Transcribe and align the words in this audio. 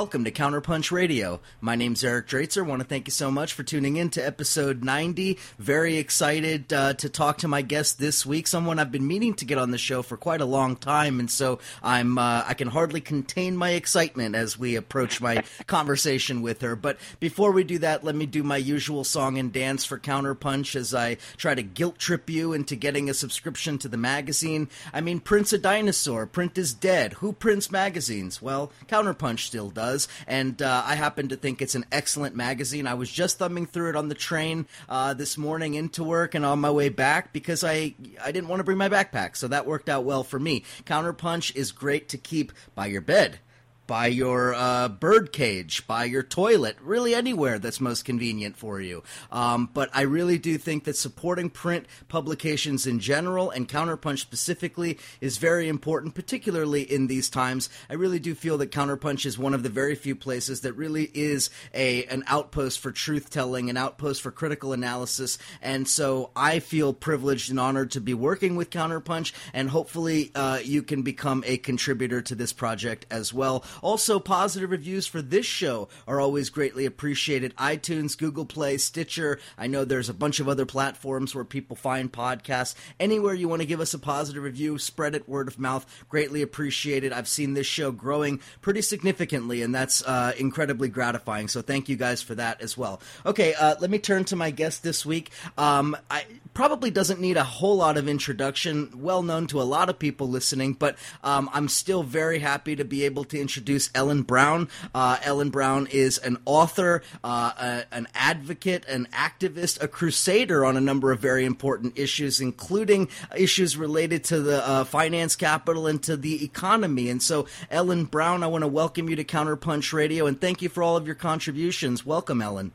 welcome 0.00 0.24
to 0.24 0.30
Counterpunch 0.30 0.90
Radio. 0.90 1.40
My 1.60 1.76
name's 1.76 2.02
Eric 2.02 2.26
Draitser. 2.26 2.64
want 2.64 2.80
to 2.80 2.88
thank 2.88 3.06
you 3.06 3.10
so 3.12 3.30
much 3.30 3.52
for 3.52 3.62
tuning 3.62 3.96
in 3.96 4.08
to 4.08 4.26
episode 4.26 4.82
90. 4.82 5.36
Very 5.58 5.98
excited 5.98 6.72
uh, 6.72 6.94
to 6.94 7.10
talk 7.10 7.36
to 7.38 7.48
my 7.48 7.60
guest 7.60 7.98
this 7.98 8.24
week, 8.24 8.46
someone 8.46 8.78
I've 8.78 8.90
been 8.90 9.06
meaning 9.06 9.34
to 9.34 9.44
get 9.44 9.58
on 9.58 9.72
the 9.72 9.76
show 9.76 10.00
for 10.00 10.16
quite 10.16 10.40
a 10.40 10.46
long 10.46 10.76
time, 10.76 11.20
and 11.20 11.30
so 11.30 11.58
I'm 11.82 12.16
uh, 12.16 12.44
I 12.46 12.54
can 12.54 12.68
hardly 12.68 13.02
contain 13.02 13.58
my 13.58 13.72
excitement 13.72 14.36
as 14.36 14.58
we 14.58 14.76
approach 14.76 15.20
my 15.20 15.44
conversation 15.66 16.40
with 16.40 16.62
her. 16.62 16.76
But 16.76 16.96
before 17.18 17.52
we 17.52 17.62
do 17.62 17.80
that, 17.80 18.02
let 18.02 18.14
me 18.14 18.24
do 18.24 18.42
my 18.42 18.56
usual 18.56 19.04
song 19.04 19.36
and 19.36 19.52
dance 19.52 19.84
for 19.84 19.98
Counterpunch 19.98 20.76
as 20.76 20.94
I 20.94 21.18
try 21.36 21.54
to 21.54 21.62
guilt 21.62 21.98
trip 21.98 22.30
you 22.30 22.54
into 22.54 22.74
getting 22.74 23.10
a 23.10 23.14
subscription 23.14 23.76
to 23.76 23.88
the 23.88 23.98
magazine. 23.98 24.70
I 24.94 25.02
mean, 25.02 25.20
print's 25.20 25.52
a 25.52 25.58
dinosaur. 25.58 26.24
Print 26.24 26.56
is 26.56 26.72
dead. 26.72 27.12
Who 27.14 27.34
prints 27.34 27.70
magazines? 27.70 28.40
Well, 28.40 28.72
Counterpunch 28.88 29.40
still 29.40 29.68
does, 29.68 29.89
and 30.26 30.60
uh, 30.60 30.82
I 30.84 30.94
happen 30.94 31.28
to 31.28 31.36
think 31.36 31.60
it's 31.62 31.74
an 31.74 31.84
excellent 31.90 32.36
magazine. 32.36 32.86
I 32.86 32.94
was 32.94 33.10
just 33.10 33.38
thumbing 33.38 33.66
through 33.66 33.90
it 33.90 33.96
on 33.96 34.08
the 34.08 34.14
train 34.14 34.66
uh, 34.88 35.14
this 35.14 35.36
morning 35.36 35.74
into 35.74 36.04
work 36.04 36.34
and 36.34 36.44
on 36.44 36.60
my 36.60 36.70
way 36.70 36.88
back 36.88 37.32
because 37.32 37.64
I 37.64 37.94
I 38.22 38.32
didn't 38.32 38.48
want 38.48 38.60
to 38.60 38.64
bring 38.64 38.78
my 38.78 38.88
backpack, 38.88 39.36
so 39.36 39.48
that 39.48 39.66
worked 39.66 39.88
out 39.88 40.04
well 40.04 40.24
for 40.24 40.38
me. 40.38 40.64
Counterpunch 40.84 41.54
is 41.54 41.72
great 41.72 42.08
to 42.10 42.18
keep 42.18 42.52
by 42.74 42.86
your 42.86 43.00
bed 43.00 43.40
by 43.90 44.06
your 44.06 44.54
uh, 44.54 44.88
bird 44.88 45.32
cage, 45.32 45.84
by 45.88 46.04
your 46.04 46.22
toilet, 46.22 46.76
really 46.80 47.12
anywhere 47.12 47.58
that's 47.58 47.80
most 47.80 48.04
convenient 48.04 48.56
for 48.56 48.80
you. 48.80 49.02
Um, 49.32 49.68
but 49.74 49.90
I 49.92 50.02
really 50.02 50.38
do 50.38 50.58
think 50.58 50.84
that 50.84 50.94
supporting 50.94 51.50
print 51.50 51.86
publications 52.06 52.86
in 52.86 53.00
general 53.00 53.50
and 53.50 53.68
Counterpunch 53.68 54.20
specifically 54.20 54.96
is 55.20 55.38
very 55.38 55.66
important, 55.66 56.14
particularly 56.14 56.82
in 56.82 57.08
these 57.08 57.28
times. 57.28 57.68
I 57.90 57.94
really 57.94 58.20
do 58.20 58.32
feel 58.36 58.58
that 58.58 58.70
Counterpunch 58.70 59.26
is 59.26 59.36
one 59.36 59.54
of 59.54 59.64
the 59.64 59.68
very 59.68 59.96
few 59.96 60.14
places 60.14 60.60
that 60.60 60.74
really 60.74 61.10
is 61.12 61.50
a 61.74 62.04
an 62.04 62.22
outpost 62.28 62.78
for 62.78 62.92
truth 62.92 63.28
telling, 63.28 63.70
an 63.70 63.76
outpost 63.76 64.22
for 64.22 64.30
critical 64.30 64.72
analysis, 64.72 65.36
and 65.60 65.88
so 65.88 66.30
I 66.36 66.60
feel 66.60 66.92
privileged 66.92 67.50
and 67.50 67.58
honored 67.58 67.90
to 67.90 68.00
be 68.00 68.14
working 68.14 68.54
with 68.54 68.70
Counterpunch, 68.70 69.32
and 69.52 69.68
hopefully 69.68 70.30
uh, 70.36 70.60
you 70.62 70.84
can 70.84 71.02
become 71.02 71.42
a 71.44 71.56
contributor 71.56 72.22
to 72.22 72.36
this 72.36 72.52
project 72.52 73.04
as 73.10 73.34
well. 73.34 73.64
Also, 73.82 74.18
positive 74.18 74.70
reviews 74.70 75.06
for 75.06 75.22
this 75.22 75.46
show 75.46 75.88
are 76.06 76.20
always 76.20 76.50
greatly 76.50 76.86
appreciated. 76.86 77.54
iTunes, 77.56 78.16
Google 78.16 78.44
Play, 78.44 78.78
Stitcher. 78.78 79.38
I 79.58 79.66
know 79.66 79.84
there's 79.84 80.08
a 80.08 80.14
bunch 80.14 80.40
of 80.40 80.48
other 80.48 80.66
platforms 80.66 81.34
where 81.34 81.44
people 81.44 81.76
find 81.76 82.12
podcasts. 82.12 82.74
Anywhere 82.98 83.34
you 83.34 83.48
want 83.48 83.62
to 83.62 83.66
give 83.66 83.80
us 83.80 83.94
a 83.94 83.98
positive 83.98 84.42
review, 84.42 84.78
spread 84.78 85.14
it 85.14 85.28
word 85.28 85.48
of 85.48 85.58
mouth. 85.58 85.86
Greatly 86.08 86.42
appreciated. 86.42 87.12
I've 87.12 87.28
seen 87.28 87.54
this 87.54 87.66
show 87.66 87.90
growing 87.90 88.40
pretty 88.60 88.82
significantly, 88.82 89.62
and 89.62 89.74
that's 89.74 90.02
uh, 90.04 90.32
incredibly 90.38 90.88
gratifying. 90.88 91.48
So 91.48 91.62
thank 91.62 91.88
you 91.88 91.96
guys 91.96 92.22
for 92.22 92.34
that 92.34 92.60
as 92.60 92.76
well. 92.76 93.00
Okay, 93.24 93.54
uh, 93.54 93.76
let 93.80 93.90
me 93.90 93.98
turn 93.98 94.24
to 94.26 94.36
my 94.36 94.50
guest 94.50 94.82
this 94.82 95.04
week. 95.06 95.30
Um, 95.56 95.96
I 96.10 96.24
probably 96.60 96.90
doesn't 96.90 97.18
need 97.18 97.38
a 97.38 97.42
whole 97.42 97.78
lot 97.78 97.96
of 97.96 98.06
introduction, 98.06 98.90
well 99.00 99.22
known 99.22 99.46
to 99.46 99.58
a 99.58 99.64
lot 99.64 99.88
of 99.88 99.98
people 99.98 100.28
listening, 100.28 100.74
but 100.74 100.94
um, 101.24 101.48
I'm 101.54 101.68
still 101.68 102.02
very 102.02 102.38
happy 102.38 102.76
to 102.76 102.84
be 102.84 103.06
able 103.06 103.24
to 103.24 103.40
introduce 103.40 103.88
Ellen 103.94 104.20
Brown. 104.20 104.68
Uh, 104.94 105.16
Ellen 105.22 105.48
Brown 105.48 105.86
is 105.86 106.18
an 106.18 106.36
author, 106.44 107.02
uh, 107.24 107.52
a, 107.58 107.94
an 107.94 108.08
advocate, 108.14 108.84
an 108.84 109.08
activist, 109.10 109.82
a 109.82 109.88
crusader 109.88 110.66
on 110.66 110.76
a 110.76 110.82
number 110.82 111.12
of 111.12 111.18
very 111.18 111.46
important 111.46 111.98
issues, 111.98 112.42
including 112.42 113.08
issues 113.34 113.78
related 113.78 114.22
to 114.24 114.40
the 114.40 114.62
uh, 114.68 114.84
finance 114.84 115.36
capital 115.36 115.86
and 115.86 116.02
to 116.02 116.14
the 116.14 116.44
economy. 116.44 117.08
And 117.08 117.22
so, 117.22 117.46
Ellen 117.70 118.04
Brown, 118.04 118.42
I 118.42 118.48
want 118.48 118.64
to 118.64 118.68
welcome 118.68 119.08
you 119.08 119.16
to 119.16 119.24
Counterpunch 119.24 119.94
Radio 119.94 120.26
and 120.26 120.38
thank 120.38 120.60
you 120.60 120.68
for 120.68 120.82
all 120.82 120.98
of 120.98 121.06
your 121.06 121.16
contributions. 121.16 122.04
Welcome, 122.04 122.42
Ellen. 122.42 122.72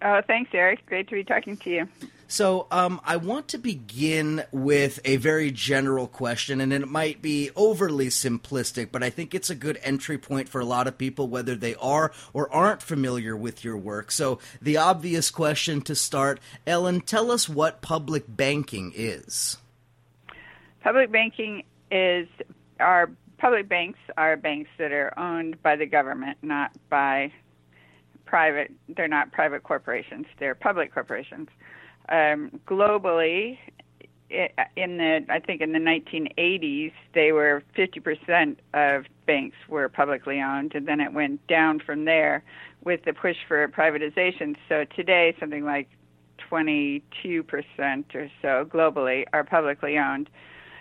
Oh, 0.00 0.22
thanks, 0.26 0.50
Eric. 0.54 0.86
Great 0.86 1.08
to 1.08 1.14
be 1.14 1.24
talking 1.24 1.58
to 1.58 1.70
you. 1.70 1.88
So, 2.32 2.66
um, 2.70 2.98
I 3.04 3.16
want 3.18 3.48
to 3.48 3.58
begin 3.58 4.44
with 4.52 5.00
a 5.04 5.16
very 5.16 5.50
general 5.50 6.06
question, 6.06 6.62
and 6.62 6.72
it 6.72 6.88
might 6.88 7.20
be 7.20 7.50
overly 7.54 8.06
simplistic, 8.06 8.90
but 8.90 9.02
I 9.02 9.10
think 9.10 9.34
it's 9.34 9.50
a 9.50 9.54
good 9.54 9.78
entry 9.82 10.16
point 10.16 10.48
for 10.48 10.58
a 10.58 10.64
lot 10.64 10.86
of 10.86 10.96
people, 10.96 11.28
whether 11.28 11.54
they 11.54 11.74
are 11.74 12.10
or 12.32 12.50
aren't 12.50 12.80
familiar 12.80 13.36
with 13.36 13.64
your 13.64 13.76
work. 13.76 14.10
So, 14.10 14.38
the 14.62 14.78
obvious 14.78 15.30
question 15.30 15.82
to 15.82 15.94
start 15.94 16.40
Ellen, 16.66 17.02
tell 17.02 17.30
us 17.30 17.50
what 17.50 17.82
public 17.82 18.24
banking 18.26 18.94
is. 18.96 19.58
Public 20.80 21.12
banking 21.12 21.64
is 21.90 22.28
our 22.80 23.10
public 23.36 23.68
banks 23.68 23.98
are 24.16 24.38
banks 24.38 24.70
that 24.78 24.90
are 24.90 25.12
owned 25.18 25.62
by 25.62 25.76
the 25.76 25.84
government, 25.84 26.38
not 26.40 26.72
by 26.88 27.30
private. 28.24 28.72
They're 28.88 29.06
not 29.06 29.32
private 29.32 29.64
corporations; 29.64 30.24
they're 30.38 30.54
public 30.54 30.94
corporations 30.94 31.50
um, 32.08 32.60
globally, 32.66 33.58
in 34.76 34.96
the 34.96 35.20
I 35.28 35.38
think 35.40 35.60
in 35.60 35.72
the 35.72 35.78
1980s, 35.78 36.92
they 37.14 37.32
were 37.32 37.62
50% 37.76 38.56
of 38.74 39.04
banks 39.26 39.56
were 39.68 39.88
publicly 39.88 40.40
owned, 40.40 40.74
and 40.74 40.88
then 40.88 41.00
it 41.00 41.12
went 41.12 41.46
down 41.46 41.80
from 41.80 42.04
there 42.04 42.42
with 42.84 43.04
the 43.04 43.12
push 43.12 43.36
for 43.46 43.66
privatization. 43.68 44.56
So 44.68 44.84
today, 44.96 45.36
something 45.38 45.64
like 45.64 45.88
22% 46.50 47.02
or 48.14 48.30
so 48.40 48.64
globally 48.64 49.24
are 49.32 49.44
publicly 49.44 49.98
owned. 49.98 50.28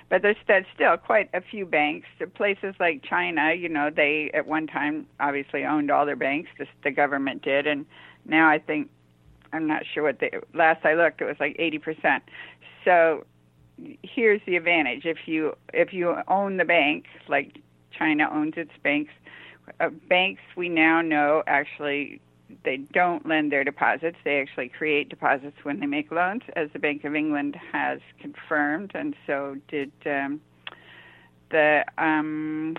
But 0.09 0.23
there's, 0.23 0.65
still 0.75 0.97
quite 0.97 1.29
a 1.33 1.39
few 1.39 1.65
banks. 1.65 2.07
Places 2.33 2.75
like 2.81 3.01
China, 3.01 3.53
you 3.53 3.69
know, 3.69 3.89
they 3.89 4.29
at 4.33 4.45
one 4.45 4.67
time 4.67 5.07
obviously 5.21 5.63
owned 5.63 5.89
all 5.89 6.05
their 6.05 6.17
banks. 6.17 6.49
The, 6.57 6.65
the 6.83 6.91
government 6.91 7.43
did, 7.43 7.65
and 7.65 7.85
now 8.25 8.49
I 8.49 8.59
think 8.59 8.89
I'm 9.53 9.67
not 9.67 9.83
sure 9.93 10.03
what 10.03 10.19
the 10.19 10.29
last 10.53 10.85
I 10.85 10.93
looked 10.93 11.21
it 11.21 11.25
was 11.25 11.37
like 11.39 11.57
80%. 11.57 12.21
So 12.85 13.25
here's 14.03 14.41
the 14.45 14.55
advantage. 14.55 15.05
If 15.05 15.27
you 15.27 15.55
if 15.73 15.93
you 15.93 16.15
own 16.27 16.57
the 16.57 16.65
bank 16.65 17.05
like 17.27 17.57
China 17.97 18.29
owns 18.31 18.53
its 18.57 18.71
banks 18.83 19.11
uh, 19.79 19.89
banks 20.09 20.41
we 20.55 20.69
now 20.69 21.01
know 21.01 21.43
actually 21.47 22.21
they 22.63 22.77
don't 22.77 23.27
lend 23.27 23.51
their 23.51 23.63
deposits. 23.63 24.17
They 24.23 24.39
actually 24.41 24.69
create 24.69 25.09
deposits 25.09 25.57
when 25.63 25.79
they 25.79 25.85
make 25.85 26.11
loans 26.11 26.41
as 26.55 26.69
the 26.73 26.79
Bank 26.79 27.03
of 27.03 27.15
England 27.15 27.57
has 27.71 27.99
confirmed. 28.19 28.91
And 28.93 29.15
so 29.25 29.55
did 29.67 29.91
um, 30.05 30.41
the 31.49 31.83
um, 31.97 32.75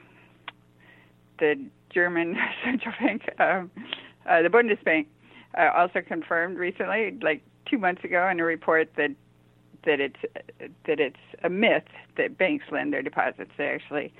the 1.38 1.56
German 1.92 2.36
central 2.64 2.94
bank 3.00 3.22
um, 3.38 3.70
uh, 4.28 4.42
the 4.42 4.48
Bundesbank 4.48 5.06
uh, 5.58 5.70
also 5.76 6.00
confirmed 6.00 6.58
recently, 6.58 7.16
like 7.22 7.42
two 7.66 7.78
months 7.78 8.04
ago, 8.04 8.28
in 8.28 8.40
a 8.40 8.44
report 8.44 8.90
that 8.96 9.10
that 9.84 10.00
it's 10.00 10.20
that 10.86 11.00
it's 11.00 11.16
a 11.42 11.50
myth 11.50 11.84
that 12.16 12.38
banks 12.38 12.64
lend 12.70 12.92
their 12.92 13.02
deposits. 13.02 13.50
They 13.56 13.68
actually 13.68 14.12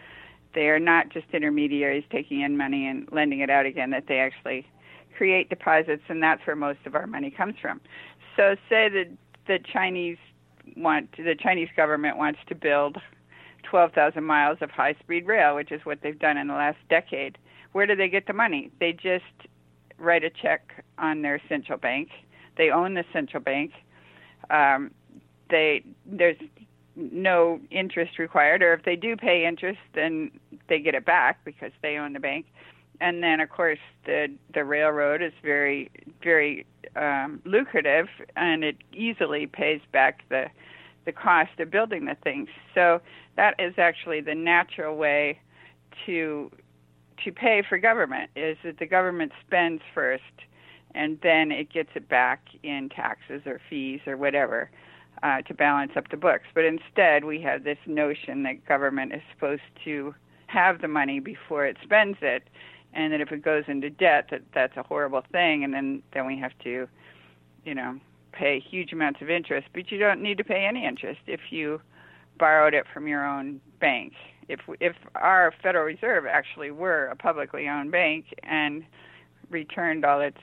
they 0.55 0.69
are 0.69 0.79
not 0.79 1.08
just 1.08 1.26
intermediaries 1.32 2.05
taking 2.11 2.40
in 2.40 2.56
money 2.56 2.87
and 2.87 3.08
lending 3.12 3.40
it 3.40 3.50
out 3.50 3.67
again. 3.67 3.90
That 3.90 4.06
they 4.08 4.19
actually 4.19 4.67
create 5.17 5.49
deposits, 5.49 6.02
and 6.08 6.23
that's 6.23 6.46
where 6.46 6.56
most 6.56 6.81
of 6.87 6.94
our 6.94 7.06
money 7.06 7.31
comes 7.31 7.55
from. 7.61 7.81
So, 8.37 8.56
say 8.69 8.88
that 8.88 9.08
the 9.46 9.58
Chinese 9.73 10.19
want 10.76 11.11
the 11.17 11.34
Chinese 11.34 11.69
government 11.76 12.17
wants 12.17 12.40
to 12.49 12.55
build 12.55 12.99
12,000 13.64 14.25
miles 14.25 14.58
of 14.61 14.70
high-speed 14.70 15.26
rail, 15.26 15.55
which 15.55 15.73
is 15.73 15.81
what 15.84 16.00
they've 16.02 16.19
done 16.19 16.37
in 16.37 16.49
the 16.49 16.55
last 16.55 16.79
decade. 16.88 17.38
Where 17.73 17.87
do 17.87 17.96
they 17.96 18.08
get 18.08 18.26
the 18.26 18.32
money? 18.32 18.70
They 18.81 18.93
just 18.93 19.25
write 20.03 20.25
a 20.25 20.31
check 20.31 20.85
on 20.99 21.23
their 21.23 21.41
central 21.49 21.79
bank. 21.79 22.09
They 22.57 22.71
own 22.71 22.95
the 22.95 23.05
central 23.13 23.43
bank. 23.43 23.73
Um, 24.51 24.91
they 25.49 25.83
there's 26.05 26.37
no 26.97 27.61
interest 27.71 28.19
required, 28.19 28.63
or 28.63 28.75
if 28.75 28.85
they 28.85 28.97
do 28.97 29.17
pay 29.17 29.47
interest, 29.47 29.79
then 29.95 30.31
they 30.69 30.79
get 30.81 30.95
it 30.95 31.07
back 31.07 31.43
because 31.45 31.73
they 31.81 31.97
own 31.97 32.13
the 32.13 32.21
bank. 32.21 32.47
And 33.01 33.23
then, 33.23 33.41
of 33.41 33.49
course, 33.49 33.79
the 34.05 34.29
the 34.53 34.65
railroad 34.65 35.23
is 35.23 35.33
very 35.43 35.91
very 36.23 36.67
um, 36.97 37.41
lucrative, 37.45 38.09
and 38.37 38.65
it 38.65 38.77
easily 38.93 39.47
pays 39.47 39.81
back 39.93 40.29
the 40.29 40.47
the 41.05 41.13
cost 41.13 41.59
of 41.59 41.71
building 41.71 42.05
the 42.05 42.17
things. 42.23 42.49
So 42.75 43.01
that 43.37 43.55
is 43.59 43.75
actually 43.79 44.21
the 44.21 44.35
natural 44.35 44.97
way 44.97 45.41
to 46.07 46.51
to 47.25 47.33
pay 47.33 47.63
for 47.69 47.79
government 47.79 48.31
is 48.37 48.57
that 48.65 48.79
the 48.79 48.87
government 48.87 49.33
spends 49.47 49.83
first 49.95 50.23
and 50.95 51.19
then 51.23 51.51
it 51.51 51.73
gets 51.73 51.91
it 51.95 52.09
back 52.09 52.49
in 52.63 52.89
taxes 52.89 53.43
or 53.47 53.61
fees 53.71 54.01
or 54.07 54.17
whatever 54.17 54.71
uh, 55.23 55.41
to 55.43 55.55
balance 55.55 55.93
up 55.97 56.11
the 56.11 56.17
books. 56.17 56.45
But 56.55 56.65
instead, 56.65 57.25
we 57.25 57.41
have 57.43 57.65
this 57.65 57.79
notion 57.87 58.43
that 58.43 58.67
government 58.67 59.13
is 59.15 59.23
supposed 59.33 59.63
to 59.85 60.15
have 60.47 60.81
the 60.81 60.89
money 60.89 61.21
before 61.21 61.65
it 61.67 61.77
spends 61.83 62.19
it, 62.21 62.49
and 62.93 63.13
that 63.13 63.21
if 63.21 63.33
it 63.33 63.43
goes 63.43 63.65
into 63.69 63.89
debt, 63.89 64.29
that 64.31 64.43
that's 64.55 64.77
a 64.77 64.83
horrible 64.83 65.23
thing, 65.33 65.65
and 65.65 65.73
then 65.73 66.03
then 66.13 66.27
we 66.27 66.39
have 66.39 66.53
to, 66.65 66.87
you 67.65 67.75
know, 67.75 67.99
pay 68.33 68.61
huge 68.61 68.93
amounts 68.93 69.23
of 69.23 69.31
interest. 69.31 69.69
But 69.73 69.91
you 69.91 69.99
don't 69.99 70.21
need 70.21 70.39
to 70.39 70.45
pay 70.45 70.67
any 70.67 70.85
interest 70.85 71.21
if 71.27 71.41
you 71.51 71.81
borrowed 72.39 72.75
it 72.75 72.85
from 72.93 73.07
your 73.07 73.25
own 73.25 73.61
bank 73.81 74.13
if 74.53 74.61
if 74.81 74.97
our 75.15 75.53
Federal 75.63 75.85
Reserve 75.85 76.27
actually 76.27 76.71
were 76.71 77.07
a 77.07 77.17
publicly 77.17 77.69
owned 77.69 77.91
bank 77.91 78.27
and 78.43 78.85
returned 79.51 80.05
all 80.05 80.21
its 80.21 80.39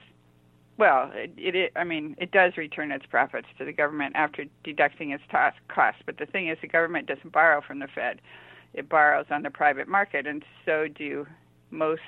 well, 0.78 1.12
it, 1.14 1.32
it 1.38 1.72
I 1.76 1.84
mean, 1.84 2.16
it 2.18 2.32
does 2.32 2.58
return 2.58 2.92
its 2.92 3.06
profits 3.06 3.48
to 3.58 3.66
the 3.66 3.74
government 3.74 4.16
after 4.16 4.46
deducting 4.64 5.12
its 5.12 5.24
costs. 5.30 6.02
But 6.06 6.18
the 6.18 6.26
thing 6.26 6.48
is, 6.48 6.58
the 6.62 6.68
government 6.68 7.08
doesn't 7.08 7.32
borrow 7.32 7.62
from 7.62 7.80
the 7.80 7.88
Fed; 7.88 8.22
it 8.74 8.90
borrows 8.90 9.26
on 9.30 9.44
the 9.44 9.52
private 9.52 9.88
market, 9.88 10.26
and 10.26 10.44
so 10.66 10.88
do 10.88 11.28
most. 11.70 12.02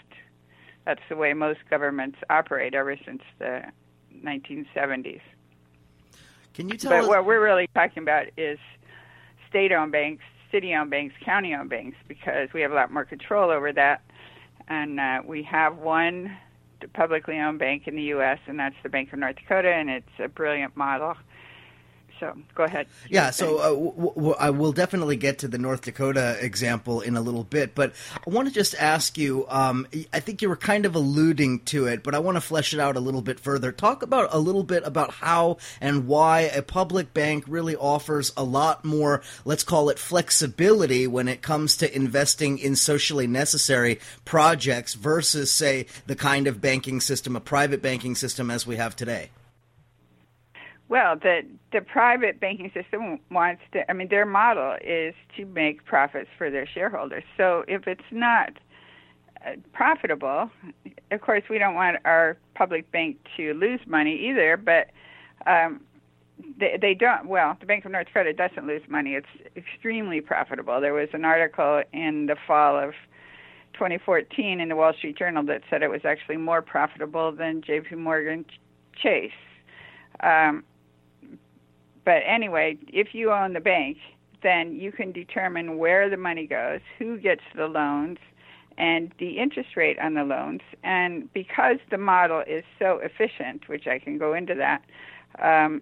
That's 0.86 1.02
the 1.10 1.16
way 1.16 1.34
most 1.34 1.60
governments 1.70 2.18
operate 2.30 2.74
ever 2.74 2.98
since 3.06 3.22
the 3.38 3.62
1970s. 4.26 5.22
Can 6.56 6.70
you 6.70 6.78
tell 6.78 6.92
but 6.92 7.04
us? 7.04 7.08
what 7.08 7.26
we're 7.26 7.44
really 7.44 7.70
talking 7.76 8.02
about 8.02 8.28
is 8.36 8.58
state-owned 9.48 9.92
banks, 9.92 10.24
city-owned 10.52 10.90
banks, 10.90 11.16
county-owned 11.24 11.70
banks, 11.70 11.98
because 12.08 12.50
we 12.54 12.62
have 12.62 12.72
a 12.72 12.76
lot 12.76 12.92
more 12.92 13.06
control 13.06 13.50
over 13.50 13.72
that, 13.74 14.02
and 14.68 15.00
uh, 15.00 15.22
we 15.26 15.44
have 15.44 15.78
one 15.78 16.38
publicly 16.94 17.40
owned 17.40 17.60
bank 17.60 17.88
in 17.88 17.96
the 17.96 18.04
U.S., 18.04 18.40
and 18.48 18.60
that's 18.60 18.76
the 18.84 18.90
Bank 18.90 19.14
of 19.14 19.20
North 19.20 19.36
Dakota, 19.36 19.70
and 19.70 19.90
it's 19.90 20.20
a 20.20 20.28
brilliant 20.28 20.76
model. 20.76 21.16
So 22.22 22.38
go 22.54 22.66
ahead. 22.66 22.86
Yeah, 23.10 23.32
so 23.32 23.58
uh, 23.58 23.70
w- 23.70 24.14
w- 24.14 24.36
I 24.40 24.52
will 24.52 24.74
definitely 24.74 25.16
get 25.16 25.40
to 25.40 25.48
the 25.48 25.58
North 25.58 25.82
Dakota 25.82 26.38
example 26.40 27.02
in 27.02 27.18
a 27.18 27.22
little 27.22 27.44
bit, 27.44 27.74
but 27.74 27.94
I 28.16 28.30
want 28.30 28.48
to 28.48 28.54
just 28.54 28.76
ask 28.76 29.18
you. 29.18 29.48
Um, 29.50 29.88
I 30.14 30.20
think 30.20 30.44
you 30.44 30.48
were 30.48 30.56
kind 30.56 30.86
of 30.86 30.94
alluding 30.94 31.62
to 31.62 31.88
it, 31.88 32.04
but 32.04 32.14
I 32.14 32.20
want 32.20 32.36
to 32.38 32.42
flesh 32.42 32.76
it 32.76 32.80
out 32.80 32.96
a 32.96 33.00
little 33.00 33.24
bit 33.24 33.40
further. 33.40 33.72
Talk 33.72 34.04
about 34.04 34.30
a 34.32 34.38
little 34.38 34.64
bit 34.64 34.84
about 34.86 35.10
how 35.16 35.58
and 35.82 36.06
why 36.06 36.42
a 36.42 36.62
public 36.62 37.12
bank 37.12 37.44
really 37.48 37.76
offers 37.76 38.32
a 38.38 38.44
lot 38.44 38.86
more, 38.86 39.24
let's 39.44 39.64
call 39.64 39.90
it 39.90 39.98
flexibility, 39.98 41.08
when 41.08 41.28
it 41.28 41.42
comes 41.42 41.76
to 41.78 41.96
investing 41.96 42.60
in 42.60 42.76
socially 42.76 43.26
necessary 43.26 44.00
projects 44.26 44.94
versus, 44.94 45.52
say, 45.52 45.88
the 46.06 46.16
kind 46.16 46.46
of 46.46 46.62
banking 46.62 47.02
system, 47.02 47.36
a 47.36 47.42
private 47.42 47.82
banking 47.82 48.14
system 48.14 48.52
as 48.52 48.68
we 48.68 48.76
have 48.76 48.96
today. 48.96 49.32
Well, 50.92 51.16
the 51.16 51.44
the 51.72 51.80
private 51.80 52.42
banking 52.42 52.70
system 52.74 53.18
wants 53.32 53.62
to. 53.72 53.90
I 53.90 53.94
mean, 53.94 54.10
their 54.10 54.26
model 54.26 54.76
is 54.84 55.14
to 55.38 55.46
make 55.46 55.86
profits 55.86 56.28
for 56.38 56.52
their 56.52 56.68
shareholders. 56.68 57.24
So 57.38 57.64
if 57.70 57.88
it's 57.88 58.12
not 58.12 58.50
uh, 59.46 59.52
profitable, 59.72 60.52
of 61.12 61.22
course, 61.22 61.44
we 61.50 61.60
don't 61.60 61.76
want 61.76 62.00
our 62.04 62.38
public 62.56 62.92
bank 62.92 63.16
to 63.38 63.54
lose 63.54 63.80
money 63.88 64.20
either. 64.30 64.58
But 64.58 64.88
um, 65.50 65.80
they, 66.60 66.78
they 66.82 66.94
don't. 66.94 67.26
Well, 67.30 67.56
the 67.62 67.66
Bank 67.66 67.86
of 67.86 67.92
North 67.94 68.08
Dakota 68.08 68.34
doesn't 68.34 68.68
lose 68.68 68.84
money. 68.90 69.12
It's 69.12 69.56
extremely 69.56 70.20
profitable. 70.20 70.82
There 70.82 70.94
was 70.94 71.08
an 71.14 71.24
article 71.24 71.84
in 71.94 72.26
the 72.26 72.36
fall 72.46 72.78
of 72.78 72.92
2014 73.76 74.60
in 74.60 74.68
the 74.68 74.76
Wall 74.76 74.92
Street 74.98 75.18
Journal 75.18 75.46
that 75.46 75.62
said 75.70 75.84
it 75.84 75.90
was 75.90 76.02
actually 76.04 76.36
more 76.36 76.62
profitable 76.62 77.32
than 77.32 77.62
J.P. 77.66 77.96
Morgan 77.96 78.44
Chase. 79.02 79.32
Um, 80.20 80.66
but 82.06 82.22
anyway, 82.26 82.78
if 82.88 83.14
you 83.14 83.32
own 83.32 83.54
the 83.54 83.60
bank, 83.60 83.98
then 84.44 84.74
you 84.74 84.92
can 84.92 85.12
determine 85.12 85.78
where 85.78 86.10
the 86.10 86.18
money 86.18 86.48
goes, 86.48 86.80
who 86.98 87.18
gets 87.18 87.42
the 87.56 87.68
loans, 87.68 88.18
and 88.78 89.14
the 89.20 89.38
interest 89.38 89.70
rate 89.76 90.00
on 90.00 90.16
the 90.16 90.24
loans. 90.24 90.62
And 90.84 91.32
because 91.34 91.78
the 91.92 91.98
model 91.98 92.44
is 92.48 92.64
so 92.80 93.00
efficient, 93.04 93.68
which 93.68 93.86
I 93.86 94.00
can 94.00 94.18
go 94.18 94.34
into 94.34 94.56
that, 94.56 94.82
um, 95.42 95.82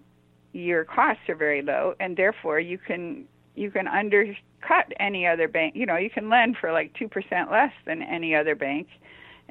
your 0.52 0.84
costs 0.84 1.22
are 1.28 1.34
very 1.34 1.62
low, 1.62 1.94
and 2.00 2.16
therefore 2.16 2.60
you 2.60 2.78
can 2.78 3.24
you 3.56 3.70
can 3.70 3.88
undercut 3.88 4.92
any 4.98 5.26
other 5.26 5.48
bank. 5.48 5.74
You 5.76 5.86
know, 5.86 5.96
you 5.96 6.10
can 6.10 6.28
lend 6.28 6.56
for 6.60 6.72
like 6.72 6.92
two 6.94 7.08
percent 7.08 7.50
less 7.50 7.72
than 7.86 8.02
any 8.02 8.34
other 8.34 8.54
bank, 8.54 8.88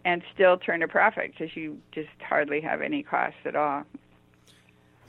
and 0.05 0.21
still 0.33 0.57
turn 0.57 0.83
a 0.83 0.87
profit 0.87 1.31
because 1.31 1.55
you 1.55 1.77
just 1.91 2.09
hardly 2.27 2.61
have 2.61 2.81
any 2.81 3.01
costs 3.01 3.39
at 3.45 3.55
all. 3.55 3.83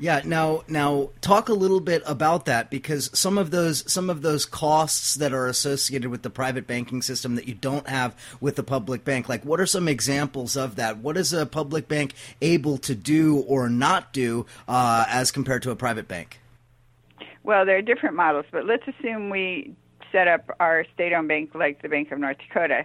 Yeah, 0.01 0.23
now 0.25 0.65
now 0.67 1.11
talk 1.21 1.51
a 1.51 1.53
little 1.53 1.79
bit 1.79 2.03
about 2.07 2.47
that 2.47 2.71
because 2.71 3.11
some 3.13 3.37
of 3.37 3.51
those 3.51 3.91
some 3.91 4.09
of 4.09 4.23
those 4.23 4.47
costs 4.47 5.15
that 5.17 5.35
are 5.35 5.47
associated 5.47 6.11
with 6.11 6.23
the 6.23 6.31
private 6.31 6.67
banking 6.67 7.03
system 7.03 7.35
that 7.35 7.47
you 7.47 7.55
don't 7.55 7.87
have 7.87 8.17
with 8.41 8.57
the 8.57 8.63
public 8.63 9.05
bank. 9.05 9.29
Like 9.29 9.45
what 9.45 9.61
are 9.61 9.67
some 9.67 9.89
examples 9.89 10.57
of 10.57 10.77
that? 10.77 10.99
What 10.99 11.19
is 11.19 11.35
a 11.35 11.45
public 11.45 11.87
bank 11.87 12.15
able 12.41 12.79
to 12.79 12.95
do 12.95 13.41
or 13.41 13.69
not 13.69 14.15
do 14.15 14.47
uh, 14.67 15.05
as 15.07 15.31
compared 15.31 15.63
to 15.65 15.71
a 15.71 15.77
private 15.77 16.09
bank? 16.09 16.41
Well, 17.43 17.67
there 17.67 17.77
are 17.77 17.83
different 17.83 18.17
models, 18.17 18.47
but 18.51 18.65
let's 18.65 18.85
assume 18.89 19.29
we 19.29 19.75
set 20.13 20.29
up 20.29 20.51
our 20.61 20.85
state-owned 20.95 21.29
bank 21.29 21.55
like 21.55 21.83
the 21.83 21.89
Bank 21.89 22.11
of 22.11 22.19
North 22.19 22.39
Dakota 22.39 22.85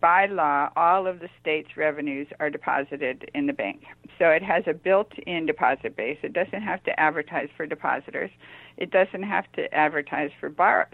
by 0.00 0.26
law, 0.26 0.70
all 0.76 1.06
of 1.06 1.20
the 1.20 1.28
state's 1.40 1.76
revenues 1.76 2.28
are 2.40 2.50
deposited 2.50 3.30
in 3.34 3.46
the 3.46 3.52
bank. 3.52 3.82
So 4.18 4.26
it 4.26 4.42
has 4.42 4.64
a 4.66 4.72
built 4.72 5.12
in 5.26 5.46
deposit 5.46 5.96
base. 5.96 6.18
It 6.22 6.32
doesn't 6.32 6.62
have 6.62 6.82
to 6.84 6.98
advertise 7.00 7.48
for 7.56 7.66
depositors, 7.66 8.30
it 8.76 8.90
doesn't 8.90 9.22
have 9.22 9.50
to 9.52 9.72
advertise 9.74 10.30
for 10.40 10.48
bar- 10.48 10.88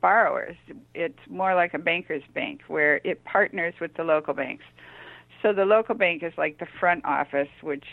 borrowers. 0.00 0.56
It's 0.94 1.18
more 1.28 1.54
like 1.54 1.74
a 1.74 1.78
banker's 1.78 2.22
bank 2.34 2.62
where 2.68 3.00
it 3.04 3.24
partners 3.24 3.74
with 3.80 3.94
the 3.94 4.04
local 4.04 4.34
banks. 4.34 4.64
So 5.42 5.52
the 5.52 5.64
local 5.64 5.94
bank 5.94 6.22
is 6.22 6.32
like 6.36 6.58
the 6.58 6.66
front 6.78 7.04
office, 7.04 7.48
which 7.62 7.84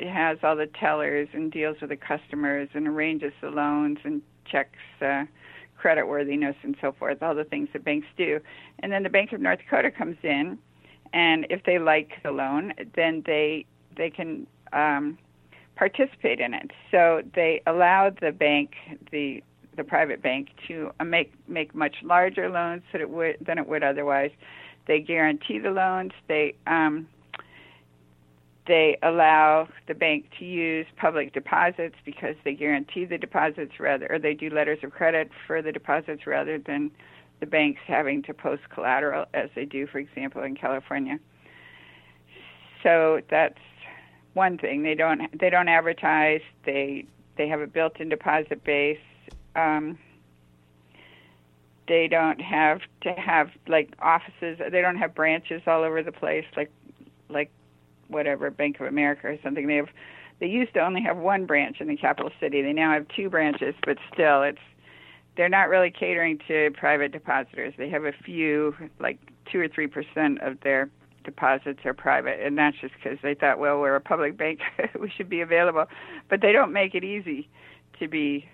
has 0.00 0.38
all 0.42 0.56
the 0.56 0.66
tellers 0.66 1.28
and 1.32 1.50
deals 1.52 1.76
with 1.80 1.90
the 1.90 1.96
customers 1.96 2.68
and 2.74 2.88
arranges 2.88 3.32
the 3.40 3.50
loans 3.50 3.98
and 4.04 4.22
checks. 4.50 4.78
Uh, 5.00 5.24
credit 5.80 6.06
worthiness 6.06 6.56
and 6.62 6.76
so 6.80 6.92
forth, 6.92 7.22
all 7.22 7.34
the 7.34 7.44
things 7.44 7.68
that 7.72 7.82
banks 7.84 8.06
do. 8.16 8.38
And 8.80 8.92
then 8.92 9.02
the 9.02 9.08
Bank 9.08 9.32
of 9.32 9.40
North 9.40 9.60
Dakota 9.60 9.90
comes 9.90 10.18
in, 10.22 10.58
and 11.14 11.46
if 11.48 11.64
they 11.64 11.78
like 11.78 12.10
the 12.22 12.30
loan, 12.30 12.74
then 12.94 13.22
they 13.26 13.64
they 13.96 14.10
can 14.10 14.46
um, 14.72 15.18
participate 15.76 16.38
in 16.38 16.54
it. 16.54 16.70
So 16.90 17.22
they 17.34 17.62
allow 17.66 18.10
the 18.10 18.30
bank, 18.30 18.72
the 19.10 19.42
the 19.76 19.84
private 19.84 20.22
bank, 20.22 20.48
to 20.68 20.92
uh, 21.00 21.04
make 21.04 21.32
make 21.48 21.74
much 21.74 21.96
larger 22.02 22.50
loans 22.50 22.82
than 22.92 23.00
it 23.00 23.10
would 23.10 23.36
than 23.40 23.56
it 23.58 23.66
would 23.66 23.82
otherwise. 23.82 24.30
They 24.86 25.00
guarantee 25.00 25.58
the 25.58 25.70
loans. 25.70 26.12
They 26.28 26.54
um, 26.66 27.08
they 28.70 28.96
allow 29.02 29.68
the 29.88 29.94
bank 29.94 30.30
to 30.38 30.44
use 30.44 30.86
public 30.96 31.32
deposits 31.32 31.96
because 32.04 32.36
they 32.44 32.54
guarantee 32.54 33.04
the 33.04 33.18
deposits 33.18 33.80
rather, 33.80 34.06
or 34.08 34.20
they 34.20 34.32
do 34.32 34.48
letters 34.48 34.78
of 34.84 34.92
credit 34.92 35.28
for 35.44 35.60
the 35.60 35.72
deposits 35.72 36.24
rather 36.24 36.56
than 36.56 36.88
the 37.40 37.46
banks 37.46 37.80
having 37.84 38.22
to 38.22 38.32
post 38.32 38.62
collateral 38.72 39.26
as 39.34 39.50
they 39.56 39.64
do, 39.64 39.88
for 39.88 39.98
example, 39.98 40.40
in 40.44 40.54
California. 40.54 41.18
So 42.84 43.22
that's 43.28 43.58
one 44.34 44.56
thing. 44.56 44.84
They 44.84 44.94
don't 44.94 45.36
they 45.36 45.50
don't 45.50 45.68
advertise. 45.68 46.42
They 46.64 47.06
they 47.36 47.48
have 47.48 47.60
a 47.60 47.66
built-in 47.66 48.08
deposit 48.08 48.62
base. 48.62 48.98
Um, 49.56 49.98
they 51.88 52.06
don't 52.06 52.40
have 52.40 52.82
to 53.00 53.14
have 53.14 53.50
like 53.66 53.94
offices. 53.98 54.60
They 54.70 54.80
don't 54.80 54.96
have 54.96 55.12
branches 55.12 55.62
all 55.66 55.82
over 55.82 56.04
the 56.04 56.12
place 56.12 56.44
like 56.56 56.70
like 57.28 57.50
whatever 58.10 58.50
Bank 58.50 58.80
of 58.80 58.86
America 58.86 59.28
or 59.28 59.36
something. 59.42 59.66
They 59.66 59.76
have 59.76 59.88
they 60.40 60.46
used 60.46 60.72
to 60.74 60.80
only 60.80 61.02
have 61.02 61.18
one 61.18 61.44
branch 61.46 61.80
in 61.80 61.88
the 61.88 61.96
capital 61.96 62.30
city. 62.40 62.62
They 62.62 62.72
now 62.72 62.92
have 62.94 63.06
two 63.14 63.28
branches, 63.28 63.74
but 63.84 63.98
still 64.12 64.42
it's 64.42 64.58
they're 65.36 65.48
not 65.48 65.68
really 65.68 65.90
catering 65.90 66.38
to 66.48 66.70
private 66.72 67.12
depositors. 67.12 67.72
They 67.78 67.88
have 67.90 68.04
a 68.04 68.12
few, 68.12 68.74
like 68.98 69.18
two 69.50 69.60
or 69.60 69.68
three 69.68 69.86
percent 69.86 70.40
of 70.42 70.58
their 70.62 70.90
deposits 71.24 71.80
are 71.84 71.94
private, 71.94 72.40
and 72.40 72.56
that's 72.58 72.76
just 72.80 72.94
because 72.94 73.18
they 73.22 73.34
thought, 73.34 73.58
well, 73.58 73.78
we're 73.78 73.94
a 73.94 74.00
public 74.00 74.36
bank, 74.36 74.60
we 75.00 75.10
should 75.14 75.28
be 75.28 75.40
available. 75.40 75.84
But 76.28 76.40
they 76.40 76.52
don't 76.52 76.72
make 76.72 76.94
it 76.94 77.04
easy 77.04 77.48
to 77.98 78.08
be 78.08 78.48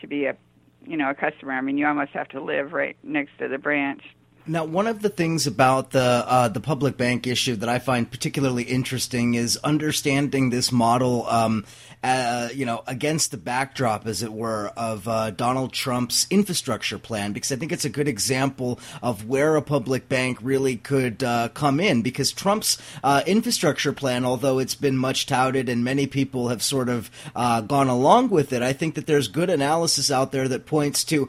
to 0.00 0.06
be 0.06 0.26
a 0.26 0.36
you 0.84 0.96
know 0.96 1.10
a 1.10 1.14
customer. 1.14 1.52
I 1.52 1.60
mean, 1.60 1.78
you 1.78 1.86
almost 1.86 2.10
have 2.12 2.28
to 2.30 2.42
live 2.42 2.72
right 2.72 2.96
next 3.02 3.38
to 3.38 3.48
the 3.48 3.58
branch 3.58 4.02
now, 4.48 4.64
one 4.64 4.86
of 4.86 5.02
the 5.02 5.08
things 5.08 5.46
about 5.46 5.90
the 5.90 6.00
uh, 6.26 6.48
the 6.48 6.60
public 6.60 6.96
bank 6.96 7.26
issue 7.26 7.56
that 7.56 7.68
I 7.68 7.78
find 7.78 8.10
particularly 8.10 8.64
interesting 8.64 9.34
is 9.34 9.56
understanding 9.58 10.50
this 10.50 10.72
model, 10.72 11.26
um, 11.26 11.66
uh, 12.02 12.48
you 12.54 12.64
know, 12.64 12.82
against 12.86 13.30
the 13.30 13.36
backdrop, 13.36 14.06
as 14.06 14.22
it 14.22 14.32
were, 14.32 14.72
of 14.76 15.06
uh, 15.06 15.30
Donald 15.30 15.72
Trump's 15.72 16.26
infrastructure 16.30 16.98
plan, 16.98 17.32
because 17.32 17.52
I 17.52 17.56
think 17.56 17.72
it's 17.72 17.84
a 17.84 17.90
good 17.90 18.08
example 18.08 18.78
of 19.02 19.28
where 19.28 19.56
a 19.56 19.62
public 19.62 20.08
bank 20.08 20.38
really 20.40 20.76
could 20.76 21.22
uh, 21.22 21.48
come 21.50 21.80
in. 21.80 22.02
Because 22.02 22.32
Trump's 22.32 22.78
uh, 23.02 23.22
infrastructure 23.26 23.92
plan, 23.92 24.24
although 24.24 24.58
it's 24.58 24.74
been 24.74 24.96
much 24.96 25.26
touted 25.26 25.68
and 25.68 25.84
many 25.84 26.06
people 26.06 26.48
have 26.48 26.62
sort 26.62 26.88
of 26.88 27.10
uh, 27.34 27.60
gone 27.60 27.88
along 27.88 28.28
with 28.30 28.52
it, 28.52 28.62
I 28.62 28.72
think 28.72 28.94
that 28.94 29.06
there's 29.06 29.28
good 29.28 29.50
analysis 29.50 30.10
out 30.10 30.32
there 30.32 30.48
that 30.48 30.66
points 30.66 31.04
to 31.04 31.28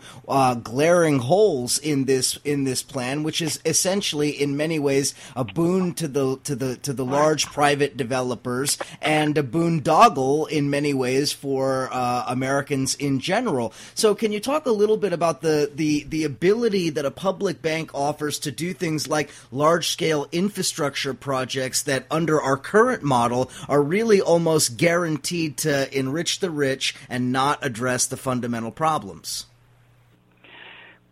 glaring 0.64 1.20
holes 1.20 1.78
in 1.80 2.06
this 2.06 2.38
in 2.44 2.64
this 2.64 2.84
plan 2.84 3.00
plan, 3.00 3.24
which 3.24 3.42
is 3.42 3.60
essentially 3.66 4.30
in 4.30 4.58
many 4.58 4.78
ways 4.78 5.16
a 5.34 5.44
boon 5.46 5.94
to 5.94 6.06
the 6.06 6.38
to 6.44 6.54
the 6.54 6.76
to 6.78 6.92
the 6.92 7.06
large 7.06 7.46
private 7.46 7.96
developers 7.96 8.78
and 9.02 9.38
a 9.38 9.42
boondoggle 9.42 10.50
in 10.50 10.59
many 10.68 10.96
ways 10.96 11.32
for 11.32 11.90
uh, 11.92 12.24
Americans 12.28 12.96
in 12.96 13.20
general. 13.20 13.72
So, 13.94 14.16
can 14.16 14.32
you 14.32 14.40
talk 14.40 14.66
a 14.66 14.72
little 14.72 14.98
bit 14.98 15.14
about 15.14 15.42
the 15.42 15.70
the 15.72 16.06
the 16.06 16.24
ability 16.24 16.90
that 16.90 17.06
a 17.06 17.12
public 17.12 17.62
bank 17.62 17.92
offers 17.94 18.40
to 18.40 18.52
do 18.52 18.74
things 18.74 19.08
like 19.08 19.30
large 19.52 19.90
scale 19.90 20.28
infrastructure 20.32 21.14
projects 21.14 21.84
that, 21.84 22.08
under 22.10 22.42
our 22.42 22.58
current 22.58 23.04
model, 23.04 23.52
are 23.68 23.84
really 23.84 24.20
almost 24.20 24.78
guaranteed 24.78 25.58
to 25.58 25.96
enrich 25.96 26.40
the 26.40 26.50
rich 26.50 26.96
and 27.08 27.32
not 27.32 27.64
address 27.64 28.08
the 28.08 28.18
fundamental 28.18 28.72
problems? 28.72 29.46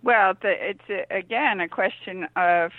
Well, 0.01 0.35
the, 0.41 0.53
it's 0.69 0.89
a, 0.89 1.05
again 1.13 1.59
a 1.59 1.67
question 1.67 2.27
of 2.37 2.71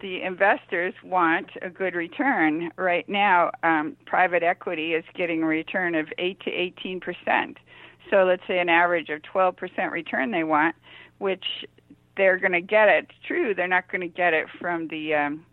the 0.00 0.22
investors 0.22 0.94
want 1.02 1.50
a 1.62 1.70
good 1.70 1.94
return. 1.94 2.70
Right 2.76 3.08
now, 3.08 3.50
um, 3.62 3.96
private 4.06 4.42
equity 4.42 4.94
is 4.94 5.04
getting 5.14 5.42
a 5.42 5.46
return 5.46 5.94
of 5.94 6.08
8 6.18 6.40
to 6.40 6.50
18 6.50 7.00
percent. 7.00 7.58
So 8.10 8.24
let's 8.24 8.42
say 8.46 8.58
an 8.58 8.68
average 8.68 9.08
of 9.10 9.22
12 9.22 9.56
percent 9.56 9.92
return 9.92 10.30
they 10.30 10.44
want, 10.44 10.76
which 11.18 11.44
they're 12.16 12.38
going 12.38 12.52
to 12.52 12.60
get 12.60 12.88
it. 12.88 13.06
It's 13.08 13.26
true, 13.26 13.54
they're 13.54 13.68
not 13.68 13.90
going 13.90 14.00
to 14.00 14.08
get 14.08 14.34
it 14.34 14.46
from 14.60 14.88
the 14.88 15.14
um, 15.14 15.46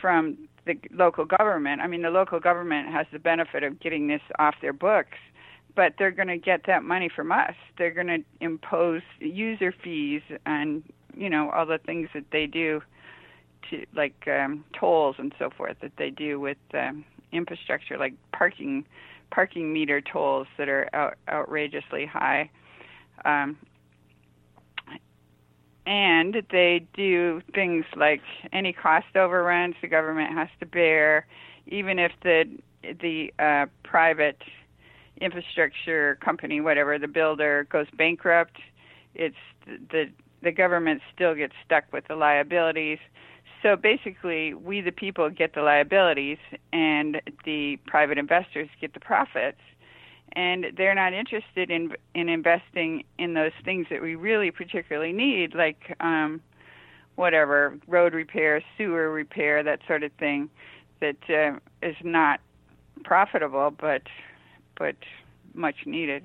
from 0.00 0.36
the 0.66 0.74
local 0.92 1.24
government. 1.24 1.80
I 1.80 1.86
mean, 1.86 2.02
the 2.02 2.10
local 2.10 2.40
government 2.40 2.88
has 2.88 3.06
the 3.12 3.18
benefit 3.18 3.62
of 3.62 3.80
getting 3.80 4.08
this 4.08 4.22
off 4.38 4.54
their 4.60 4.72
books 4.72 5.18
but 5.76 5.92
they're 5.98 6.10
going 6.10 6.28
to 6.28 6.38
get 6.38 6.62
that 6.66 6.82
money 6.82 7.10
from 7.14 7.30
us. 7.30 7.52
They're 7.78 7.92
going 7.92 8.06
to 8.06 8.24
impose 8.40 9.02
user 9.20 9.72
fees 9.84 10.22
and 10.46 10.82
you 11.14 11.30
know 11.30 11.50
all 11.50 11.66
the 11.66 11.78
things 11.78 12.08
that 12.14 12.24
they 12.32 12.46
do 12.46 12.80
to 13.70 13.84
like 13.94 14.26
um, 14.28 14.64
tolls 14.78 15.16
and 15.18 15.32
so 15.38 15.50
forth 15.50 15.76
that 15.82 15.92
they 15.98 16.10
do 16.10 16.38
with 16.40 16.58
um, 16.74 17.04
infrastructure, 17.32 17.98
like 17.98 18.14
parking 18.32 18.84
parking 19.30 19.72
meter 19.72 20.00
tolls 20.00 20.46
that 20.56 20.68
are 20.68 20.88
out, 20.92 21.14
outrageously 21.28 22.06
high. 22.06 22.48
Um, 23.24 23.56
and 25.86 26.42
they 26.50 26.86
do 26.94 27.40
things 27.54 27.84
like 27.96 28.22
any 28.52 28.72
cost 28.72 29.16
overruns 29.16 29.76
the 29.80 29.88
government 29.88 30.32
has 30.32 30.48
to 30.60 30.66
bear, 30.66 31.26
even 31.66 31.98
if 31.98 32.12
the 32.22 32.44
the 33.00 33.32
uh, 33.38 33.66
private 33.82 34.42
infrastructure 35.20 36.16
company, 36.16 36.60
whatever, 36.60 36.98
the 36.98 37.08
builder 37.08 37.66
goes 37.70 37.86
bankrupt, 37.96 38.58
it's 39.14 39.36
the 39.66 40.10
the 40.42 40.52
government 40.52 41.00
still 41.14 41.34
gets 41.34 41.54
stuck 41.64 41.84
with 41.92 42.06
the 42.08 42.16
liabilities. 42.16 42.98
So 43.66 43.74
basically, 43.74 44.54
we 44.54 44.80
the 44.80 44.92
people 44.92 45.28
get 45.28 45.54
the 45.54 45.62
liabilities, 45.62 46.38
and 46.72 47.20
the 47.44 47.78
private 47.88 48.16
investors 48.16 48.68
get 48.80 48.94
the 48.94 49.00
profits. 49.00 49.58
And 50.34 50.66
they're 50.76 50.94
not 50.94 51.12
interested 51.12 51.68
in 51.68 51.92
in 52.14 52.28
investing 52.28 53.02
in 53.18 53.34
those 53.34 53.50
things 53.64 53.88
that 53.90 54.00
we 54.00 54.14
really 54.14 54.52
particularly 54.52 55.12
need, 55.12 55.56
like 55.56 55.96
um, 55.98 56.40
whatever 57.16 57.76
road 57.88 58.14
repair, 58.14 58.62
sewer 58.78 59.10
repair, 59.10 59.64
that 59.64 59.80
sort 59.88 60.04
of 60.04 60.12
thing, 60.12 60.48
that 61.00 61.16
uh, 61.28 61.58
is 61.84 61.96
not 62.04 62.38
profitable, 63.02 63.72
but 63.72 64.02
but 64.78 64.94
much 65.54 65.86
needed. 65.86 66.22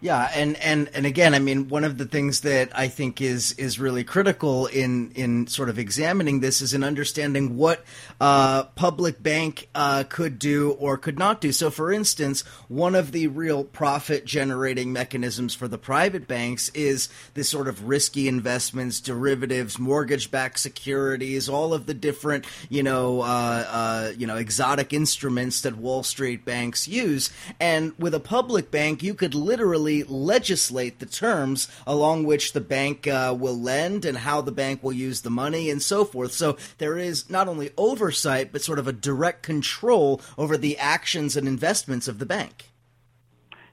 Yeah, 0.00 0.30
and, 0.32 0.56
and, 0.58 0.88
and 0.94 1.06
again, 1.06 1.34
I 1.34 1.40
mean, 1.40 1.68
one 1.68 1.82
of 1.82 1.98
the 1.98 2.04
things 2.04 2.42
that 2.42 2.70
I 2.72 2.86
think 2.86 3.20
is 3.20 3.50
is 3.52 3.80
really 3.80 4.04
critical 4.04 4.66
in 4.66 5.10
in 5.12 5.48
sort 5.48 5.68
of 5.68 5.76
examining 5.76 6.38
this 6.38 6.62
is 6.62 6.72
in 6.72 6.84
understanding 6.84 7.56
what 7.56 7.84
uh, 8.20 8.64
public 8.76 9.20
bank 9.20 9.68
uh, 9.74 10.04
could 10.08 10.38
do 10.38 10.70
or 10.78 10.98
could 10.98 11.18
not 11.18 11.40
do. 11.40 11.50
So, 11.50 11.68
for 11.68 11.90
instance, 11.90 12.42
one 12.68 12.94
of 12.94 13.10
the 13.10 13.26
real 13.26 13.64
profit 13.64 14.24
generating 14.24 14.92
mechanisms 14.92 15.52
for 15.54 15.66
the 15.66 15.78
private 15.78 16.28
banks 16.28 16.68
is 16.74 17.08
this 17.34 17.48
sort 17.48 17.66
of 17.66 17.88
risky 17.88 18.28
investments, 18.28 19.00
derivatives, 19.00 19.80
mortgage 19.80 20.30
backed 20.30 20.60
securities, 20.60 21.48
all 21.48 21.74
of 21.74 21.86
the 21.86 21.94
different 21.94 22.46
you 22.68 22.84
know 22.84 23.22
uh, 23.22 23.64
uh, 23.68 24.12
you 24.16 24.28
know 24.28 24.36
exotic 24.36 24.92
instruments 24.92 25.62
that 25.62 25.76
Wall 25.76 26.04
Street 26.04 26.44
banks 26.44 26.86
use. 26.86 27.30
And 27.58 27.94
with 27.98 28.14
a 28.14 28.20
public 28.20 28.70
bank, 28.70 29.02
you 29.02 29.14
could 29.14 29.34
literally 29.34 29.87
legislate 30.04 30.98
the 30.98 31.06
terms 31.06 31.68
along 31.86 32.24
which 32.24 32.52
the 32.52 32.60
bank 32.60 33.06
uh, 33.06 33.34
will 33.38 33.58
lend 33.58 34.04
and 34.04 34.18
how 34.18 34.40
the 34.40 34.52
bank 34.52 34.82
will 34.82 34.92
use 34.92 35.22
the 35.22 35.30
money 35.30 35.70
and 35.70 35.82
so 35.82 36.04
forth. 36.04 36.32
So 36.32 36.56
there 36.78 36.98
is 36.98 37.28
not 37.30 37.48
only 37.48 37.70
oversight, 37.76 38.52
but 38.52 38.62
sort 38.62 38.78
of 38.78 38.88
a 38.88 38.92
direct 38.92 39.42
control 39.42 40.20
over 40.36 40.56
the 40.56 40.78
actions 40.78 41.36
and 41.36 41.48
investments 41.48 42.08
of 42.08 42.18
the 42.18 42.26
bank. 42.26 42.70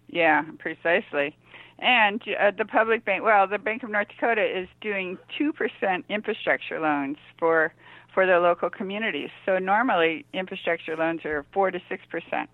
Yeah, 0.07 0.43
precisely. 0.59 1.35
And 1.79 2.21
uh, 2.39 2.51
the 2.57 2.65
public 2.65 3.03
bank, 3.03 3.23
well, 3.23 3.47
the 3.47 3.57
Bank 3.57 3.83
of 3.83 3.89
North 3.89 4.07
Dakota 4.07 4.43
is 4.43 4.69
doing 4.79 5.17
2% 5.39 6.03
infrastructure 6.09 6.79
loans 6.79 7.17
for 7.37 7.73
for 8.13 8.25
the 8.25 8.39
local 8.39 8.69
communities. 8.69 9.29
So 9.45 9.59
normally 9.59 10.25
infrastructure 10.33 10.95
loans 10.95 11.25
are 11.25 11.45
4 11.51 11.71
to 11.71 11.79
6%. 11.79 12.47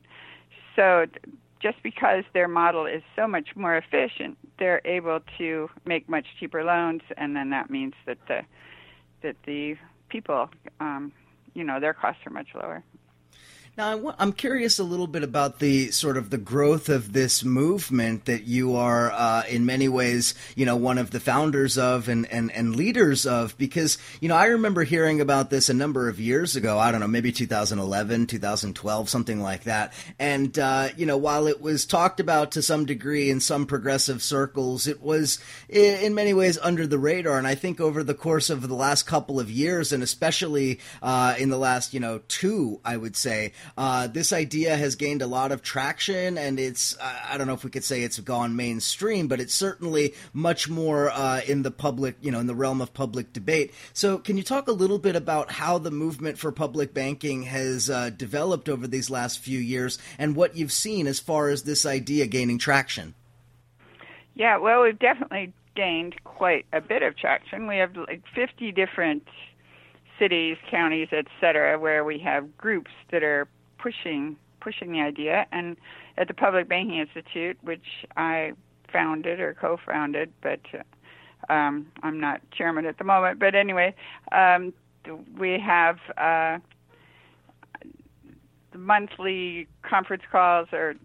So 0.75 1.05
just 1.61 1.81
because 1.83 2.23
their 2.33 2.47
model 2.47 2.85
is 2.85 3.01
so 3.15 3.27
much 3.27 3.49
more 3.55 3.77
efficient, 3.77 4.37
they're 4.59 4.81
able 4.85 5.19
to 5.37 5.69
make 5.85 6.09
much 6.09 6.25
cheaper 6.39 6.63
loans, 6.63 7.01
and 7.17 7.35
then 7.35 7.49
that 7.51 7.69
means 7.69 7.93
that 8.05 8.17
the 8.27 8.41
that 9.21 9.35
the 9.45 9.75
people, 10.09 10.49
um, 10.79 11.11
you 11.53 11.63
know, 11.63 11.79
their 11.79 11.93
costs 11.93 12.21
are 12.25 12.31
much 12.31 12.47
lower. 12.55 12.83
Now, 13.81 14.13
I'm 14.19 14.31
curious 14.31 14.77
a 14.77 14.83
little 14.83 15.07
bit 15.07 15.23
about 15.23 15.57
the 15.57 15.89
sort 15.89 16.15
of 16.15 16.29
the 16.29 16.37
growth 16.37 16.87
of 16.87 17.13
this 17.13 17.43
movement 17.43 18.25
that 18.25 18.43
you 18.43 18.75
are, 18.75 19.11
uh, 19.11 19.41
in 19.49 19.65
many 19.65 19.89
ways, 19.89 20.35
you 20.55 20.67
know, 20.67 20.75
one 20.75 20.99
of 20.99 21.09
the 21.09 21.19
founders 21.19 21.79
of 21.79 22.07
and, 22.07 22.31
and, 22.31 22.51
and 22.51 22.75
leaders 22.75 23.25
of, 23.25 23.57
because, 23.57 23.97
you 24.19 24.29
know, 24.29 24.35
I 24.35 24.45
remember 24.45 24.83
hearing 24.83 25.19
about 25.19 25.49
this 25.49 25.67
a 25.67 25.73
number 25.73 26.09
of 26.09 26.19
years 26.19 26.55
ago. 26.55 26.77
I 26.77 26.91
don't 26.91 26.99
know, 26.99 27.07
maybe 27.07 27.31
2011, 27.31 28.27
2012, 28.27 29.09
something 29.09 29.41
like 29.41 29.63
that. 29.63 29.93
And, 30.19 30.59
uh, 30.59 30.89
you 30.95 31.07
know, 31.07 31.17
while 31.17 31.47
it 31.47 31.59
was 31.59 31.87
talked 31.87 32.19
about 32.19 32.51
to 32.51 32.61
some 32.61 32.85
degree 32.85 33.31
in 33.31 33.39
some 33.39 33.65
progressive 33.65 34.21
circles, 34.21 34.85
it 34.85 35.01
was 35.01 35.39
in 35.67 36.13
many 36.13 36.35
ways 36.35 36.59
under 36.61 36.85
the 36.85 36.99
radar. 36.99 37.39
And 37.39 37.47
I 37.47 37.55
think 37.55 37.81
over 37.81 38.03
the 38.03 38.13
course 38.13 38.51
of 38.51 38.67
the 38.67 38.75
last 38.75 39.07
couple 39.07 39.39
of 39.39 39.49
years, 39.49 39.91
and 39.91 40.03
especially 40.03 40.79
uh, 41.01 41.33
in 41.39 41.49
the 41.49 41.57
last, 41.57 41.95
you 41.95 41.99
know, 41.99 42.21
two, 42.27 42.79
I 42.85 42.95
would 42.95 43.15
say, 43.15 43.53
uh, 43.77 44.07
this 44.07 44.33
idea 44.33 44.75
has 44.75 44.95
gained 44.95 45.21
a 45.21 45.27
lot 45.27 45.51
of 45.51 45.61
traction, 45.61 46.37
and 46.37 46.59
it's 46.59 46.97
I 47.01 47.37
don't 47.37 47.47
know 47.47 47.53
if 47.53 47.63
we 47.63 47.69
could 47.69 47.83
say 47.83 48.01
it's 48.03 48.19
gone 48.19 48.55
mainstream, 48.55 49.27
but 49.27 49.39
it's 49.39 49.53
certainly 49.53 50.13
much 50.33 50.69
more 50.69 51.09
uh, 51.11 51.41
in 51.47 51.63
the 51.63 51.71
public, 51.71 52.15
you 52.21 52.31
know, 52.31 52.39
in 52.39 52.47
the 52.47 52.55
realm 52.55 52.81
of 52.81 52.93
public 52.93 53.33
debate. 53.33 53.73
So, 53.93 54.17
can 54.17 54.37
you 54.37 54.43
talk 54.43 54.67
a 54.67 54.73
little 54.73 54.99
bit 54.99 55.15
about 55.15 55.51
how 55.51 55.77
the 55.77 55.91
movement 55.91 56.37
for 56.37 56.51
public 56.51 56.93
banking 56.93 57.43
has 57.43 57.89
uh, 57.89 58.09
developed 58.09 58.69
over 58.69 58.87
these 58.87 59.09
last 59.09 59.39
few 59.39 59.59
years, 59.59 59.97
and 60.17 60.35
what 60.35 60.55
you've 60.55 60.71
seen 60.71 61.07
as 61.07 61.19
far 61.19 61.49
as 61.49 61.63
this 61.63 61.85
idea 61.85 62.27
gaining 62.27 62.57
traction? 62.57 63.15
Yeah, 64.33 64.57
well, 64.57 64.83
we've 64.83 64.97
definitely 64.97 65.53
gained 65.75 66.15
quite 66.23 66.65
a 66.73 66.81
bit 66.81 67.03
of 67.03 67.17
traction. 67.17 67.67
We 67.67 67.77
have 67.77 67.95
like 67.95 68.23
50 68.35 68.71
different 68.71 69.27
cities, 70.19 70.57
counties, 70.69 71.07
et 71.11 71.25
cetera, 71.39 71.79
where 71.79 72.03
we 72.03 72.19
have 72.19 72.57
groups 72.57 72.91
that 73.11 73.23
are 73.23 73.47
pushing 73.81 74.37
pushing 74.61 74.91
the 74.91 75.01
idea. 75.01 75.45
And 75.51 75.75
at 76.17 76.27
the 76.27 76.33
Public 76.33 76.69
Banking 76.69 76.99
Institute, 76.99 77.57
which 77.63 78.05
I 78.15 78.53
founded 78.93 79.39
or 79.39 79.55
co-founded, 79.59 80.31
but 80.41 80.59
um, 81.49 81.87
I'm 82.03 82.19
not 82.19 82.41
chairman 82.51 82.85
at 82.85 82.97
the 82.97 83.03
moment. 83.03 83.39
But 83.39 83.55
anyway, 83.55 83.95
um, 84.31 84.73
we 85.37 85.59
have 85.59 85.97
uh, 86.17 86.59
monthly 88.77 89.67
conference 89.81 90.23
calls 90.31 90.67
or 90.71 90.95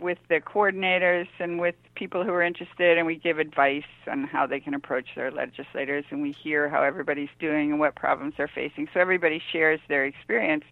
with 0.00 0.18
the 0.28 0.40
coordinators 0.40 1.28
and 1.38 1.60
with 1.60 1.76
people 1.94 2.24
who 2.24 2.30
are 2.30 2.42
interested, 2.42 2.98
and 2.98 3.06
we 3.06 3.16
give 3.16 3.38
advice 3.38 3.84
on 4.10 4.24
how 4.24 4.46
they 4.46 4.58
can 4.58 4.74
approach 4.74 5.06
their 5.14 5.30
legislators, 5.30 6.04
and 6.10 6.20
we 6.20 6.32
hear 6.32 6.68
how 6.68 6.82
everybody's 6.82 7.28
doing 7.38 7.70
and 7.70 7.78
what 7.78 7.94
problems 7.94 8.34
they're 8.36 8.48
facing. 8.48 8.88
So 8.92 9.00
everybody 9.00 9.40
shares 9.52 9.80
their 9.88 10.04
experience. 10.04 10.64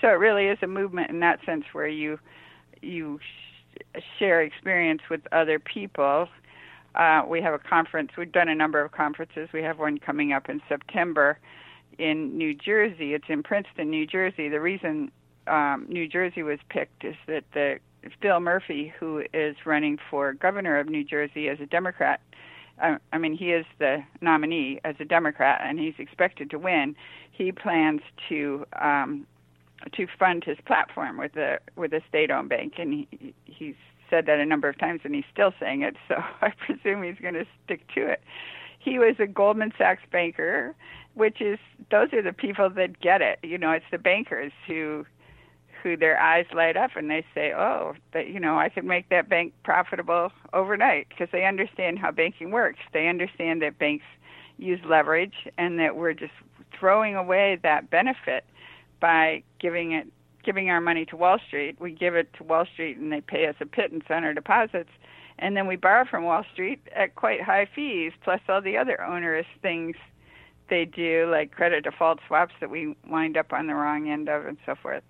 So 0.00 0.08
it 0.08 0.18
really 0.18 0.46
is 0.46 0.58
a 0.62 0.66
movement 0.66 1.10
in 1.10 1.20
that 1.20 1.40
sense 1.44 1.64
where 1.72 1.88
you 1.88 2.18
you 2.82 3.18
sh- 3.18 4.00
share 4.18 4.42
experience 4.42 5.02
with 5.10 5.20
other 5.32 5.58
people. 5.58 6.28
Uh, 6.94 7.22
we 7.28 7.42
have 7.42 7.54
a 7.54 7.58
conference. 7.58 8.10
We've 8.16 8.32
done 8.32 8.48
a 8.48 8.54
number 8.54 8.82
of 8.82 8.92
conferences. 8.92 9.48
We 9.52 9.62
have 9.62 9.78
one 9.78 9.98
coming 9.98 10.32
up 10.32 10.48
in 10.48 10.60
September 10.68 11.38
in 11.98 12.36
New 12.36 12.54
Jersey. 12.54 13.14
It's 13.14 13.26
in 13.28 13.42
Princeton, 13.42 13.90
New 13.90 14.06
Jersey. 14.06 14.48
The 14.48 14.60
reason 14.60 15.10
um, 15.46 15.86
New 15.88 16.08
Jersey 16.08 16.42
was 16.42 16.58
picked 16.68 17.04
is 17.04 17.16
that 17.26 17.44
the 17.52 17.78
Phil 18.20 18.40
Murphy, 18.40 18.92
who 18.98 19.22
is 19.34 19.56
running 19.64 19.98
for 20.10 20.32
governor 20.34 20.78
of 20.78 20.88
New 20.88 21.04
Jersey 21.04 21.48
as 21.48 21.60
a 21.60 21.66
Democrat, 21.66 22.20
I, 22.80 22.96
I 23.12 23.18
mean, 23.18 23.34
he 23.36 23.52
is 23.52 23.64
the 23.78 24.02
nominee 24.20 24.80
as 24.84 24.96
a 25.00 25.04
Democrat, 25.04 25.60
and 25.64 25.78
he's 25.78 25.94
expected 25.98 26.50
to 26.50 26.58
win. 26.58 26.94
He 27.32 27.52
plans 27.52 28.00
to 28.28 28.66
um, 28.80 29.26
to 29.92 30.06
fund 30.18 30.44
his 30.44 30.58
platform 30.66 31.18
with 31.18 31.36
a 31.36 31.58
with 31.76 31.92
a 31.92 32.00
state-owned 32.08 32.48
bank, 32.48 32.74
and 32.78 32.92
he, 32.92 33.34
he's 33.44 33.74
said 34.08 34.26
that 34.26 34.38
a 34.38 34.46
number 34.46 34.68
of 34.68 34.78
times, 34.78 35.00
and 35.04 35.14
he's 35.14 35.24
still 35.32 35.52
saying 35.60 35.82
it. 35.82 35.96
So 36.08 36.16
I 36.40 36.52
presume 36.58 37.02
he's 37.02 37.20
going 37.20 37.34
to 37.34 37.46
stick 37.64 37.86
to 37.94 38.06
it. 38.06 38.22
He 38.78 38.98
was 38.98 39.16
a 39.18 39.26
Goldman 39.26 39.72
Sachs 39.76 40.02
banker, 40.10 40.74
which 41.14 41.40
is 41.40 41.58
those 41.90 42.12
are 42.12 42.22
the 42.22 42.32
people 42.32 42.70
that 42.70 43.00
get 43.00 43.20
it. 43.20 43.38
You 43.42 43.58
know, 43.58 43.72
it's 43.72 43.86
the 43.90 43.98
bankers 43.98 44.52
who 44.66 45.04
who 45.82 45.96
their 45.96 46.18
eyes 46.18 46.46
light 46.54 46.76
up 46.76 46.90
and 46.96 47.10
they 47.10 47.24
say, 47.34 47.52
"Oh, 47.52 47.94
that 48.12 48.28
you 48.28 48.40
know, 48.40 48.58
I 48.58 48.68
could 48.68 48.84
make 48.84 49.08
that 49.10 49.28
bank 49.28 49.52
profitable 49.64 50.32
overnight," 50.52 51.08
because 51.08 51.28
they 51.32 51.44
understand 51.44 51.98
how 51.98 52.10
banking 52.10 52.50
works. 52.50 52.80
They 52.92 53.08
understand 53.08 53.62
that 53.62 53.78
banks 53.78 54.04
use 54.58 54.80
leverage 54.84 55.34
and 55.58 55.78
that 55.78 55.96
we're 55.96 56.14
just 56.14 56.32
throwing 56.78 57.14
away 57.14 57.58
that 57.62 57.90
benefit 57.90 58.44
by 59.00 59.42
giving 59.60 59.92
it 59.92 60.06
giving 60.44 60.70
our 60.70 60.80
money 60.80 61.04
to 61.06 61.16
Wall 61.16 61.38
Street. 61.48 61.76
We 61.80 61.90
give 61.90 62.14
it 62.14 62.32
to 62.34 62.44
Wall 62.44 62.64
Street 62.72 62.96
and 62.96 63.12
they 63.12 63.20
pay 63.20 63.48
us 63.48 63.56
a 63.60 63.66
pittance 63.66 64.04
on 64.08 64.22
our 64.22 64.32
deposits. 64.32 64.90
And 65.38 65.56
then 65.56 65.66
we 65.66 65.74
borrow 65.76 66.04
from 66.06 66.24
Wall 66.24 66.44
Street 66.52 66.80
at 66.94 67.16
quite 67.16 67.42
high 67.42 67.66
fees, 67.74 68.12
plus 68.22 68.40
all 68.48 68.62
the 68.62 68.76
other 68.78 69.02
onerous 69.02 69.46
things 69.60 69.96
they 70.70 70.84
do, 70.84 71.28
like 71.30 71.50
credit 71.50 71.84
default 71.84 72.20
swaps 72.26 72.54
that 72.60 72.70
we 72.70 72.96
wind 73.08 73.36
up 73.36 73.52
on 73.52 73.66
the 73.66 73.74
wrong 73.74 74.08
end 74.08 74.28
of, 74.28 74.46
and 74.46 74.56
so 74.64 74.74
forth. 74.80 75.02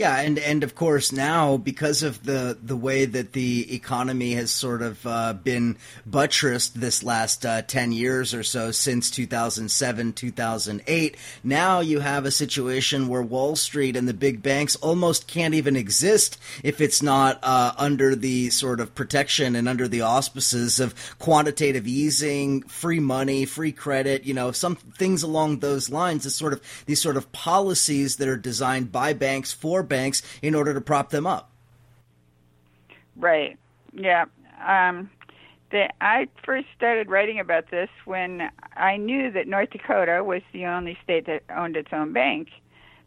Yeah, 0.00 0.18
and 0.18 0.38
and 0.38 0.64
of 0.64 0.74
course 0.74 1.12
now 1.12 1.58
because 1.58 2.02
of 2.02 2.24
the 2.24 2.56
the 2.62 2.74
way 2.74 3.04
that 3.04 3.34
the 3.34 3.74
economy 3.74 4.32
has 4.32 4.50
sort 4.50 4.80
of 4.80 5.06
uh, 5.06 5.34
been 5.34 5.76
buttressed 6.06 6.80
this 6.80 7.02
last 7.02 7.44
uh, 7.44 7.60
ten 7.60 7.92
years 7.92 8.32
or 8.32 8.42
so 8.42 8.70
since 8.70 9.10
2007 9.10 10.14
2008, 10.14 11.16
now 11.44 11.80
you 11.80 12.00
have 12.00 12.24
a 12.24 12.30
situation 12.30 13.08
where 13.08 13.20
Wall 13.20 13.56
Street 13.56 13.94
and 13.94 14.08
the 14.08 14.14
big 14.14 14.42
banks 14.42 14.74
almost 14.76 15.26
can't 15.26 15.52
even 15.52 15.76
exist 15.76 16.38
if 16.64 16.80
it's 16.80 17.02
not 17.02 17.38
uh, 17.42 17.74
under 17.76 18.16
the 18.16 18.48
sort 18.48 18.80
of 18.80 18.94
protection 18.94 19.54
and 19.54 19.68
under 19.68 19.86
the 19.86 20.00
auspices 20.00 20.80
of 20.80 20.94
quantitative 21.18 21.86
easing, 21.86 22.62
free 22.62 23.00
money, 23.00 23.44
free 23.44 23.72
credit, 23.72 24.24
you 24.24 24.32
know, 24.32 24.50
some 24.50 24.76
things 24.76 25.22
along 25.22 25.58
those 25.58 25.90
lines. 25.90 26.24
It's 26.24 26.36
sort 26.36 26.54
of 26.54 26.62
these 26.86 27.02
sort 27.02 27.18
of 27.18 27.30
policies 27.32 28.16
that 28.16 28.28
are 28.28 28.38
designed 28.38 28.90
by 28.90 29.12
banks 29.12 29.52
for 29.52 29.89
banks 29.90 30.22
in 30.40 30.54
order 30.54 30.72
to 30.72 30.80
prop 30.80 31.10
them 31.10 31.26
up. 31.26 31.50
Right. 33.16 33.58
Yeah. 33.92 34.24
Um, 34.66 35.10
the, 35.70 35.88
I 36.00 36.28
first 36.44 36.66
started 36.76 37.08
writing 37.10 37.38
about 37.38 37.70
this 37.70 37.90
when 38.04 38.50
I 38.76 38.96
knew 38.96 39.30
that 39.30 39.46
North 39.46 39.70
Dakota 39.70 40.24
was 40.24 40.42
the 40.52 40.66
only 40.66 40.98
state 41.04 41.26
that 41.26 41.42
owned 41.54 41.76
its 41.76 41.90
own 41.92 42.12
bank. 42.12 42.48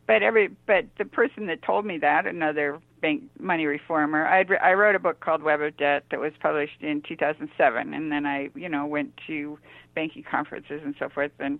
But 0.06 0.22
every 0.22 0.50
but 0.66 0.86
the 0.98 1.06
person 1.06 1.48
that 1.48 1.62
told 1.62 1.86
me 1.86 1.98
that, 2.00 2.28
another 2.28 2.80
bank 3.02 3.24
money 3.40 3.66
reformer, 3.66 4.26
I 4.26 4.46
I 4.62 4.74
wrote 4.74 4.96
a 4.96 5.00
book 5.00 5.22
called 5.22 5.44
Web 5.44 5.62
of 5.62 5.78
Debt 5.78 6.04
that 6.12 6.20
was 6.20 6.34
published 6.42 6.82
in 6.82 7.02
2007, 7.02 7.94
and 7.94 8.12
then 8.12 8.26
I 8.26 8.50
you 8.54 8.68
know 8.68 8.86
went 8.86 9.14
to 9.28 9.58
banking 9.96 10.24
conferences 10.24 10.82
and 10.84 10.94
so 11.00 11.08
forth, 11.08 11.32
and 11.40 11.60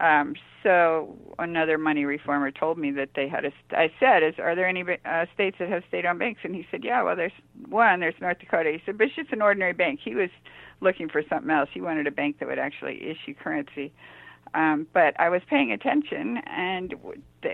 um, 0.00 0.34
so 0.62 1.16
another 1.38 1.78
money 1.78 2.04
reformer 2.04 2.50
told 2.50 2.78
me 2.78 2.90
that 2.92 3.10
they 3.14 3.28
had 3.28 3.44
a. 3.44 3.52
I 3.70 3.90
said, 3.98 4.22
"Is 4.22 4.34
are 4.38 4.54
there 4.54 4.66
any 4.66 4.82
uh, 4.82 5.26
states 5.32 5.56
that 5.58 5.68
have 5.68 5.82
state-owned 5.88 6.18
banks?" 6.18 6.40
And 6.44 6.54
he 6.54 6.66
said, 6.70 6.84
"Yeah, 6.84 7.02
well, 7.02 7.16
there's 7.16 7.32
one. 7.68 8.00
There's 8.00 8.14
North 8.20 8.38
Dakota." 8.38 8.70
He 8.70 8.82
said, 8.84 8.98
"But 8.98 9.08
it's 9.08 9.16
just 9.16 9.32
an 9.32 9.42
ordinary 9.42 9.72
bank." 9.72 10.00
He 10.02 10.14
was 10.14 10.30
looking 10.80 11.08
for 11.08 11.22
something 11.28 11.50
else. 11.50 11.68
He 11.72 11.80
wanted 11.80 12.06
a 12.06 12.10
bank 12.10 12.38
that 12.38 12.48
would 12.48 12.58
actually 12.58 13.02
issue 13.02 13.34
currency. 13.34 13.92
Um, 14.52 14.86
but 14.92 15.18
I 15.20 15.28
was 15.28 15.42
paying 15.48 15.70
attention, 15.70 16.38
and 16.46 16.94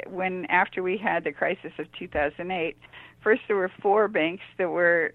when 0.07 0.47
after 0.47 0.83
we 0.83 0.97
had 0.97 1.25
the 1.25 1.33
crisis 1.33 1.73
of 1.79 1.87
2008, 1.93 2.77
first 3.23 3.43
there 3.49 3.57
were 3.57 3.71
four 3.83 4.09
banks 4.09 4.45
that 4.59 4.71
were 4.71 5.13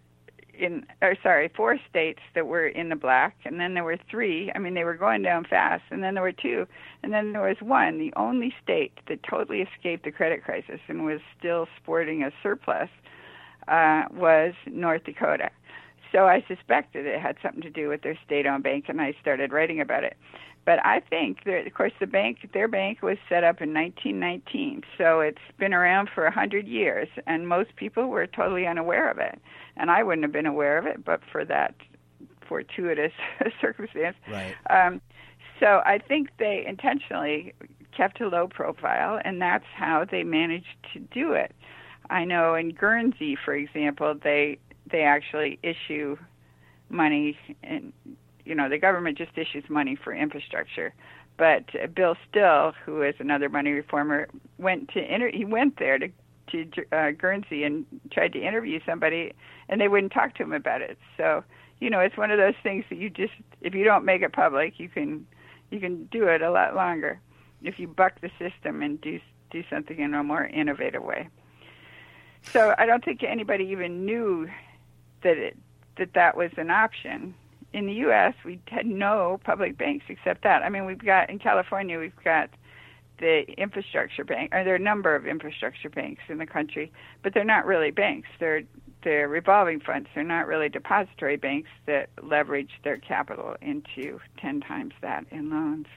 in 0.62 0.86
or 1.02 1.16
sorry 1.24 1.50
four 1.56 1.78
states 1.90 2.20
that 2.36 2.48
were 2.48 2.68
in 2.68 2.90
the 2.90 2.96
black 2.96 3.36
and 3.46 3.60
then 3.60 3.74
there 3.74 3.84
were 3.84 3.98
three 4.10 4.52
i 4.56 4.60
mean 4.60 4.74
they 4.74 4.84
were 4.84 4.96
going 4.96 5.22
down 5.22 5.44
fast 5.44 5.84
and 5.90 6.04
then 6.04 6.14
there 6.14 6.24
were 6.24 6.32
two 6.32 6.68
and 7.04 7.12
then 7.12 7.34
there 7.34 7.42
was 7.42 7.58
one 7.62 7.98
the 7.98 8.14
only 8.16 8.54
state 8.64 8.94
that 9.08 9.20
totally 9.24 9.62
escaped 9.62 10.06
the 10.06 10.12
credit 10.12 10.44
crisis 10.44 10.80
and 10.88 11.04
was 11.04 11.20
still 11.38 11.68
sporting 11.82 12.24
a 12.24 12.32
surplus 12.44 12.90
uh, 13.68 14.04
was 14.14 14.54
north 14.68 15.04
dakota. 15.04 15.50
So 16.12 16.28
i 16.28 16.44
suspected 16.48 17.06
it 17.06 17.20
had 17.20 17.38
something 17.42 17.62
to 17.62 17.70
do 17.70 17.90
with 17.90 18.02
their 18.02 18.18
state 18.26 18.46
owned 18.46 18.64
bank 18.64 18.86
and 18.88 19.02
i 19.02 19.16
started 19.22 19.52
writing 19.52 19.82
about 19.82 20.04
it 20.04 20.16
but 20.66 20.86
I 20.86 21.00
think 21.00 21.44
that, 21.46 21.66
of 21.66 21.74
course, 21.74 21.94
the 22.00 22.08
bank, 22.08 22.50
their 22.54 22.68
bank 22.68 23.02
was 23.02 23.18
set 23.28 23.44
up 23.44 23.62
in 23.62 23.74
1919, 23.74 24.84
so 24.98 25.20
it's 25.20 25.42
been 25.58 25.74
around 25.74 26.10
for 26.14 26.26
a 26.26 26.32
hundred 26.32 26.68
years, 26.68 27.08
and 27.26 27.48
most 27.48 27.76
people 27.76 28.08
were 28.08 28.28
totally 28.28 28.68
unaware 28.68 29.10
of 29.10 29.18
it, 29.18 29.40
and 29.76 29.90
I 29.90 30.04
wouldn't 30.04 30.24
have 30.24 30.32
been 30.32 30.46
aware 30.46 30.78
of 30.78 30.86
it, 30.86 31.04
but 31.04 31.22
for 31.32 31.44
that 31.46 31.74
fortuitous 32.48 33.14
circumstance. 33.62 34.18
Right. 34.30 34.56
Um, 34.70 35.02
so 35.60 35.82
I 35.86 36.00
think 36.00 36.30
they 36.38 36.66
intentionally 36.68 37.54
kept 37.96 38.22
a 38.22 38.28
low 38.28 38.48
profile, 38.48 39.20
and 39.24 39.42
that's 39.42 39.66
how 39.76 40.06
they 40.10 40.24
managed 40.24 40.76
to 40.94 41.00
do 41.00 41.34
it. 41.34 41.54
I 42.10 42.26
know 42.26 42.56
in 42.56 42.70
Guernsey, 42.70 43.38
for 43.44 43.54
example, 43.54 44.16
they 44.22 44.60
they 44.92 45.04
actually 45.04 45.58
issue 45.64 46.18
money 46.90 47.38
and 47.64 47.94
you 48.46 48.56
know, 48.56 48.70
the 48.70 48.78
government 48.78 49.18
just 49.18 49.38
issues 49.38 49.64
money 49.70 49.96
for 49.96 50.14
infrastructure. 50.14 50.94
But 51.38 51.96
Bill 51.96 52.16
Still, 52.30 52.74
who 52.86 53.02
is 53.02 53.16
another 53.20 53.50
money 53.50 53.72
reformer, 53.72 54.28
went 54.58 54.90
to 54.90 55.14
inter- 55.14 55.32
he 55.32 55.46
went 55.46 55.80
there 55.80 55.98
to 55.98 56.10
to 56.52 56.66
uh, 56.92 57.12
Guernsey 57.12 57.64
and 57.64 57.86
tried 58.12 58.34
to 58.34 58.40
interview 58.40 58.80
somebody, 58.86 59.34
and 59.70 59.80
they 59.80 59.88
wouldn't 59.88 60.12
talk 60.12 60.36
to 60.36 60.44
him 60.44 60.52
about 60.52 60.82
it. 60.82 60.98
So, 61.16 61.44
you 61.80 61.90
know, 61.90 62.00
it's 62.00 62.18
one 62.18 62.30
of 62.30 62.38
those 62.38 62.56
things 62.62 62.86
that 62.90 62.98
you 62.98 63.10
just 63.10 63.34
if 63.62 63.74
you 63.74 63.84
don't 63.84 64.06
make 64.06 64.22
it 64.22 64.34
public, 64.34 64.80
you 64.80 64.90
can 64.90 65.26
you 65.72 65.80
can 65.80 66.06
do 66.06 66.28
it 66.28 66.42
a 66.42 66.52
lot 66.52 66.76
longer 66.76 67.20
if 67.64 67.80
you 67.80 67.88
buck 67.88 68.20
the 68.22 68.30
system 68.38 68.82
and 68.82 69.00
do 69.02 69.20
do 69.50 69.64
something 69.70 70.00
in 70.00 70.14
a 70.14 70.24
more 70.24 70.46
innovative 70.46 71.04
way. 71.04 71.28
So 72.44 72.74
I 72.78 72.86
don't 72.86 73.04
think 73.04 73.24
anybody 73.24 73.66
even 73.66 74.06
knew 74.06 74.50
that 75.24 75.38
it 75.38 75.58
that 75.98 76.14
that 76.14 76.36
was 76.36 76.52
an 76.58 76.70
option 76.70 77.34
in 77.74 77.86
the 77.86 77.94
U.S., 77.94 78.34
we 78.44 78.60
had 78.68 78.86
no 78.86 79.40
public 79.44 79.78
banks 79.78 80.06
except 80.10 80.44
that. 80.44 80.64
I 80.64 80.70
mean, 80.70 80.86
we've 80.86 81.04
got 81.04 81.30
in 81.30 81.40
California, 81.40 82.00
we've 82.00 82.14
got 82.24 82.50
the 83.20 83.44
infrastructure 83.58 84.24
bank, 84.24 84.54
or 84.54 84.64
there 84.64 84.74
are 84.74 84.78
a 84.78 84.80
number 84.80 85.16
of 85.16 85.26
infrastructure 85.26 85.90
banks 85.90 86.24
in 86.28 86.40
the 86.40 86.46
country, 86.46 86.92
but 87.24 87.34
they're 87.34 87.44
not 87.44 87.66
really 87.66 87.92
banks. 87.92 88.28
They're 88.40 88.64
they're 89.04 89.28
revolving 89.28 89.80
funds. 89.80 90.10
They're 90.14 90.24
not 90.24 90.46
really 90.46 90.70
depository 90.70 91.36
banks 91.36 91.70
that 91.88 92.10
leverage 92.22 92.72
their 92.84 92.98
capital 92.98 93.56
into 93.62 94.20
ten 94.38 94.62
times 94.62 94.94
that 95.02 95.26
in 95.32 95.50
loans. 95.50 95.88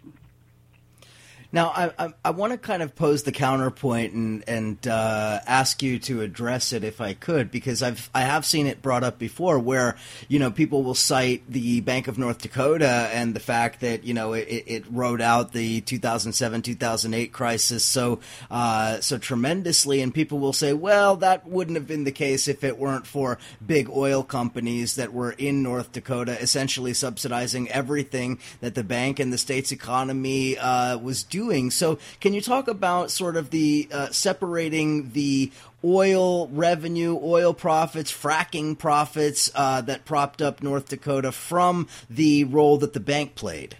Now, 1.55 1.69
I, 1.69 1.93
I, 2.07 2.15
I 2.25 2.31
want 2.31 2.51
to 2.51 2.59
kind 2.59 2.83
of 2.83 2.97
pose 2.97 3.23
the 3.23 3.31
counterpoint 3.31 4.13
and 4.13 4.43
and 4.49 4.89
uh, 4.89 5.39
ask 5.47 5.85
you 5.85 6.01
to 6.01 6.21
address 6.23 6.73
it 6.73 6.83
if 6.83 7.01
I 7.01 7.15
could, 7.15 7.53
because 7.53 7.81
I've 7.81 8.11
I 8.13 8.23
have 8.23 8.45
seen 8.45 8.67
it 8.67 8.83
brought 8.83 9.05
up 9.05 9.21
before, 9.21 9.61
where 9.61 9.95
you 10.27 10.41
know 10.41 10.51
people 10.51 10.83
will 10.83 10.97
cite 10.97 11.49
the 11.49 11.81
Bank 11.81 12.09
of 12.09 12.19
North 12.19 12.39
Dakota 12.39 13.09
and 13.13 13.35
the 13.35 13.41
fact 13.41 13.83
that 13.83 14.03
you 14.03 14.15
know 14.15 14.33
it, 14.33 14.65
it 14.67 14.85
rode 14.91 15.21
out 15.21 15.53
the 15.53 15.81
2007 15.83 16.63
2008 16.63 17.33
crisis 17.33 17.85
so 17.85 18.19
uh, 18.51 19.01
so 19.01 19.17
tremendously, 19.17 20.03
and 20.03 20.13
people 20.13 20.41
will 20.41 20.53
say, 20.53 20.73
well, 20.73 21.15
that 21.19 21.47
wouldn't 21.47 21.77
have 21.77 21.87
been 21.87 22.03
the 22.03 22.11
case 22.11 22.49
if 22.49 22.65
it 22.65 22.79
weren't 22.79 23.07
for 23.07 23.39
big 23.65 23.89
oil 23.89 24.25
companies 24.25 24.97
that 24.97 25.13
were 25.13 25.31
in 25.31 25.63
North 25.63 25.93
Dakota, 25.93 26.37
essentially 26.43 26.95
subsidizing 26.95 27.71
everything 27.71 28.41
that 28.61 28.75
the 28.75 28.83
bank 28.83 29.21
and 29.21 29.33
the 29.33 29.39
state's 29.39 29.71
economy 29.71 30.59
uh, 30.59 30.99
was 30.99 31.23
doing 31.23 31.44
doing. 31.45 31.71
So, 31.71 31.99
can 32.21 32.35
you 32.35 32.41
talk 32.41 32.69
about 32.69 33.11
sort 33.11 33.37
of 33.37 33.51
the 33.51 33.89
uh, 33.93 34.11
separating 34.11 35.11
the 35.13 35.53
oil 35.85 36.49
revenue, 36.49 37.19
oil 37.23 37.53
profits, 37.53 38.11
fracking 38.13 38.79
profits 38.79 39.51
uh, 39.55 39.81
that 39.83 40.05
propped 40.05 40.41
up 40.41 40.63
North 40.63 40.89
Dakota 40.89 41.33
from 41.33 41.89
the 42.09 42.45
role 42.45 42.79
that 42.79 42.93
the 42.93 43.01
bank 43.01 43.35
played? 43.35 43.77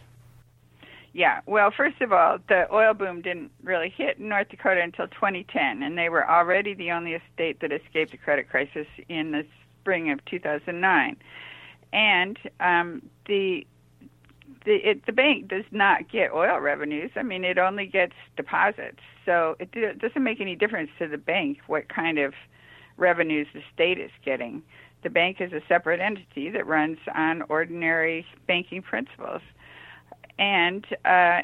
Yeah, 1.13 1.41
well, 1.47 1.71
first 1.71 2.01
of 2.01 2.13
all, 2.13 2.39
the 2.49 2.67
oil 2.75 2.93
boom 2.93 3.23
didn't 3.23 3.53
really 3.63 3.89
hit 3.89 4.19
North 4.19 4.49
Dakota 4.49 4.83
until 4.83 5.07
2010, 5.07 5.83
and 5.83 5.97
they 5.97 6.09
were 6.09 6.29
already 6.29 6.75
the 6.75 6.91
only 6.91 7.17
state 7.33 7.61
that 7.61 7.71
escaped 7.73 8.11
the 8.11 8.17
credit 8.17 8.51
crisis 8.51 8.87
in 9.09 9.31
the 9.31 9.47
spring 9.81 10.11
of 10.11 10.25
2009. 10.25 11.17
And 11.93 12.37
um, 12.59 13.03
the 13.27 13.65
the 14.65 14.77
it, 14.77 15.07
the 15.07 15.13
bank 15.13 15.49
does 15.49 15.65
not 15.71 16.11
get 16.11 16.33
oil 16.33 16.59
revenues. 16.61 17.11
I 17.17 17.23
mean, 17.23 17.45
it 17.45 17.59
only 17.59 17.87
gets 17.87 18.15
deposits. 18.37 19.01
So 19.25 19.57
it, 19.59 19.71
it 19.75 19.99
doesn't 19.99 20.23
make 20.23 20.41
any 20.41 20.57
difference 20.57 20.91
to 20.99 21.09
the 21.09 21.19
bank 21.19 21.59
what 21.67 21.89
kind 21.89 22.19
of 22.19 22.35
revenues 22.97 23.47
the 23.55 23.63
state 23.73 23.99
is 23.99 24.11
getting. 24.25 24.63
the 25.05 25.11
bank 25.11 25.41
is 25.41 25.53
a 25.53 25.61
separate 25.69 26.01
entity 26.01 26.51
that 26.51 26.67
runs 26.67 26.99
on 27.15 27.43
ordinary 27.49 28.27
banking 28.49 28.83
principles. 28.83 29.43
And 30.39 30.85
uh, 31.05 31.43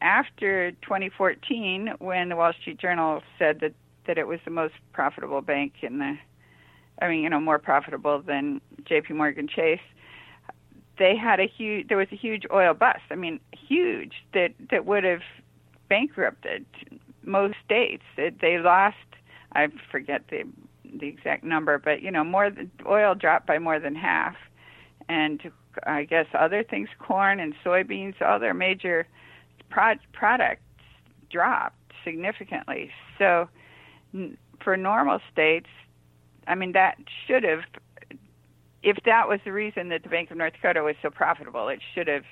after 0.00 0.70
2014, 0.82 1.94
when 1.98 2.30
the 2.30 2.36
Wall 2.36 2.52
Street 2.58 2.78
Journal 2.78 3.22
said 3.38 3.60
that, 3.60 3.74
that 4.06 4.16
it 4.16 4.26
was 4.26 4.38
the 4.44 4.50
most 4.50 4.74
profitable 4.92 5.42
bank 5.42 5.74
in 5.82 5.98
the, 5.98 6.16
I 7.02 7.08
mean, 7.08 7.22
you 7.22 7.28
know, 7.28 7.40
more 7.40 7.58
profitable 7.58 8.22
than 8.22 8.60
J.P. 8.84 9.14
Morgan 9.14 9.48
Chase, 9.48 9.80
they 10.98 11.16
had 11.16 11.40
a 11.40 11.46
huge, 11.46 11.88
there 11.88 11.98
was 11.98 12.08
a 12.12 12.16
huge 12.16 12.44
oil 12.52 12.74
bust. 12.74 13.02
I 13.10 13.14
mean, 13.14 13.40
huge 13.52 14.14
that 14.32 14.52
that 14.70 14.86
would 14.86 15.04
have 15.04 15.22
bankrupted 15.88 16.64
most 17.24 17.56
states. 17.64 18.04
It, 18.16 18.40
they 18.40 18.58
lost, 18.58 18.96
I 19.52 19.68
forget 19.90 20.22
the 20.30 20.44
the 20.98 21.08
exact 21.08 21.44
number, 21.44 21.78
but 21.78 22.02
you 22.02 22.10
know, 22.10 22.24
more 22.24 22.50
oil 22.86 23.14
dropped 23.14 23.46
by 23.46 23.58
more 23.58 23.78
than 23.78 23.94
half, 23.94 24.36
and 25.08 25.40
I 25.84 26.04
guess 26.04 26.26
other 26.32 26.62
things, 26.62 26.88
corn 26.98 27.40
and 27.40 27.54
soybeans, 27.64 28.20
all 28.22 28.38
their 28.38 28.54
major 28.54 29.06
pro- 29.68 29.94
products 30.12 30.62
dropped 31.30 31.92
significantly. 32.04 32.90
So, 33.18 33.48
for 34.62 34.76
normal 34.76 35.20
states, 35.30 35.68
I 36.46 36.54
mean, 36.54 36.72
that 36.72 36.96
should 37.26 37.42
have, 37.44 37.60
if 38.86 38.98
that 39.04 39.28
was 39.28 39.40
the 39.44 39.52
reason 39.52 39.88
that 39.88 40.04
the 40.04 40.08
Bank 40.08 40.30
of 40.30 40.36
North 40.36 40.52
Dakota 40.52 40.84
was 40.84 40.94
so 41.02 41.10
profitable, 41.10 41.66
it 41.68 41.80
should 41.92 42.06
have 42.06 42.22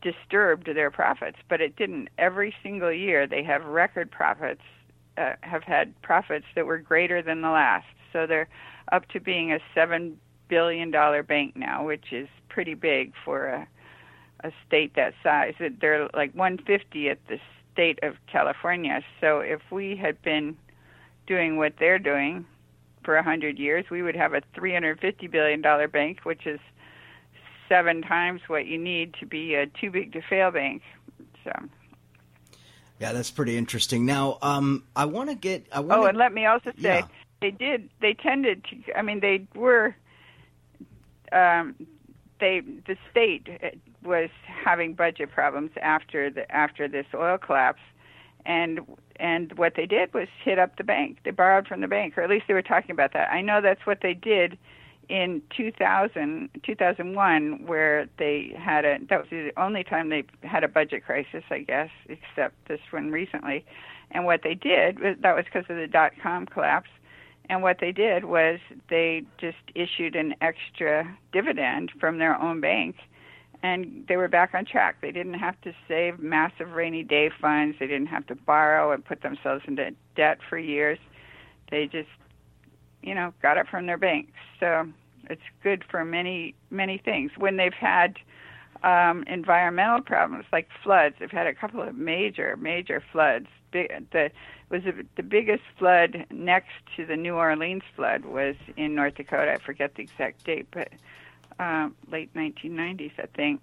disturbed 0.00 0.66
their 0.66 0.90
profits, 0.90 1.36
but 1.50 1.60
it 1.60 1.76
didn't. 1.76 2.08
Every 2.16 2.54
single 2.62 2.90
year, 2.90 3.26
they 3.26 3.44
have 3.44 3.62
record 3.66 4.10
profits 4.10 4.62
uh, 5.18 5.34
have 5.42 5.62
had 5.62 6.00
profits 6.00 6.46
that 6.56 6.64
were 6.64 6.78
greater 6.78 7.20
than 7.20 7.42
the 7.42 7.50
last. 7.50 7.84
So 8.10 8.26
they're 8.26 8.48
up 8.90 9.06
to 9.08 9.20
being 9.20 9.52
a 9.52 9.58
seven 9.74 10.18
billion 10.48 10.90
dollar 10.90 11.22
bank 11.22 11.56
now, 11.56 11.84
which 11.84 12.10
is 12.10 12.26
pretty 12.48 12.74
big 12.74 13.12
for 13.22 13.46
a 13.48 13.68
a 14.44 14.50
state 14.66 14.94
that 14.96 15.12
size. 15.22 15.54
They're 15.80 16.08
like 16.14 16.34
150 16.34 17.10
at 17.10 17.18
the 17.28 17.38
state 17.72 17.98
of 18.02 18.14
California. 18.26 19.02
So 19.20 19.40
if 19.40 19.60
we 19.70 19.94
had 19.94 20.20
been 20.22 20.56
doing 21.26 21.58
what 21.58 21.74
they're 21.78 22.00
doing 22.00 22.46
for 23.04 23.16
a 23.16 23.22
hundred 23.22 23.58
years, 23.58 23.84
we 23.90 24.02
would 24.02 24.16
have 24.16 24.34
a 24.34 24.42
350 24.54 25.26
billion 25.26 25.60
dollar 25.60 25.88
bank, 25.88 26.20
which 26.24 26.46
is 26.46 26.60
seven 27.68 28.02
times 28.02 28.42
what 28.48 28.66
you 28.66 28.78
need 28.78 29.14
to 29.20 29.26
be 29.26 29.54
a 29.54 29.66
too 29.66 29.90
big 29.90 30.12
to 30.12 30.22
fail 30.22 30.50
bank. 30.50 30.82
So. 31.44 31.52
Yeah, 33.00 33.12
that's 33.12 33.30
pretty 33.30 33.56
interesting. 33.56 34.06
Now, 34.06 34.38
um, 34.42 34.84
I 34.94 35.06
want 35.06 35.30
to 35.30 35.34
get. 35.34 35.66
I 35.72 35.80
wanna, 35.80 36.02
oh, 36.02 36.06
and 36.06 36.18
let 36.18 36.32
me 36.32 36.46
also 36.46 36.70
say, 36.80 36.98
yeah. 36.98 37.06
they 37.40 37.50
did. 37.50 37.90
They 38.00 38.14
tended 38.14 38.64
to. 38.64 38.96
I 38.96 39.02
mean, 39.02 39.20
they 39.20 39.46
were. 39.54 39.96
Um, 41.32 41.74
they 42.38 42.60
the 42.60 42.96
state 43.10 43.48
was 44.04 44.30
having 44.44 44.94
budget 44.94 45.32
problems 45.32 45.70
after 45.80 46.30
the 46.30 46.50
after 46.54 46.86
this 46.86 47.06
oil 47.14 47.38
collapse, 47.38 47.80
and 48.46 48.80
and 49.16 49.56
what 49.56 49.74
they 49.76 49.86
did 49.86 50.12
was 50.14 50.28
hit 50.44 50.58
up 50.58 50.76
the 50.76 50.84
bank. 50.84 51.18
They 51.24 51.30
borrowed 51.30 51.68
from 51.68 51.80
the 51.80 51.88
bank, 51.88 52.16
or 52.16 52.22
at 52.22 52.30
least 52.30 52.46
they 52.48 52.54
were 52.54 52.62
talking 52.62 52.90
about 52.90 53.12
that. 53.12 53.30
I 53.30 53.40
know 53.40 53.60
that's 53.60 53.86
what 53.86 53.98
they 54.02 54.14
did 54.14 54.58
in 55.08 55.42
2000, 55.56 56.48
2001, 56.64 57.66
where 57.66 58.08
they 58.18 58.54
had 58.58 58.84
a, 58.84 58.98
that 59.10 59.20
was 59.20 59.28
the 59.30 59.52
only 59.56 59.84
time 59.84 60.08
they 60.08 60.24
had 60.42 60.64
a 60.64 60.68
budget 60.68 61.04
crisis, 61.04 61.44
I 61.50 61.60
guess, 61.60 61.90
except 62.08 62.54
this 62.68 62.80
one 62.90 63.10
recently. 63.10 63.64
And 64.10 64.24
what 64.24 64.40
they 64.42 64.54
did, 64.54 64.98
that 65.22 65.36
was 65.36 65.44
because 65.44 65.68
of 65.68 65.76
the 65.76 65.86
dot 65.86 66.12
com 66.22 66.46
collapse. 66.46 66.90
And 67.48 67.62
what 67.62 67.78
they 67.80 67.92
did 67.92 68.24
was 68.24 68.60
they 68.88 69.24
just 69.38 69.56
issued 69.74 70.16
an 70.16 70.34
extra 70.40 71.16
dividend 71.32 71.92
from 72.00 72.18
their 72.18 72.40
own 72.40 72.60
bank 72.60 72.96
and 73.62 74.04
they 74.08 74.16
were 74.16 74.28
back 74.28 74.54
on 74.54 74.64
track. 74.64 74.96
They 75.00 75.12
didn't 75.12 75.34
have 75.34 75.60
to 75.62 75.72
save 75.88 76.18
massive 76.18 76.72
rainy 76.72 77.02
day 77.02 77.30
funds. 77.40 77.76
They 77.78 77.86
didn't 77.86 78.08
have 78.08 78.26
to 78.26 78.34
borrow 78.34 78.92
and 78.92 79.04
put 79.04 79.22
themselves 79.22 79.64
into 79.66 79.90
debt 80.16 80.38
for 80.48 80.58
years. 80.58 80.98
They 81.70 81.86
just 81.86 82.08
you 83.02 83.14
know, 83.14 83.34
got 83.42 83.58
it 83.58 83.68
from 83.68 83.86
their 83.86 83.98
banks. 83.98 84.32
So 84.58 84.88
it's 85.28 85.42
good 85.62 85.84
for 85.90 86.04
many, 86.04 86.54
many 86.70 86.98
things. 86.98 87.32
When 87.36 87.56
they've 87.56 87.72
had 87.74 88.16
um, 88.82 89.24
environmental 89.26 90.00
problems 90.00 90.46
like 90.52 90.68
floods, 90.82 91.16
they've 91.18 91.30
had 91.30 91.46
a 91.46 91.54
couple 91.54 91.82
of 91.82 91.94
major, 91.94 92.56
major 92.56 93.02
floods. 93.12 93.46
Big, 93.70 93.90
The 94.12 94.30
was 94.70 94.84
a, 94.86 94.92
the 95.16 95.22
biggest 95.22 95.62
flood 95.78 96.26
next 96.30 96.72
to 96.96 97.04
the 97.04 97.16
New 97.16 97.34
Orleans 97.34 97.82
flood 97.94 98.24
was 98.24 98.54
in 98.76 98.94
North 98.94 99.16
Dakota. 99.16 99.52
I 99.52 99.58
forget 99.58 99.94
the 99.94 100.02
exact 100.02 100.44
date, 100.44 100.66
but 100.70 100.88
uh, 101.58 101.88
late 102.10 102.32
1990s, 102.34 103.12
I 103.18 103.26
think. 103.34 103.62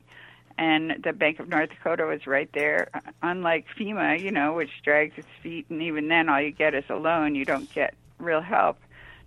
And 0.58 1.02
the 1.04 1.14
Bank 1.14 1.40
of 1.40 1.48
North 1.48 1.70
Dakota 1.70 2.06
was 2.06 2.28
right 2.28 2.50
there. 2.54 2.90
Unlike 3.22 3.68
FEMA, 3.80 4.22
you 4.22 4.32
know, 4.32 4.54
which 4.54 4.72
drags 4.84 5.14
its 5.18 5.28
feet, 5.42 5.68
and 5.70 5.82
even 5.82 6.10
then, 6.10 6.28
all 6.28 6.42
you 6.42 6.52
get 6.52 6.76
is 6.76 6.84
a 6.90 6.96
loan. 6.96 7.36
You 7.36 7.46
don't 7.46 7.74
get 7.74 7.94
real 8.20 8.42
help 8.42 8.78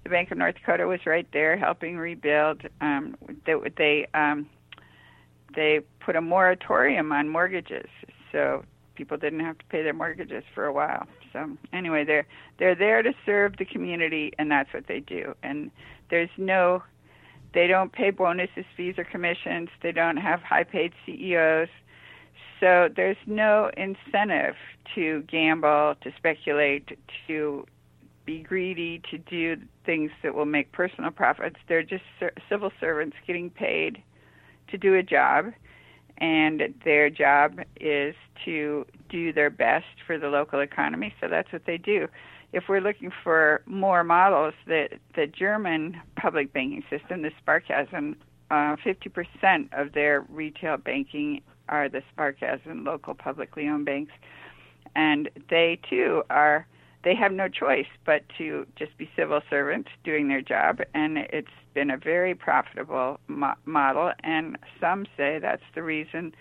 the 0.04 0.10
Bank 0.10 0.30
of 0.30 0.38
North 0.38 0.56
Dakota 0.56 0.86
was 0.86 1.06
right 1.06 1.26
there 1.32 1.56
helping 1.56 1.96
rebuild. 1.96 2.62
Um, 2.80 3.16
they 3.46 3.54
they, 3.76 4.06
um, 4.14 4.48
they 5.54 5.80
put 6.00 6.16
a 6.16 6.20
moratorium 6.20 7.12
on 7.12 7.28
mortgages, 7.28 7.88
so 8.32 8.64
people 8.94 9.16
didn't 9.16 9.40
have 9.40 9.58
to 9.58 9.64
pay 9.66 9.82
their 9.82 9.92
mortgages 9.92 10.44
for 10.54 10.64
a 10.64 10.72
while. 10.72 11.06
So 11.32 11.50
anyway, 11.72 12.04
they're 12.04 12.26
they're 12.58 12.74
there 12.74 13.02
to 13.02 13.12
serve 13.24 13.56
the 13.58 13.64
community, 13.64 14.32
and 14.38 14.50
that's 14.50 14.72
what 14.72 14.86
they 14.86 15.00
do. 15.00 15.34
And 15.42 15.70
there's 16.10 16.30
no, 16.36 16.82
they 17.54 17.66
don't 17.66 17.92
pay 17.92 18.10
bonuses, 18.10 18.64
fees, 18.76 18.94
or 18.98 19.04
commissions. 19.04 19.68
They 19.82 19.92
don't 19.92 20.16
have 20.16 20.40
high-paid 20.40 20.92
CEOs. 21.04 21.68
So 22.60 22.88
there's 22.94 23.16
no 23.26 23.70
incentive 23.76 24.54
to 24.94 25.22
gamble, 25.22 25.96
to 26.00 26.12
speculate, 26.16 26.98
to 27.26 27.66
be 28.24 28.42
greedy 28.42 29.02
to 29.10 29.18
do 29.18 29.56
things 29.84 30.12
that 30.22 30.34
will 30.34 30.44
make 30.44 30.70
personal 30.70 31.10
profits. 31.10 31.56
They're 31.68 31.82
just 31.82 32.04
civil 32.48 32.70
servants 32.80 33.16
getting 33.26 33.50
paid 33.50 34.02
to 34.68 34.78
do 34.78 34.94
a 34.94 35.02
job, 35.02 35.52
and 36.18 36.72
their 36.84 37.10
job 37.10 37.60
is 37.80 38.14
to 38.44 38.86
do 39.08 39.32
their 39.32 39.50
best 39.50 39.86
for 40.06 40.18
the 40.18 40.28
local 40.28 40.60
economy. 40.60 41.12
So 41.20 41.26
that's 41.28 41.52
what 41.52 41.66
they 41.66 41.78
do. 41.78 42.06
If 42.52 42.64
we're 42.68 42.80
looking 42.80 43.12
for 43.22 43.62
more 43.66 44.04
models, 44.04 44.54
the 44.66 44.88
the 45.14 45.26
German 45.26 46.00
public 46.16 46.52
banking 46.52 46.84
system, 46.90 47.22
the 47.22 47.30
Sparkassen, 47.44 48.16
uh, 48.50 48.76
50% 48.84 49.68
of 49.72 49.92
their 49.92 50.20
retail 50.28 50.76
banking 50.76 51.40
are 51.68 51.88
the 51.88 52.02
Sparkassen 52.14 52.84
local 52.84 53.14
publicly 53.14 53.66
owned 53.66 53.86
banks, 53.86 54.12
and 54.94 55.30
they 55.48 55.80
too 55.88 56.22
are 56.28 56.66
they 57.04 57.14
have 57.14 57.32
no 57.32 57.48
choice 57.48 57.86
but 58.04 58.22
to 58.38 58.66
just 58.76 58.96
be 58.96 59.10
civil 59.16 59.40
servants 59.50 59.90
doing 60.04 60.28
their 60.28 60.42
job, 60.42 60.80
and 60.94 61.18
it's 61.18 61.48
been 61.74 61.90
a 61.90 61.96
very 61.96 62.34
profitable 62.34 63.18
mo- 63.26 63.54
model. 63.64 64.12
And 64.22 64.56
some 64.80 65.06
say 65.16 65.38
that's 65.40 65.64
the 65.74 65.82
reason 65.82 66.34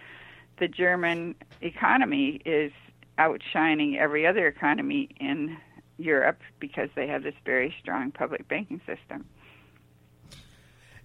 the 0.59 0.67
German 0.67 1.35
economy 1.61 2.41
is 2.45 2.71
outshining 3.17 3.97
every 3.97 4.27
other 4.27 4.47
economy 4.47 5.09
in 5.19 5.57
Europe 6.01 6.39
because 6.59 6.89
they 6.95 7.07
have 7.07 7.23
this 7.23 7.35
very 7.45 7.73
strong 7.79 8.11
public 8.11 8.47
banking 8.47 8.81
system. 8.85 9.25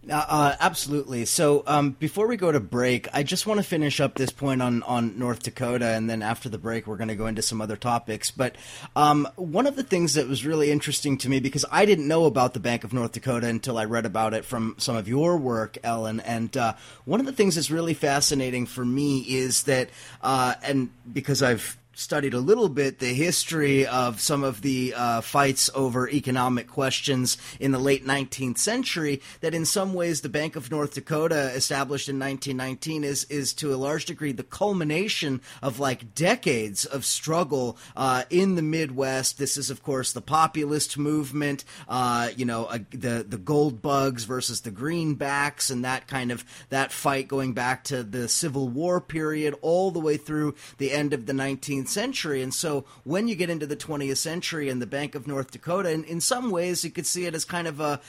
Uh, 0.08 0.54
absolutely. 0.60 1.24
So 1.24 1.64
um, 1.66 1.90
before 1.90 2.26
we 2.28 2.36
go 2.36 2.52
to 2.52 2.60
break, 2.60 3.08
I 3.12 3.22
just 3.22 3.46
want 3.46 3.58
to 3.58 3.64
finish 3.64 4.00
up 4.00 4.14
this 4.14 4.30
point 4.30 4.62
on, 4.62 4.82
on 4.84 5.18
North 5.18 5.42
Dakota, 5.42 5.86
and 5.86 6.08
then 6.08 6.22
after 6.22 6.48
the 6.48 6.58
break, 6.58 6.86
we're 6.86 6.96
going 6.96 7.08
to 7.08 7.16
go 7.16 7.26
into 7.26 7.42
some 7.42 7.60
other 7.60 7.76
topics. 7.76 8.30
But 8.30 8.54
um, 8.94 9.28
one 9.34 9.66
of 9.66 9.74
the 9.74 9.82
things 9.82 10.14
that 10.14 10.28
was 10.28 10.46
really 10.46 10.70
interesting 10.70 11.18
to 11.18 11.28
me, 11.28 11.40
because 11.40 11.64
I 11.72 11.86
didn't 11.86 12.06
know 12.06 12.26
about 12.26 12.54
the 12.54 12.60
Bank 12.60 12.84
of 12.84 12.92
North 12.92 13.12
Dakota 13.12 13.48
until 13.48 13.78
I 13.78 13.84
read 13.84 14.06
about 14.06 14.32
it 14.32 14.44
from 14.44 14.76
some 14.78 14.96
of 14.96 15.08
your 15.08 15.36
work, 15.36 15.76
Ellen, 15.82 16.20
and 16.20 16.56
uh, 16.56 16.74
one 17.04 17.18
of 17.18 17.26
the 17.26 17.32
things 17.32 17.56
that's 17.56 17.70
really 17.70 17.94
fascinating 17.94 18.66
for 18.66 18.84
me 18.84 19.20
is 19.22 19.64
that, 19.64 19.90
uh, 20.22 20.54
and 20.62 20.90
because 21.12 21.42
I've 21.42 21.76
studied 21.96 22.34
a 22.34 22.38
little 22.38 22.68
bit 22.68 22.98
the 22.98 23.14
history 23.14 23.86
of 23.86 24.20
some 24.20 24.44
of 24.44 24.60
the 24.60 24.92
uh, 24.94 25.20
fights 25.22 25.70
over 25.74 26.08
economic 26.08 26.68
questions 26.68 27.38
in 27.58 27.72
the 27.72 27.78
late 27.78 28.04
19th 28.04 28.58
century, 28.58 29.20
that 29.40 29.54
in 29.54 29.64
some 29.64 29.94
ways 29.94 30.20
the 30.20 30.28
Bank 30.28 30.56
of 30.56 30.70
North 30.70 30.94
Dakota, 30.94 31.52
established 31.54 32.08
in 32.08 32.18
1919, 32.18 33.02
is 33.02 33.24
is 33.24 33.54
to 33.54 33.74
a 33.74 33.76
large 33.76 34.04
degree 34.04 34.32
the 34.32 34.42
culmination 34.42 35.40
of 35.62 35.80
like 35.80 36.14
decades 36.14 36.84
of 36.84 37.04
struggle 37.04 37.78
uh, 37.96 38.24
in 38.28 38.54
the 38.56 38.62
Midwest. 38.62 39.38
This 39.38 39.56
is, 39.56 39.70
of 39.70 39.82
course, 39.82 40.12
the 40.12 40.20
populist 40.20 40.98
movement. 40.98 41.64
Uh, 41.88 42.28
you 42.36 42.44
know, 42.44 42.70
the 42.90 43.24
the 43.26 43.38
gold 43.38 43.80
bugs 43.80 44.24
versus 44.24 44.60
the 44.60 44.70
greenbacks, 44.70 45.70
and 45.70 45.84
that 45.84 46.06
kind 46.06 46.30
of 46.30 46.44
that 46.68 46.92
fight 46.92 47.26
going 47.26 47.54
back 47.54 47.84
to 47.84 48.02
the 48.02 48.28
Civil 48.28 48.68
War 48.68 49.00
period, 49.00 49.54
all 49.62 49.90
the 49.90 49.98
way 49.98 50.18
through 50.18 50.54
the 50.76 50.92
end 50.92 51.14
of 51.14 51.24
the 51.24 51.32
19th 51.32 51.85
19th 51.86 51.88
century. 51.88 52.42
And 52.42 52.52
so 52.52 52.84
when 53.04 53.28
you 53.28 53.34
get 53.34 53.50
into 53.50 53.66
the 53.66 53.76
20th 53.76 54.16
century 54.16 54.68
and 54.68 54.80
the 54.80 54.86
Bank 54.86 55.14
of 55.14 55.26
North 55.26 55.50
Dakota, 55.50 55.90
in, 55.90 56.04
in 56.04 56.20
some 56.20 56.50
ways 56.50 56.84
you 56.84 56.90
could 56.90 57.06
see 57.06 57.26
it 57.26 57.34
as 57.34 57.44
kind 57.44 57.66
of 57.66 57.80
a, 57.80 58.00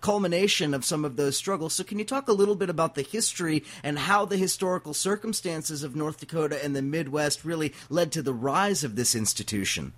culmination 0.00 0.74
of 0.74 0.84
some 0.84 1.04
of 1.04 1.16
those 1.16 1.36
struggles. 1.36 1.74
So 1.74 1.84
can 1.84 1.98
you 1.98 2.04
talk 2.04 2.28
a 2.28 2.32
little 2.32 2.54
bit 2.54 2.70
about 2.70 2.94
the 2.94 3.02
history 3.02 3.64
and 3.82 3.98
how 3.98 4.24
the 4.24 4.36
historical 4.36 4.94
circumstances 4.94 5.82
of 5.82 5.96
North 5.96 6.20
Dakota 6.20 6.62
and 6.62 6.74
the 6.74 6.82
Midwest 6.82 7.44
really 7.44 7.72
led 7.90 8.12
to 8.12 8.22
the 8.22 8.32
rise 8.32 8.84
of 8.84 8.96
this 8.96 9.14
institution? 9.14 9.92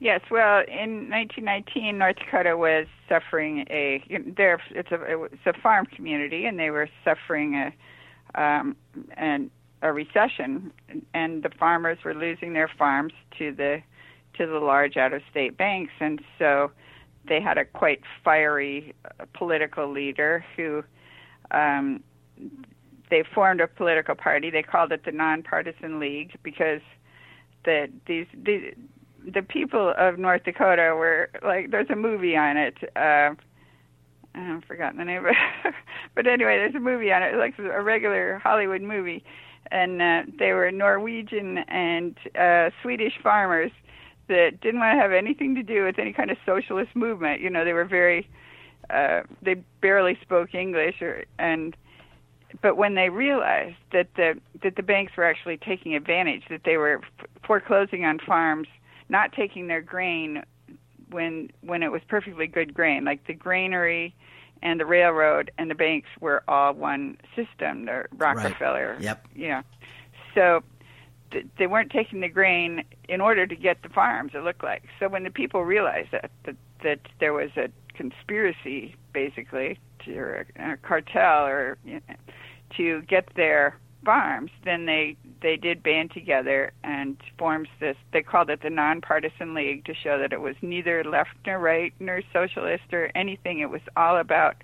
Yes, 0.00 0.20
well, 0.30 0.60
in 0.60 1.10
1919, 1.10 1.98
North 1.98 2.16
Dakota 2.16 2.56
was 2.56 2.86
suffering 3.08 3.66
a 3.68 4.02
there. 4.36 4.60
It's 4.70 4.92
a 4.92 5.24
it's 5.24 5.46
a 5.46 5.60
farm 5.60 5.86
community, 5.86 6.44
and 6.44 6.56
they 6.56 6.70
were 6.70 6.88
suffering 7.04 7.56
a 7.56 8.40
um, 8.40 8.76
an 9.16 9.50
a 9.82 9.92
recession, 9.92 10.72
and 11.14 11.42
the 11.42 11.50
farmers 11.50 11.98
were 12.04 12.14
losing 12.14 12.52
their 12.52 12.70
farms 12.78 13.12
to 13.38 13.52
the 13.52 13.82
to 14.34 14.46
the 14.46 14.58
large 14.58 14.96
out-of-state 14.96 15.56
banks, 15.56 15.92
and 16.00 16.20
so 16.38 16.70
they 17.28 17.40
had 17.40 17.58
a 17.58 17.64
quite 17.64 18.00
fiery 18.24 18.94
uh, 19.04 19.24
political 19.34 19.90
leader 19.90 20.44
who 20.56 20.84
um, 21.50 22.02
they 23.10 23.24
formed 23.34 23.60
a 23.60 23.66
political 23.66 24.14
party. 24.14 24.50
They 24.50 24.62
called 24.62 24.92
it 24.92 25.04
the 25.04 25.12
Nonpartisan 25.12 25.98
League 25.98 26.32
because 26.42 26.80
the 27.64 27.88
these 28.06 28.26
the 28.32 28.72
the 29.26 29.42
people 29.42 29.92
of 29.98 30.18
North 30.18 30.44
Dakota 30.44 30.94
were 30.96 31.30
like 31.44 31.70
there's 31.70 31.90
a 31.90 31.96
movie 31.96 32.36
on 32.36 32.56
it. 32.56 32.76
Uh, 32.96 33.34
I've 34.34 34.64
forgotten 34.64 34.98
the 34.98 35.04
name, 35.04 35.24
but 35.24 35.72
but 36.14 36.26
anyway, 36.26 36.58
there's 36.58 36.74
a 36.74 36.80
movie 36.80 37.12
on 37.12 37.22
it, 37.22 37.34
like 37.36 37.58
a 37.58 37.82
regular 37.82 38.38
Hollywood 38.38 38.82
movie, 38.82 39.24
and 39.70 40.02
uh, 40.02 40.22
they 40.38 40.52
were 40.52 40.70
Norwegian 40.70 41.58
and 41.58 42.16
uh, 42.38 42.70
Swedish 42.82 43.14
farmers 43.22 43.70
that 44.28 44.60
didn't 44.60 44.80
want 44.80 44.96
to 44.96 45.00
have 45.00 45.12
anything 45.12 45.54
to 45.54 45.62
do 45.62 45.84
with 45.84 45.98
any 45.98 46.12
kind 46.12 46.30
of 46.30 46.36
socialist 46.44 46.94
movement. 46.94 47.40
You 47.40 47.50
know, 47.50 47.64
they 47.64 47.72
were 47.72 47.84
very 47.84 48.28
uh, 48.90 49.22
they 49.42 49.54
barely 49.80 50.18
spoke 50.22 50.54
English, 50.54 51.02
or 51.02 51.24
and 51.38 51.76
but 52.62 52.76
when 52.76 52.94
they 52.94 53.10
realized 53.10 53.76
that 53.92 54.08
the 54.16 54.38
that 54.62 54.76
the 54.76 54.82
banks 54.82 55.12
were 55.16 55.24
actually 55.24 55.58
taking 55.58 55.94
advantage, 55.94 56.44
that 56.50 56.62
they 56.64 56.76
were 56.76 57.00
foreclosing 57.46 58.04
on 58.04 58.18
farms 58.18 58.68
not 59.08 59.32
taking 59.32 59.68
their 59.68 59.80
grain 59.80 60.42
when 61.10 61.50
when 61.62 61.82
it 61.82 61.90
was 61.90 62.02
perfectly 62.08 62.46
good 62.46 62.74
grain, 62.74 63.04
like 63.04 63.26
the 63.26 63.34
granary 63.34 64.14
and 64.62 64.80
the 64.80 64.86
railroad 64.86 65.50
and 65.58 65.70
the 65.70 65.74
banks 65.74 66.08
were 66.20 66.42
all 66.48 66.72
one 66.74 67.16
system. 67.36 67.86
The 67.86 68.06
Rockefeller, 68.16 68.94
right. 68.94 69.00
yep, 69.00 69.26
yeah. 69.34 69.62
So 70.34 70.62
th- 71.30 71.46
they 71.58 71.66
weren't 71.66 71.90
taking 71.90 72.20
the 72.20 72.28
grain 72.28 72.84
in 73.08 73.20
order 73.20 73.46
to 73.46 73.56
get 73.56 73.82
the 73.82 73.88
farms. 73.88 74.32
It 74.34 74.44
looked 74.44 74.64
like 74.64 74.84
so 74.98 75.08
when 75.08 75.24
the 75.24 75.30
people 75.30 75.64
realized 75.64 76.10
that 76.12 76.30
that, 76.44 76.56
that 76.82 77.00
there 77.20 77.32
was 77.32 77.50
a 77.56 77.68
conspiracy, 77.94 78.94
basically, 79.12 79.78
to, 80.04 80.16
or 80.16 80.46
a, 80.56 80.72
a 80.72 80.76
cartel, 80.76 81.46
or 81.46 81.78
you 81.84 81.94
know, 81.94 82.14
to 82.76 83.02
get 83.02 83.28
their 83.34 83.76
farms, 84.04 84.50
then 84.64 84.86
they 84.86 85.16
they 85.40 85.56
did 85.56 85.82
band 85.82 86.10
together 86.10 86.72
and 86.82 87.16
formed 87.38 87.68
this. 87.80 87.96
They 88.12 88.22
called 88.22 88.50
it 88.50 88.62
the 88.62 88.70
Nonpartisan 88.70 89.54
League 89.54 89.84
to 89.84 89.94
show 89.94 90.18
that 90.18 90.32
it 90.32 90.40
was 90.40 90.56
neither 90.62 91.04
left 91.04 91.30
nor 91.46 91.58
right 91.58 91.92
nor 92.00 92.22
socialist 92.32 92.92
or 92.92 93.10
anything. 93.14 93.60
It 93.60 93.70
was 93.70 93.82
all 93.96 94.16
about 94.16 94.56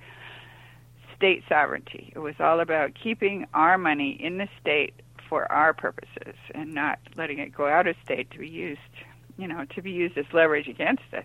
state 1.16 1.44
sovereignty. 1.49 2.12
It 2.14 2.18
was 2.18 2.35
all 2.40 2.61
about 2.61 2.92
keeping 3.01 3.47
our 3.55 3.79
money 3.79 4.12
in 4.20 4.38
the 4.38 4.49
state 4.61 4.94
for 5.29 5.51
our 5.51 5.73
purposes 5.73 6.35
and 6.55 6.75
not 6.75 6.99
letting 7.16 7.38
it 7.38 7.55
go 7.55 7.66
out 7.66 7.87
of 7.87 7.97
state 8.05 8.31
to 8.33 8.38
be 8.38 8.49
used, 8.49 8.81
you 9.38 9.47
know, 9.47 9.64
to 9.75 9.83
be 9.83 9.90
used 9.90 10.18
as 10.18 10.27
leverage 10.33 10.68
against 10.68 11.03
us. 11.12 11.25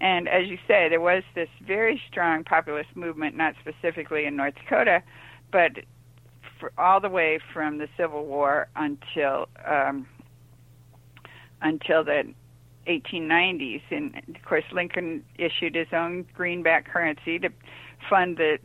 And 0.00 0.28
as 0.28 0.46
you 0.46 0.58
say, 0.68 0.88
there 0.88 1.00
was 1.00 1.24
this 1.34 1.48
very 1.66 2.00
strong 2.08 2.44
populist 2.44 2.94
movement, 2.94 3.36
not 3.36 3.54
specifically 3.60 4.24
in 4.24 4.36
North 4.36 4.54
Dakota, 4.54 5.02
but 5.50 5.72
for 6.58 6.72
all 6.78 7.00
the 7.00 7.08
way 7.08 7.38
from 7.52 7.78
the 7.78 7.88
Civil 7.96 8.26
War 8.26 8.68
until 8.76 9.48
um, 9.66 10.06
until 11.60 12.04
the 12.04 12.32
1890s. 12.86 13.82
And 13.90 14.14
of 14.34 14.44
course, 14.44 14.64
Lincoln 14.72 15.24
issued 15.36 15.74
his 15.74 15.88
own 15.92 16.26
greenback 16.34 16.86
currency 16.88 17.38
to 17.38 17.50
fund 18.08 18.36
the 18.36 18.58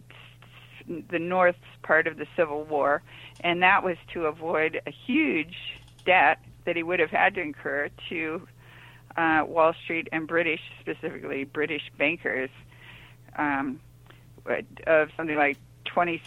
the 1.09 1.19
North's 1.19 1.59
part 1.81 2.07
of 2.07 2.17
the 2.17 2.27
Civil 2.35 2.65
War, 2.65 3.01
and 3.39 3.63
that 3.63 3.83
was 3.83 3.97
to 4.13 4.25
avoid 4.25 4.81
a 4.85 4.91
huge 4.91 5.55
debt 6.05 6.39
that 6.65 6.75
he 6.75 6.83
would 6.83 6.99
have 6.99 7.09
had 7.09 7.35
to 7.35 7.41
incur 7.41 7.89
to 8.09 8.45
uh, 9.15 9.43
Wall 9.47 9.73
Street 9.83 10.09
and 10.11 10.27
British, 10.27 10.59
specifically 10.81 11.45
British 11.45 11.83
bankers, 11.97 12.49
um, 13.37 13.79
of 14.87 15.09
something 15.15 15.37
like 15.37 15.57
20 15.85 16.21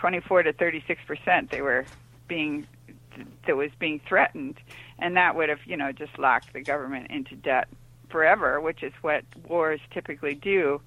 24 0.00 0.44
to 0.44 0.52
36 0.54 1.00
percent 1.06 1.50
they 1.50 1.60
were 1.60 1.84
being 2.26 2.66
that 3.46 3.56
was 3.56 3.70
being 3.78 4.00
threatened, 4.08 4.56
and 4.98 5.16
that 5.16 5.36
would 5.36 5.48
have 5.50 5.60
you 5.66 5.76
know 5.76 5.92
just 5.92 6.18
locked 6.18 6.52
the 6.52 6.62
government 6.62 7.10
into 7.10 7.36
debt 7.36 7.68
forever, 8.08 8.60
which 8.60 8.82
is 8.82 8.92
what 9.02 9.24
wars 9.46 9.80
typically 9.92 10.34
do. 10.34 10.80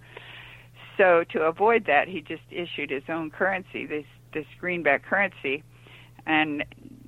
So 0.98 1.24
to 1.32 1.44
avoid 1.44 1.86
that, 1.86 2.08
he 2.08 2.22
just 2.22 2.44
issued 2.50 2.90
his 2.90 3.04
own 3.08 3.30
currency, 3.30 3.86
this 3.86 4.06
this 4.34 4.46
greenback 4.60 5.04
currency, 5.06 5.64
and 6.26 6.66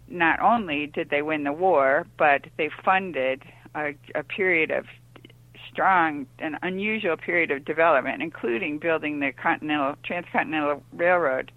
not 0.07 0.39
only 0.39 0.85
did 0.85 1.09
they 1.09 1.23
win 1.23 1.43
the 1.43 1.53
war, 1.53 2.05
but 2.17 2.45
they 2.57 2.69
funded 2.83 3.41
a, 3.73 3.95
a 4.13 4.23
period 4.23 4.69
of 4.69 4.85
strong 5.71 6.27
and 6.37 6.57
unusual 6.61 7.17
period 7.17 7.49
of 7.49 7.65
development, 7.65 8.21
including 8.21 8.77
building 8.77 9.19
the 9.19 9.31
Continental 9.31 9.95
Transcontinental 10.03 10.83
Railroad 10.93 11.51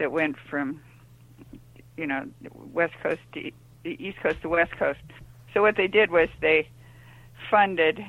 that 0.00 0.10
went 0.10 0.34
from 0.48 0.80
you 1.96 2.06
know 2.06 2.26
west 2.72 2.94
coast 3.02 3.20
to 3.34 3.52
east 3.84 4.18
coast 4.20 4.42
to 4.42 4.48
west 4.48 4.72
coast. 4.76 4.98
So 5.54 5.62
what 5.62 5.76
they 5.76 5.86
did 5.86 6.10
was 6.10 6.28
they 6.40 6.68
funded 7.48 8.00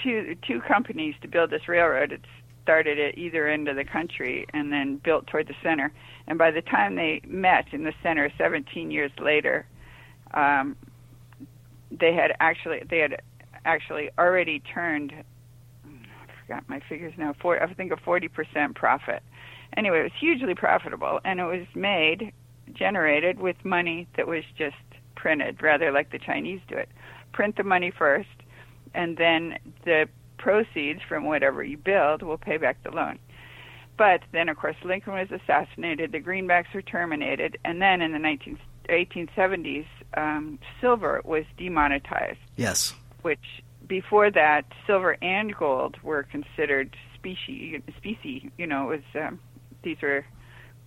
two 0.00 0.36
two 0.46 0.60
companies 0.60 1.16
to 1.22 1.28
build 1.28 1.50
this 1.50 1.66
railroad. 1.66 2.12
It 2.12 2.20
started 2.62 3.00
at 3.00 3.16
either 3.18 3.48
end 3.48 3.66
of 3.66 3.76
the 3.76 3.84
country 3.84 4.46
and 4.52 4.70
then 4.70 4.98
built 4.98 5.26
toward 5.26 5.48
the 5.48 5.54
center. 5.62 5.90
And 6.26 6.38
by 6.38 6.50
the 6.50 6.60
time 6.60 6.96
they 6.96 7.22
met 7.26 7.64
in 7.72 7.84
the 7.84 7.94
center, 8.02 8.30
17 8.36 8.90
years 8.90 9.10
later, 9.18 9.66
um, 10.34 10.76
they 11.90 12.12
had 12.12 12.34
actually 12.40 12.82
they 12.88 12.98
had 12.98 13.22
actually 13.64 14.10
already 14.18 14.60
turned. 14.60 15.14
I 15.86 16.46
forgot 16.46 16.68
my 16.68 16.80
figures 16.88 17.14
now. 17.16 17.34
For 17.40 17.62
I 17.62 17.72
think 17.72 17.90
a 17.90 17.96
40 17.96 18.28
percent 18.28 18.74
profit 18.74 19.22
anyway, 19.76 20.00
it 20.00 20.04
was 20.04 20.12
hugely 20.18 20.54
profitable, 20.54 21.20
and 21.24 21.40
it 21.40 21.44
was 21.44 21.66
made, 21.74 22.32
generated 22.72 23.40
with 23.40 23.56
money 23.64 24.06
that 24.16 24.26
was 24.26 24.44
just 24.56 24.76
printed, 25.16 25.62
rather 25.62 25.90
like 25.90 26.10
the 26.10 26.18
Chinese 26.18 26.60
do 26.68 26.76
it. 26.76 26.88
Print 27.32 27.56
the 27.56 27.64
money 27.64 27.90
first, 27.90 28.28
and 28.94 29.16
then 29.16 29.58
the 29.84 30.08
proceeds 30.38 31.00
from 31.08 31.24
whatever 31.24 31.62
you 31.62 31.76
build 31.76 32.22
will 32.22 32.38
pay 32.38 32.56
back 32.56 32.82
the 32.84 32.90
loan. 32.90 33.18
But 33.96 34.20
then, 34.32 34.48
of 34.48 34.56
course, 34.56 34.76
Lincoln 34.84 35.14
was 35.14 35.28
assassinated, 35.30 36.12
the 36.12 36.20
greenbacks 36.20 36.72
were 36.72 36.82
terminated, 36.82 37.58
and 37.64 37.82
then 37.82 38.00
in 38.00 38.12
the 38.12 38.18
19, 38.18 38.58
1870s, 38.88 39.86
um, 40.16 40.58
silver 40.80 41.20
was 41.24 41.44
demonetized. 41.58 42.38
Yes. 42.56 42.94
Which 43.22 43.62
before 43.88 44.30
that, 44.30 44.64
silver 44.86 45.16
and 45.20 45.54
gold 45.54 45.96
were 46.02 46.22
considered 46.22 46.96
species. 47.14 47.82
Specie, 47.96 48.50
you 48.56 48.66
know, 48.66 48.90
it 48.90 49.02
was 49.14 49.22
um, 49.26 49.40
these 49.82 49.98
were 50.02 50.24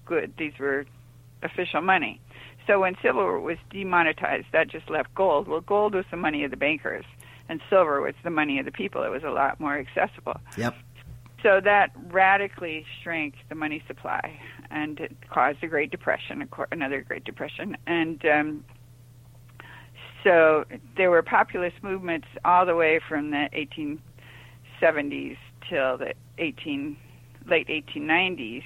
good. 0.06 0.34
These 0.38 0.54
were 0.60 0.86
official 1.44 1.82
money. 1.82 2.20
So 2.68 2.80
when 2.80 2.96
silver 3.02 3.40
was 3.40 3.58
demonetized, 3.72 4.48
that 4.54 4.68
just 4.68 4.90
left 4.90 5.14
gold. 5.16 5.48
Well, 5.48 5.62
gold 5.62 5.96
was 5.96 6.06
the 6.12 6.18
money 6.18 6.44
of 6.44 6.52
the 6.52 6.58
bankers, 6.58 7.06
and 7.50 7.60
silver 7.70 8.02
was 8.02 8.14
the 8.24 8.30
money 8.30 8.60
of 8.60 8.66
the 8.66 8.72
people. 8.72 9.04
It 9.04 9.10
was 9.10 9.24
a 9.24 9.32
lot 9.32 9.60
more 9.60 9.78
accessible. 9.78 10.40
Yep. 10.58 10.76
So 11.42 11.60
that 11.60 11.92
radically 12.12 12.86
shrank 13.02 13.34
the 13.50 13.56
money 13.56 13.84
supply, 13.88 14.40
and 14.70 15.00
it 15.00 15.16
caused 15.30 15.64
a 15.64 15.68
Great 15.68 15.90
Depression, 15.90 16.48
another 16.72 17.02
Great 17.02 17.24
Depression, 17.24 17.76
and 17.88 18.24
um, 18.26 18.64
so 20.24 20.66
there 20.98 21.10
were 21.10 21.24
populist 21.24 21.82
movements 21.82 22.28
all 22.46 22.66
the 22.66 22.76
way 22.76 23.00
from 23.08 23.32
the 23.32 23.50
1870s 24.82 25.38
till 25.68 25.98
the 25.98 26.14
18 26.38 26.96
late 27.48 27.68
1890s 27.68 28.64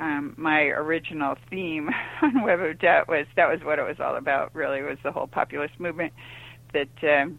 um, 0.00 0.34
my 0.36 0.62
original 0.62 1.36
theme 1.50 1.90
on 2.22 2.42
Web 2.42 2.60
of 2.60 2.78
Debt 2.78 3.08
was 3.08 3.26
that 3.36 3.48
was 3.48 3.60
what 3.62 3.78
it 3.78 3.82
was 3.82 4.00
all 4.00 4.16
about. 4.16 4.54
Really, 4.54 4.82
was 4.82 4.98
the 5.04 5.12
whole 5.12 5.26
populist 5.26 5.78
movement 5.78 6.12
that 6.72 6.88
um, 7.02 7.38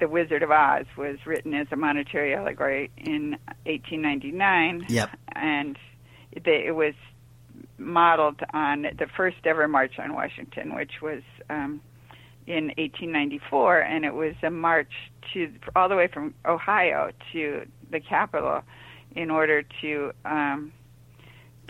the 0.00 0.08
Wizard 0.08 0.42
of 0.42 0.50
Oz 0.50 0.86
was 0.96 1.18
written 1.24 1.54
as 1.54 1.68
a 1.70 1.76
monetary 1.76 2.34
allegory 2.34 2.90
in 2.96 3.38
1899. 3.64 4.86
Yep. 4.88 5.10
And 5.34 5.78
they, 6.44 6.64
it 6.66 6.74
was 6.74 6.94
modeled 7.78 8.40
on 8.52 8.82
the 8.82 9.06
first 9.16 9.38
ever 9.44 9.68
March 9.68 9.98
on 9.98 10.14
Washington, 10.14 10.74
which 10.74 11.00
was 11.00 11.22
um, 11.48 11.80
in 12.46 12.66
1894, 12.76 13.80
and 13.80 14.04
it 14.04 14.14
was 14.14 14.34
a 14.42 14.50
march 14.50 14.92
to 15.32 15.50
all 15.74 15.88
the 15.88 15.96
way 15.96 16.08
from 16.12 16.34
Ohio 16.44 17.10
to 17.32 17.66
the 17.90 18.00
capital 18.00 18.62
in 19.14 19.30
order 19.30 19.64
to 19.80 20.12
um, 20.24 20.72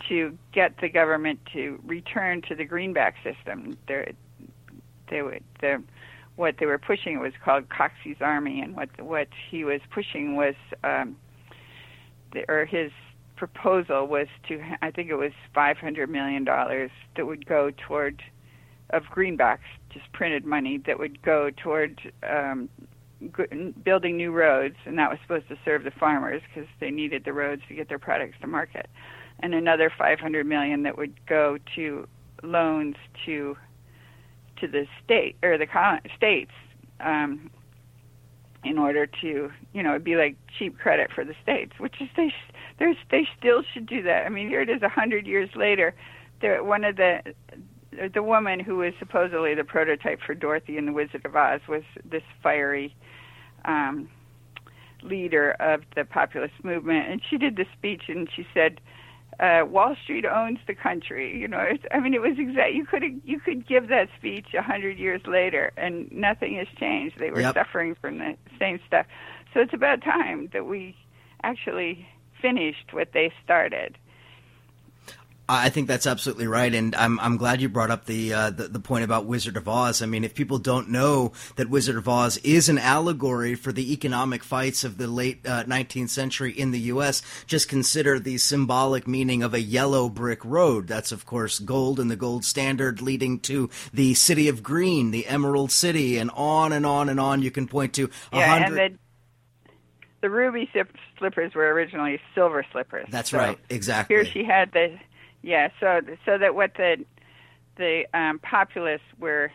to 0.09 0.37
get 0.53 0.73
the 0.81 0.89
government 0.89 1.39
to 1.53 1.79
return 1.85 2.41
to 2.43 2.55
the 2.55 2.65
greenback 2.65 3.15
system. 3.23 3.77
There, 3.87 4.11
they 5.09 5.21
would 5.21 5.43
the 5.61 5.83
what 6.35 6.55
they 6.59 6.67
were 6.67 6.77
pushing 6.77 7.19
was 7.19 7.33
called 7.43 7.65
Coxey's 7.69 8.21
Army, 8.21 8.61
and 8.61 8.75
what 8.75 8.89
what 9.01 9.27
he 9.49 9.63
was 9.63 9.81
pushing 9.91 10.35
was, 10.35 10.55
um, 10.83 11.17
the, 12.31 12.45
or 12.47 12.65
his 12.65 12.91
proposal 13.35 14.07
was 14.07 14.27
to, 14.47 14.61
I 14.81 14.91
think 14.91 15.09
it 15.09 15.15
was 15.15 15.31
five 15.53 15.77
hundred 15.77 16.09
million 16.09 16.43
dollars 16.43 16.91
that 17.15 17.25
would 17.25 17.45
go 17.45 17.71
toward 17.87 18.21
of 18.91 19.03
greenbacks, 19.03 19.67
just 19.89 20.11
printed 20.13 20.45
money 20.45 20.77
that 20.85 20.97
would 20.97 21.21
go 21.21 21.49
toward 21.49 21.99
um, 22.27 22.69
building 23.83 24.15
new 24.15 24.31
roads, 24.31 24.75
and 24.85 24.97
that 24.97 25.09
was 25.09 25.19
supposed 25.23 25.47
to 25.49 25.57
serve 25.65 25.83
the 25.83 25.91
farmers 25.91 26.41
because 26.47 26.69
they 26.79 26.91
needed 26.91 27.23
the 27.25 27.33
roads 27.33 27.61
to 27.67 27.73
get 27.73 27.89
their 27.89 27.99
products 27.99 28.35
to 28.41 28.47
market, 28.47 28.87
and 29.39 29.53
another 29.53 29.91
500 29.95 30.45
million 30.45 30.83
that 30.83 30.97
would 30.97 31.25
go 31.27 31.57
to 31.75 32.07
loans 32.43 32.95
to 33.25 33.57
to 34.59 34.67
the 34.67 34.87
state 35.03 35.35
or 35.43 35.57
the 35.57 35.67
states 36.15 36.51
um, 36.99 37.51
in 38.63 38.77
order 38.77 39.05
to 39.05 39.51
you 39.73 39.83
know 39.83 39.91
it'd 39.91 40.03
be 40.03 40.15
like 40.15 40.35
cheap 40.57 40.77
credit 40.77 41.11
for 41.13 41.23
the 41.23 41.35
states, 41.41 41.73
which 41.77 41.95
is 42.01 42.09
they 42.15 42.33
there's 42.79 42.97
they 43.11 43.27
still 43.37 43.63
should 43.73 43.85
do 43.85 44.01
that. 44.03 44.25
I 44.25 44.29
mean 44.29 44.49
here 44.49 44.61
it 44.61 44.69
is 44.69 44.81
a 44.81 44.89
hundred 44.89 45.27
years 45.27 45.49
later. 45.55 45.93
There 46.41 46.63
one 46.63 46.83
of 46.83 46.95
the 46.97 47.19
the 48.13 48.23
woman 48.23 48.59
who 48.59 48.77
was 48.77 48.93
supposedly 48.99 49.55
the 49.55 49.63
prototype 49.63 50.19
for 50.25 50.35
Dorothy 50.35 50.77
in 50.77 50.85
the 50.85 50.91
Wizard 50.91 51.25
of 51.25 51.35
Oz 51.35 51.61
was 51.67 51.83
this 52.09 52.23
fiery 52.43 52.95
um, 53.65 54.09
leader 55.01 55.51
of 55.59 55.81
the 55.95 56.05
populist 56.05 56.53
movement, 56.63 57.09
and 57.09 57.21
she 57.27 57.37
did 57.37 57.55
the 57.55 57.65
speech 57.77 58.03
and 58.07 58.27
she 58.35 58.45
said 58.53 58.79
uh, 59.39 59.63
Wall 59.65 59.95
Street 60.03 60.25
owns 60.25 60.59
the 60.67 60.73
country. 60.73 61.37
You 61.37 61.47
know, 61.47 61.59
it's, 61.59 61.83
I 61.91 61.99
mean, 61.99 62.13
it 62.13 62.21
was 62.21 62.37
exact. 62.37 62.73
You 62.73 62.85
could 62.85 63.03
you 63.23 63.39
could 63.39 63.67
give 63.67 63.87
that 63.89 64.09
speech 64.17 64.47
a 64.57 64.61
hundred 64.61 64.97
years 64.97 65.21
later, 65.27 65.71
and 65.77 66.11
nothing 66.11 66.55
has 66.55 66.67
changed. 66.79 67.19
They 67.19 67.31
were 67.31 67.41
yep. 67.41 67.53
suffering 67.53 67.95
from 68.01 68.17
the 68.17 68.35
same 68.59 68.79
stuff. 68.87 69.05
So 69.53 69.59
it's 69.61 69.73
about 69.73 70.01
time 70.01 70.49
that 70.53 70.65
we 70.65 70.95
actually 71.43 72.07
finished 72.41 72.93
what 72.93 73.09
they 73.13 73.31
started. 73.43 73.97
I 75.49 75.69
think 75.69 75.87
that's 75.87 76.05
absolutely 76.05 76.47
right, 76.47 76.73
and 76.73 76.93
I'm 76.93 77.19
I'm 77.21 77.37
glad 77.37 77.61
you 77.61 77.69
brought 77.69 77.89
up 77.89 78.05
the, 78.05 78.33
uh, 78.33 78.49
the, 78.49 78.67
the 78.67 78.81
point 78.81 79.05
about 79.05 79.25
Wizard 79.25 79.55
of 79.55 79.67
Oz. 79.69 80.01
I 80.01 80.05
mean, 80.05 80.25
if 80.25 80.35
people 80.35 80.57
don't 80.57 80.89
know 80.89 81.31
that 81.55 81.69
Wizard 81.69 81.95
of 81.95 82.09
Oz 82.09 82.37
is 82.39 82.67
an 82.67 82.77
allegory 82.77 83.55
for 83.55 83.71
the 83.71 83.93
economic 83.93 84.43
fights 84.43 84.83
of 84.83 84.97
the 84.97 85.07
late 85.07 85.45
uh, 85.45 85.63
19th 85.63 86.09
century 86.09 86.51
in 86.51 86.71
the 86.71 86.79
U.S., 86.79 87.21
just 87.45 87.69
consider 87.69 88.19
the 88.19 88.37
symbolic 88.37 89.07
meaning 89.07 89.41
of 89.41 89.53
a 89.53 89.61
yellow 89.61 90.09
brick 90.09 90.43
road. 90.43 90.85
That's 90.87 91.13
of 91.13 91.25
course 91.25 91.59
gold 91.59 91.99
and 91.99 92.11
the 92.11 92.17
gold 92.17 92.43
standard 92.43 93.01
leading 93.01 93.39
to 93.41 93.69
the 93.93 94.15
city 94.15 94.49
of 94.49 94.61
green, 94.61 95.11
the 95.11 95.27
Emerald 95.27 95.71
City, 95.71 96.17
and 96.17 96.29
on 96.31 96.73
and 96.73 96.85
on 96.85 97.07
and 97.07 97.21
on. 97.21 97.41
You 97.41 97.51
can 97.51 97.67
point 97.67 97.93
to 97.93 98.09
a 98.33 98.37
yeah, 98.37 98.47
hundred. 98.47 98.79
And 98.81 98.95
the, 98.95 98.99
the 100.21 100.29
ruby 100.29 100.69
slippers 101.17 101.53
were 101.55 101.71
originally 101.71 102.19
silver 102.35 102.65
slippers. 102.71 103.07
That's 103.09 103.29
so 103.29 103.37
right, 103.37 103.57
exactly. 103.69 104.15
Here 104.15 104.25
she 104.25 104.43
had 104.43 104.71
the 104.73 104.97
yeah, 105.41 105.69
so 105.79 106.01
so 106.25 106.37
that 106.37 106.55
what 106.55 106.73
the 106.75 107.05
the 107.77 108.03
um, 108.13 108.39
populists 108.39 109.01
were 109.19 109.51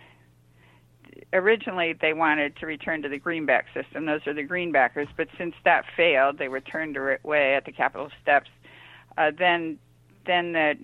originally 1.32 1.92
they 2.00 2.12
wanted 2.12 2.56
to 2.56 2.66
return 2.66 3.02
to 3.02 3.08
the 3.08 3.18
greenback 3.18 3.66
system. 3.74 4.06
Those 4.06 4.26
are 4.26 4.34
the 4.34 4.44
greenbackers, 4.44 5.08
but 5.16 5.28
since 5.38 5.54
that 5.64 5.84
failed, 5.96 6.38
they 6.38 6.48
were 6.48 6.60
turned 6.60 6.96
away 6.96 7.54
at 7.54 7.64
the 7.64 7.72
Capitol 7.72 8.10
steps. 8.22 8.50
Uh, 9.18 9.30
then 9.36 9.78
then 10.26 10.52
the 10.52 10.74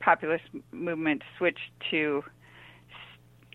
populist 0.00 0.44
movement 0.72 1.22
switched 1.36 1.70
to 1.90 2.22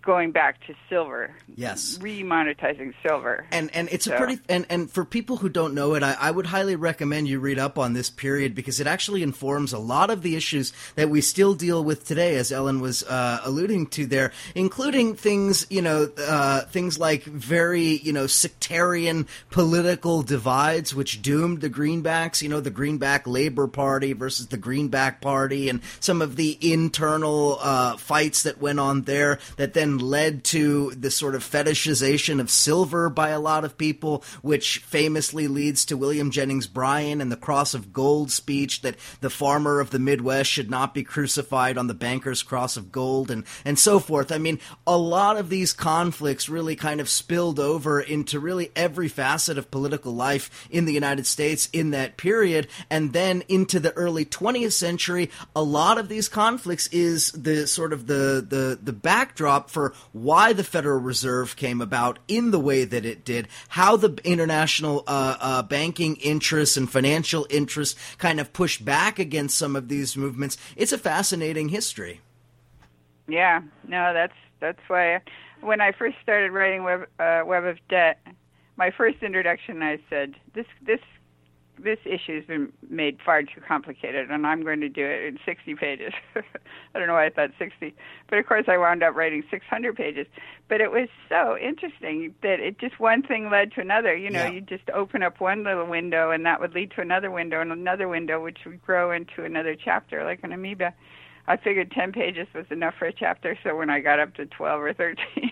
going 0.03 0.31
back 0.31 0.65
to 0.67 0.75
silver. 0.89 1.31
Yes. 1.55 1.97
Remonetizing 1.99 2.93
silver. 3.05 3.45
And 3.51 3.73
and 3.75 3.89
it's 3.91 4.05
so. 4.05 4.13
a 4.13 4.17
pretty 4.17 4.39
and, 4.49 4.65
and 4.69 4.91
for 4.91 5.05
people 5.05 5.37
who 5.37 5.49
don't 5.49 5.73
know 5.73 5.95
it, 5.95 6.03
I, 6.03 6.15
I, 6.19 6.31
would 6.31 6.45
highly 6.45 6.75
recommend 6.75 7.27
you 7.27 7.39
read 7.39 7.59
up 7.59 7.77
on 7.77 7.93
this 7.93 8.09
period 8.09 8.53
because 8.55 8.79
it 8.79 8.87
actually 8.87 9.23
informs 9.23 9.73
a 9.73 9.79
lot 9.79 10.09
of 10.09 10.21
the 10.21 10.35
issues 10.35 10.73
that 10.95 11.09
we 11.09 11.21
still 11.21 11.53
deal 11.53 11.83
with 11.83 12.05
today, 12.05 12.35
as 12.35 12.51
Ellen 12.51 12.81
was 12.81 13.03
uh, 13.03 13.41
alluding 13.43 13.87
to 13.87 14.05
there, 14.05 14.31
including 14.55 15.15
things, 15.15 15.65
you 15.69 15.81
know, 15.81 16.09
uh, 16.17 16.61
things 16.65 16.99
like 16.99 17.23
very, 17.23 17.97
you 17.97 18.13
know, 18.13 18.27
sectarian 18.27 19.27
political 19.49 20.21
divides 20.21 20.93
which 20.93 21.21
doomed 21.21 21.61
the 21.61 21.69
Greenbacks, 21.69 22.41
you 22.41 22.49
know, 22.49 22.59
the 22.59 22.69
Greenback 22.69 23.27
Labor 23.27 23.67
Party 23.67 24.13
versus 24.13 24.47
the 24.47 24.57
Greenback 24.57 25.21
Party 25.21 25.69
and 25.69 25.81
some 25.99 26.21
of 26.21 26.35
the 26.35 26.57
internal 26.61 27.57
uh, 27.61 27.97
fights 27.97 28.43
that 28.43 28.59
went 28.59 28.79
on 28.79 29.03
there 29.03 29.39
that 29.57 29.73
then 29.73 29.92
led 30.01 30.43
to 30.45 30.91
the 30.91 31.11
sort 31.11 31.35
of 31.35 31.43
fetishization 31.43 32.39
of 32.39 32.49
silver 32.49 33.09
by 33.09 33.29
a 33.29 33.39
lot 33.39 33.65
of 33.65 33.77
people, 33.77 34.23
which 34.41 34.79
famously 34.79 35.47
leads 35.47 35.85
to 35.85 35.97
William 35.97 36.31
Jennings 36.31 36.67
Bryan 36.67 37.21
and 37.21 37.31
the 37.31 37.37
Cross 37.37 37.73
of 37.73 37.93
Gold 37.93 38.31
speech 38.31 38.81
that 38.81 38.95
the 39.21 39.29
farmer 39.29 39.79
of 39.79 39.89
the 39.89 39.99
Midwest 39.99 40.49
should 40.49 40.69
not 40.69 40.93
be 40.93 41.03
crucified 41.03 41.77
on 41.77 41.87
the 41.87 41.93
banker's 41.93 42.43
cross 42.43 42.77
of 42.77 42.91
gold 42.91 43.31
and, 43.31 43.43
and 43.65 43.77
so 43.77 43.99
forth. 43.99 44.31
I 44.31 44.37
mean, 44.37 44.59
a 44.85 44.97
lot 44.97 45.37
of 45.37 45.49
these 45.49 45.73
conflicts 45.73 46.49
really 46.49 46.75
kind 46.75 46.99
of 46.99 47.09
spilled 47.09 47.59
over 47.59 47.99
into 47.99 48.39
really 48.39 48.71
every 48.75 49.07
facet 49.07 49.57
of 49.57 49.71
political 49.71 50.13
life 50.13 50.67
in 50.69 50.85
the 50.85 50.93
United 50.93 51.25
States 51.25 51.69
in 51.73 51.91
that 51.91 52.17
period. 52.17 52.67
And 52.89 53.13
then 53.13 53.43
into 53.47 53.79
the 53.79 53.93
early 53.93 54.25
20th 54.25 54.73
century, 54.73 55.29
a 55.55 55.63
lot 55.63 55.97
of 55.97 56.09
these 56.09 56.29
conflicts 56.29 56.87
is 56.87 57.31
the 57.31 57.67
sort 57.67 57.93
of 57.93 58.07
the, 58.07 58.45
the, 58.47 58.79
the 58.81 58.93
backdrop 58.93 59.69
for 59.69 59.82
why 60.11 60.53
the 60.53 60.63
Federal 60.63 60.99
Reserve 60.99 61.55
came 61.55 61.81
about 61.81 62.19
in 62.27 62.51
the 62.51 62.59
way 62.59 62.85
that 62.85 63.05
it 63.05 63.25
did, 63.25 63.47
how 63.69 63.97
the 63.97 64.17
international 64.23 65.03
uh, 65.07 65.37
uh, 65.39 65.63
banking 65.63 66.15
interests 66.17 66.77
and 66.77 66.89
financial 66.89 67.45
interests 67.49 67.99
kind 68.17 68.39
of 68.39 68.53
pushed 68.53 68.85
back 68.85 69.19
against 69.19 69.57
some 69.57 69.75
of 69.75 69.89
these 69.89 70.15
movements. 70.15 70.57
It's 70.75 70.91
a 70.91 70.97
fascinating 70.97 71.69
history. 71.69 72.21
Yeah, 73.27 73.61
no, 73.87 74.13
that's 74.13 74.33
that's 74.59 74.81
why 74.87 75.21
when 75.61 75.81
I 75.81 75.91
first 75.91 76.17
started 76.21 76.51
writing 76.51 76.83
Web 76.83 77.07
uh, 77.19 77.41
Web 77.45 77.65
of 77.65 77.77
Debt, 77.89 78.19
my 78.75 78.91
first 78.91 79.23
introduction, 79.23 79.81
I 79.81 79.99
said 80.09 80.35
this 80.53 80.65
this 80.85 80.99
this 81.77 81.99
issue 82.05 82.35
has 82.35 82.45
been 82.45 82.71
made 82.89 83.17
far 83.25 83.41
too 83.43 83.61
complicated, 83.67 84.29
and 84.29 84.45
I'm 84.45 84.63
going 84.63 84.81
to 84.81 84.89
do 84.89 85.05
it 85.05 85.25
in 85.25 85.39
60 85.45 85.75
pages. 85.75 86.13
I 86.35 86.99
don't 86.99 87.07
know 87.07 87.13
why 87.13 87.25
I 87.25 87.29
thought 87.29 87.51
60, 87.57 87.93
but 88.29 88.39
of 88.39 88.45
course 88.45 88.65
I 88.67 88.77
wound 88.77 89.03
up 89.03 89.15
writing 89.15 89.43
600 89.49 89.95
pages. 89.95 90.27
But 90.69 90.81
it 90.81 90.91
was 90.91 91.09
so 91.29 91.57
interesting 91.57 92.33
that 92.41 92.59
it 92.59 92.79
just 92.79 92.99
one 92.99 93.23
thing 93.23 93.49
led 93.49 93.71
to 93.73 93.81
another. 93.81 94.15
You 94.15 94.29
know, 94.29 94.43
yeah. 94.43 94.51
you 94.51 94.61
just 94.61 94.89
open 94.91 95.23
up 95.23 95.39
one 95.39 95.63
little 95.63 95.85
window, 95.85 96.31
and 96.31 96.45
that 96.45 96.59
would 96.59 96.73
lead 96.73 96.91
to 96.91 97.01
another 97.01 97.31
window 97.31 97.61
and 97.61 97.71
another 97.71 98.07
window, 98.07 98.41
which 98.41 98.59
would 98.65 98.81
grow 98.83 99.11
into 99.11 99.43
another 99.43 99.75
chapter, 99.75 100.23
like 100.23 100.39
an 100.43 100.53
amoeba. 100.53 100.93
I 101.47 101.57
figured 101.57 101.91
10 101.91 102.13
pages 102.13 102.47
was 102.55 102.65
enough 102.69 102.95
for 102.97 103.05
a 103.05 103.13
chapter, 103.13 103.57
so 103.63 103.75
when 103.75 103.89
I 103.89 103.99
got 103.99 104.19
up 104.19 104.33
to 104.35 104.45
12 104.45 104.81
or 104.81 104.93
13, 104.93 105.51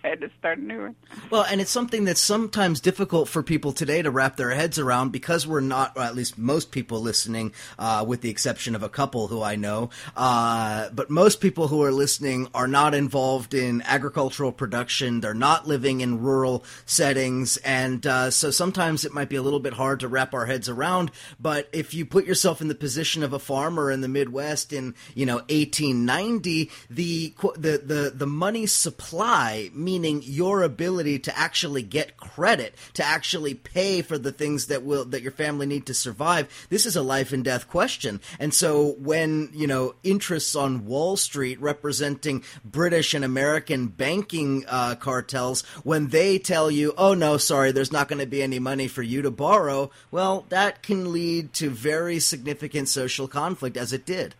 Had 0.04 0.20
to 0.20 0.30
start 0.38 0.58
new 0.58 0.82
one. 0.82 0.96
Well, 1.30 1.44
and 1.48 1.60
it's 1.60 1.70
something 1.70 2.04
that's 2.04 2.20
sometimes 2.20 2.80
difficult 2.80 3.28
for 3.28 3.42
people 3.42 3.72
today 3.72 4.02
to 4.02 4.10
wrap 4.10 4.36
their 4.36 4.50
heads 4.50 4.78
around 4.78 5.10
because 5.10 5.46
we're 5.46 5.60
not, 5.60 5.96
or 5.96 6.02
at 6.02 6.14
least 6.14 6.36
most 6.36 6.70
people 6.70 7.00
listening, 7.00 7.52
uh, 7.78 8.04
with 8.06 8.20
the 8.20 8.28
exception 8.28 8.74
of 8.74 8.82
a 8.82 8.88
couple 8.88 9.28
who 9.28 9.42
I 9.42 9.56
know, 9.56 9.90
uh, 10.16 10.90
but 10.90 11.08
most 11.08 11.40
people 11.40 11.68
who 11.68 11.82
are 11.82 11.92
listening 11.92 12.48
are 12.54 12.68
not 12.68 12.94
involved 12.94 13.54
in 13.54 13.82
agricultural 13.82 14.52
production. 14.52 15.20
They're 15.20 15.32
not 15.32 15.66
living 15.66 16.02
in 16.02 16.20
rural 16.20 16.64
settings, 16.84 17.56
and 17.58 18.06
uh, 18.06 18.30
so 18.30 18.50
sometimes 18.50 19.04
it 19.04 19.14
might 19.14 19.28
be 19.28 19.36
a 19.36 19.42
little 19.42 19.60
bit 19.60 19.72
hard 19.72 20.00
to 20.00 20.08
wrap 20.08 20.34
our 20.34 20.46
heads 20.46 20.68
around. 20.68 21.10
But 21.38 21.68
if 21.72 21.94
you 21.94 22.04
put 22.04 22.26
yourself 22.26 22.60
in 22.60 22.68
the 22.68 22.74
position 22.74 23.22
of 23.22 23.32
a 23.32 23.38
farmer 23.38 23.90
in 23.90 24.02
the 24.02 24.08
Midwest 24.08 24.72
in, 24.72 24.94
you 25.14 25.26
know, 25.26 25.30
know 25.30 25.36
1890 25.36 26.70
the 26.90 27.34
the 27.56 27.78
the 27.78 28.12
the 28.14 28.26
money 28.26 28.66
supply 28.66 29.70
meaning 29.90 30.22
your 30.24 30.62
ability 30.62 31.18
to 31.18 31.36
actually 31.36 31.82
get 31.82 32.16
credit 32.16 32.76
to 32.94 33.04
actually 33.04 33.54
pay 33.54 34.02
for 34.02 34.16
the 34.16 34.30
things 34.30 34.66
that 34.66 34.84
will 34.84 35.04
that 35.04 35.20
your 35.20 35.32
family 35.32 35.66
need 35.66 35.84
to 35.84 35.92
survive 35.92 36.46
this 36.70 36.86
is 36.86 36.94
a 36.94 37.02
life 37.02 37.32
and 37.32 37.42
death 37.42 37.68
question 37.68 38.20
and 38.38 38.54
so 38.54 38.92
when 39.00 39.50
you 39.52 39.66
know 39.66 39.92
interests 40.04 40.54
on 40.54 40.86
Wall 40.86 41.16
Street 41.16 41.60
representing 41.60 42.44
British 42.64 43.14
and 43.14 43.24
American 43.24 43.88
banking 43.88 44.64
uh, 44.68 44.94
cartels 44.94 45.62
when 45.82 46.06
they 46.08 46.38
tell 46.38 46.70
you 46.70 46.94
oh 46.96 47.14
no 47.14 47.36
sorry 47.36 47.72
there's 47.72 47.90
not 47.90 48.06
going 48.06 48.20
to 48.20 48.26
be 48.26 48.44
any 48.44 48.60
money 48.60 48.86
for 48.86 49.02
you 49.02 49.22
to 49.22 49.30
borrow 49.30 49.90
well 50.12 50.46
that 50.50 50.84
can 50.84 51.12
lead 51.12 51.52
to 51.52 51.68
very 51.68 52.20
significant 52.20 52.88
social 52.88 53.26
conflict 53.26 53.76
as 53.76 53.92
it 53.92 54.06
did 54.06 54.36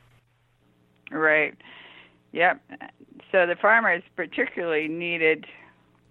Right. 1.10 1.54
Yep. 2.32 2.60
So 3.32 3.46
the 3.46 3.56
farmers 3.56 4.02
particularly 4.16 4.88
needed 4.88 5.46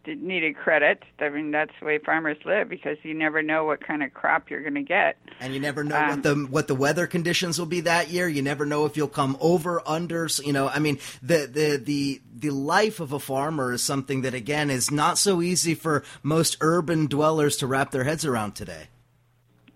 needed 0.07 0.55
credit. 0.55 1.03
I 1.19 1.29
mean, 1.29 1.51
that's 1.51 1.71
the 1.79 1.85
way 1.85 1.97
farmers 1.99 2.37
live 2.45 2.69
because 2.69 2.97
you 3.03 3.13
never 3.13 3.41
know 3.41 3.65
what 3.65 3.85
kind 3.85 4.01
of 4.01 4.13
crop 4.13 4.49
you're 4.49 4.61
going 4.61 4.75
to 4.75 4.81
get, 4.81 5.17
and 5.39 5.53
you 5.53 5.59
never 5.59 5.83
know 5.83 5.97
um, 5.97 6.09
what 6.09 6.23
the 6.23 6.35
what 6.49 6.67
the 6.67 6.75
weather 6.75 7.07
conditions 7.07 7.59
will 7.59 7.65
be 7.65 7.81
that 7.81 8.09
year. 8.09 8.27
You 8.27 8.41
never 8.41 8.65
know 8.65 8.85
if 8.85 8.97
you'll 8.97 9.07
come 9.07 9.37
over 9.39 9.81
under. 9.87 10.27
You 10.43 10.53
know, 10.53 10.67
I 10.67 10.79
mean, 10.79 10.99
the 11.21 11.47
the 11.47 11.81
the 11.83 12.21
the 12.33 12.49
life 12.51 12.99
of 12.99 13.13
a 13.13 13.19
farmer 13.19 13.73
is 13.73 13.83
something 13.83 14.21
that 14.21 14.33
again 14.33 14.69
is 14.69 14.91
not 14.91 15.17
so 15.17 15.41
easy 15.41 15.75
for 15.75 16.03
most 16.23 16.57
urban 16.61 17.07
dwellers 17.07 17.57
to 17.57 17.67
wrap 17.67 17.91
their 17.91 18.03
heads 18.03 18.25
around 18.25 18.53
today. 18.53 18.87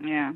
Yeah. 0.00 0.32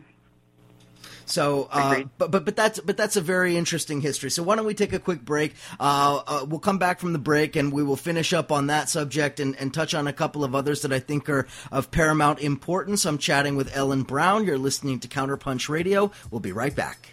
So, 1.28 1.68
uh, 1.70 2.04
but 2.16 2.30
but 2.30 2.44
but 2.44 2.56
that's 2.56 2.80
but 2.80 2.96
that's 2.96 3.16
a 3.16 3.20
very 3.20 3.56
interesting 3.56 4.00
history. 4.00 4.30
So 4.30 4.42
why 4.42 4.56
don't 4.56 4.66
we 4.66 4.74
take 4.74 4.92
a 4.92 4.98
quick 4.98 5.24
break? 5.24 5.54
Uh, 5.78 6.22
uh, 6.26 6.46
we'll 6.48 6.60
come 6.60 6.78
back 6.78 7.00
from 7.00 7.12
the 7.12 7.18
break 7.18 7.56
and 7.56 7.72
we 7.72 7.82
will 7.82 7.96
finish 7.96 8.32
up 8.32 8.50
on 8.50 8.68
that 8.68 8.88
subject 8.88 9.40
and, 9.40 9.54
and 9.56 9.72
touch 9.72 9.94
on 9.94 10.06
a 10.06 10.12
couple 10.12 10.44
of 10.44 10.54
others 10.54 10.82
that 10.82 10.92
I 10.92 11.00
think 11.00 11.28
are 11.28 11.46
of 11.70 11.90
paramount 11.90 12.40
importance. 12.40 13.04
I'm 13.04 13.18
chatting 13.18 13.56
with 13.56 13.76
Ellen 13.76 14.02
Brown. 14.02 14.44
You're 14.44 14.58
listening 14.58 15.00
to 15.00 15.08
Counterpunch 15.08 15.68
Radio. 15.68 16.10
We'll 16.30 16.40
be 16.40 16.52
right 16.52 16.74
back. 16.74 17.12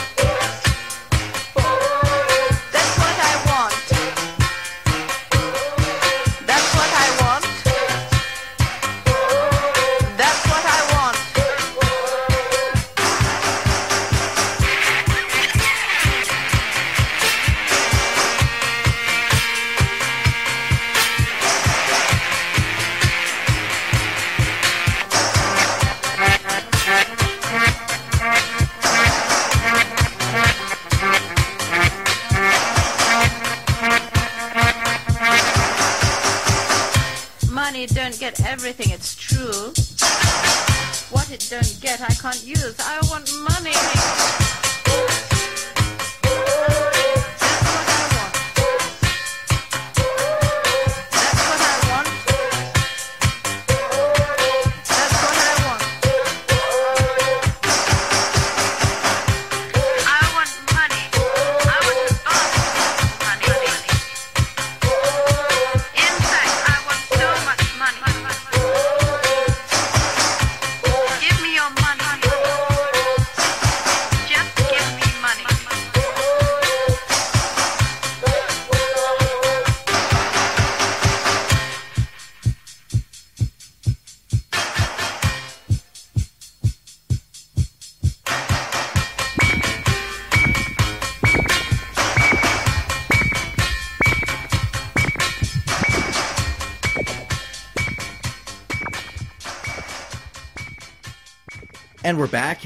Get, 42.45 42.80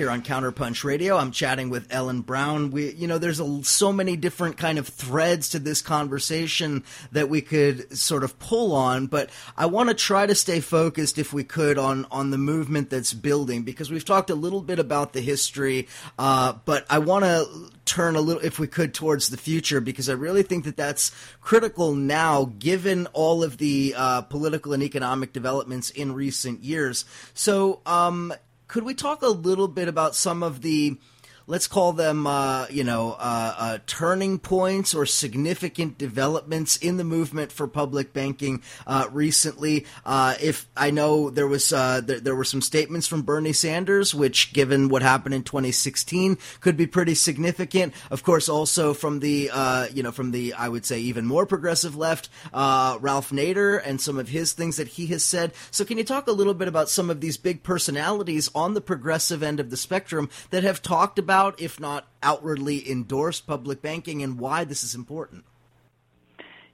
here 0.05 0.11
on 0.11 0.21
Counterpunch 0.21 0.83
Radio. 0.83 1.17
I'm 1.17 1.31
chatting 1.31 1.71
with 1.71 1.87
Ellen 1.89 2.21
Brown. 2.21 2.69
We, 2.69 2.91
you 2.91 3.07
know, 3.07 3.17
there's 3.17 3.39
a, 3.39 3.63
so 3.63 3.91
many 3.91 4.15
different 4.15 4.55
kind 4.55 4.77
of 4.77 4.87
threads 4.87 5.49
to 5.49 5.57
this 5.57 5.81
conversation 5.81 6.83
that 7.11 7.27
we 7.27 7.41
could 7.41 7.97
sort 7.97 8.23
of 8.23 8.37
pull 8.37 8.75
on, 8.75 9.07
but 9.07 9.31
I 9.57 9.65
want 9.65 9.89
to 9.89 9.95
try 9.95 10.27
to 10.27 10.35
stay 10.35 10.59
focused, 10.59 11.17
if 11.17 11.33
we 11.33 11.43
could, 11.43 11.79
on 11.79 12.05
on 12.11 12.29
the 12.29 12.37
movement 12.37 12.91
that's 12.91 13.13
building 13.13 13.63
because 13.63 13.89
we've 13.89 14.05
talked 14.05 14.29
a 14.29 14.35
little 14.35 14.61
bit 14.61 14.77
about 14.77 15.13
the 15.13 15.21
history, 15.21 15.87
uh, 16.19 16.53
but 16.65 16.85
I 16.87 16.99
want 16.99 17.25
to 17.25 17.71
turn 17.85 18.15
a 18.15 18.21
little, 18.21 18.43
if 18.43 18.59
we 18.59 18.67
could, 18.67 18.93
towards 18.93 19.29
the 19.29 19.37
future 19.37 19.79
because 19.81 20.07
I 20.07 20.13
really 20.13 20.43
think 20.43 20.65
that 20.65 20.77
that's 20.77 21.11
critical 21.41 21.95
now, 21.95 22.51
given 22.59 23.07
all 23.13 23.43
of 23.43 23.57
the 23.57 23.95
uh, 23.97 24.21
political 24.21 24.73
and 24.73 24.83
economic 24.83 25.33
developments 25.33 25.89
in 25.89 26.13
recent 26.13 26.63
years. 26.63 27.05
So, 27.33 27.81
um, 27.85 28.33
could 28.67 28.83
we 28.83 28.93
talk 28.93 29.21
a 29.21 29.27
little 29.27 29.67
bit 29.67 29.87
about 29.87 30.15
some 30.15 30.43
of 30.43 30.61
the 30.61 30.97
let's 31.47 31.67
call 31.67 31.93
them, 31.93 32.25
uh, 32.25 32.65
you 32.69 32.83
know, 32.83 33.11
uh, 33.11 33.55
uh, 33.57 33.77
turning 33.85 34.39
points 34.39 34.93
or 34.95 35.05
significant 35.05 35.97
developments 35.97 36.77
in 36.77 36.97
the 36.97 37.03
movement 37.03 37.51
for 37.51 37.67
public 37.67 38.13
banking 38.13 38.61
uh, 38.87 39.07
recently. 39.11 39.85
Uh, 40.05 40.35
if 40.41 40.67
I 40.75 40.91
know 40.91 41.29
there 41.29 41.47
was 41.47 41.71
uh, 41.71 42.01
there, 42.01 42.19
there, 42.19 42.35
were 42.35 42.43
some 42.43 42.61
statements 42.61 43.07
from 43.07 43.21
Bernie 43.21 43.53
Sanders, 43.53 44.13
which, 44.15 44.53
given 44.53 44.89
what 44.89 45.01
happened 45.01 45.35
in 45.35 45.43
2016, 45.43 46.37
could 46.61 46.77
be 46.77 46.87
pretty 46.87 47.15
significant. 47.15 47.93
Of 48.09 48.23
course, 48.23 48.49
also 48.49 48.93
from 48.93 49.19
the 49.19 49.51
you 49.93 50.03
know 50.03 50.11
from 50.11 50.31
the 50.31 50.53
I 50.53 50.69
would 50.69 50.85
say 50.85 50.99
even 50.99 51.25
more 51.25 51.45
progressive 51.45 51.95
left, 51.95 52.29
Ralph 52.53 53.29
Nader 53.29 53.81
and 53.85 54.01
some 54.01 54.17
of 54.17 54.29
his 54.29 54.53
things 54.53 54.77
that 54.77 54.87
he 54.87 55.07
has 55.07 55.23
said. 55.23 55.53
So, 55.71 55.85
can 55.85 55.97
you 55.97 56.03
talk 56.03 56.27
a 56.27 56.31
little 56.31 56.53
bit 56.53 56.67
about 56.67 56.89
some 56.89 57.09
of 57.09 57.21
these 57.21 57.37
big 57.37 57.63
personalities 57.63 58.49
on 58.55 58.73
the 58.73 58.81
progressive 58.81 59.43
end 59.43 59.59
of 59.59 59.69
the 59.69 59.77
spectrum 59.77 60.29
that 60.49 60.63
have 60.63 60.81
talked 60.81 61.19
about 61.19 61.34
about, 61.35 61.59
if 61.59 61.79
not 61.79 62.07
outwardly 62.23 62.89
endorsed, 62.89 63.45
public 63.45 63.81
banking 63.81 64.23
and 64.23 64.39
why 64.39 64.63
this 64.63 64.83
is 64.83 64.95
important. 64.95 65.43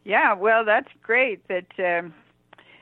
Yeah, 0.04 0.34
well, 0.34 0.64
that's 0.66 0.90
great. 1.02 1.48
That 1.48 1.68
um, 1.80 2.14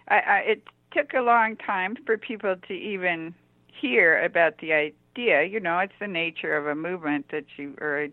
I, 0.08 0.16
I, 0.16 0.38
it 0.40 0.64
took 0.92 1.14
a 1.14 1.22
long 1.22 1.56
time 1.56 1.96
for 2.06 2.18
people 2.18 2.56
to 2.68 2.74
even 2.74 3.34
hear 3.68 4.22
about 4.24 4.58
the 4.60 4.74
idea. 4.74 5.44
You 5.44 5.60
know, 5.60 5.80
it's 5.80 5.94
the 6.00 6.08
nature 6.08 6.58
of 6.58 6.68
a 6.68 6.76
movement 6.76 7.28
that 7.32 7.46
you, 7.58 7.76
or 7.80 8.04
a 8.04 8.12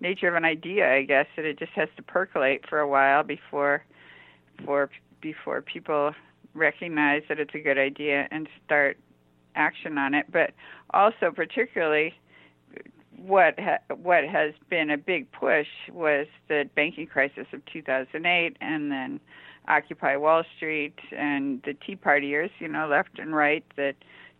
nature 0.00 0.28
of 0.28 0.34
an 0.34 0.44
idea, 0.44 0.92
I 0.92 1.02
guess, 1.02 1.26
that 1.36 1.44
it 1.44 1.58
just 1.58 1.72
has 1.72 1.88
to 1.96 2.02
percolate 2.02 2.68
for 2.68 2.78
a 2.78 2.88
while 2.88 3.22
before, 3.22 3.84
for 4.64 4.90
before 5.20 5.62
people 5.62 6.12
recognize 6.54 7.22
that 7.28 7.38
it's 7.38 7.54
a 7.54 7.60
good 7.60 7.78
idea 7.78 8.26
and 8.30 8.48
start 8.64 8.98
action 9.54 9.98
on 9.98 10.14
it. 10.14 10.26
But 10.30 10.52
also, 10.92 11.30
particularly, 11.34 12.14
what 13.26 13.58
ha- 13.58 13.94
what 14.02 14.24
has 14.24 14.52
been 14.68 14.90
a 14.90 14.98
big 14.98 15.30
push 15.32 15.68
was 15.90 16.26
the 16.48 16.68
banking 16.74 17.06
crisis 17.06 17.46
of 17.52 17.64
2008, 17.66 18.56
and 18.60 18.90
then 18.90 19.20
Occupy 19.68 20.16
Wall 20.16 20.42
Street 20.56 20.98
and 21.16 21.62
the 21.64 21.74
Tea 21.74 21.96
Partiers, 21.96 22.50
you 22.58 22.68
know, 22.68 22.88
left 22.88 23.18
and 23.18 23.34
right, 23.34 23.64
that 23.76 23.94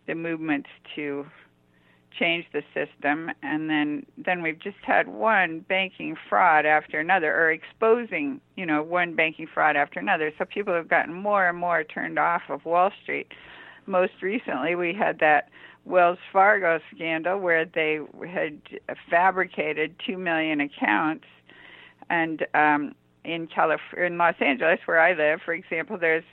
the 0.05 0.15
movements 0.15 0.69
to 0.95 1.25
change 2.19 2.45
the 2.53 2.61
system, 2.73 3.31
and 3.41 3.69
then 3.69 4.05
then 4.17 4.41
we've 4.43 4.59
just 4.59 4.77
had 4.83 5.07
one 5.07 5.61
banking 5.61 6.15
fraud 6.29 6.65
after 6.65 6.99
another, 6.99 7.33
or 7.33 7.51
exposing, 7.51 8.39
you 8.55 8.65
know, 8.65 8.83
one 8.83 9.15
banking 9.15 9.47
fraud 9.51 9.75
after 9.75 9.99
another. 9.99 10.31
So 10.37 10.45
people 10.45 10.73
have 10.73 10.87
gotten 10.87 11.13
more 11.13 11.47
and 11.47 11.57
more 11.57 11.83
turned 11.83 12.19
off 12.19 12.43
of 12.49 12.65
Wall 12.65 12.91
Street. 13.01 13.31
most 13.85 14.21
recently 14.21 14.75
we 14.75 14.93
had 14.93 15.19
that 15.19 15.49
Wells 15.85 16.17
Fargo 16.31 16.79
scandal 16.95 17.39
where 17.39 17.65
they 17.65 17.99
had 18.27 18.59
fabricated 19.09 19.95
2 20.05 20.17
million 20.17 20.61
accounts 20.61 21.25
and 22.09 22.45
um 22.53 22.95
in 23.25 23.47
California 23.47 24.07
in 24.07 24.17
Los 24.17 24.35
Angeles 24.39 24.79
where 24.85 24.99
I 24.99 25.13
live 25.13 25.39
for 25.43 25.53
example 25.53 25.97
there's 25.97 26.23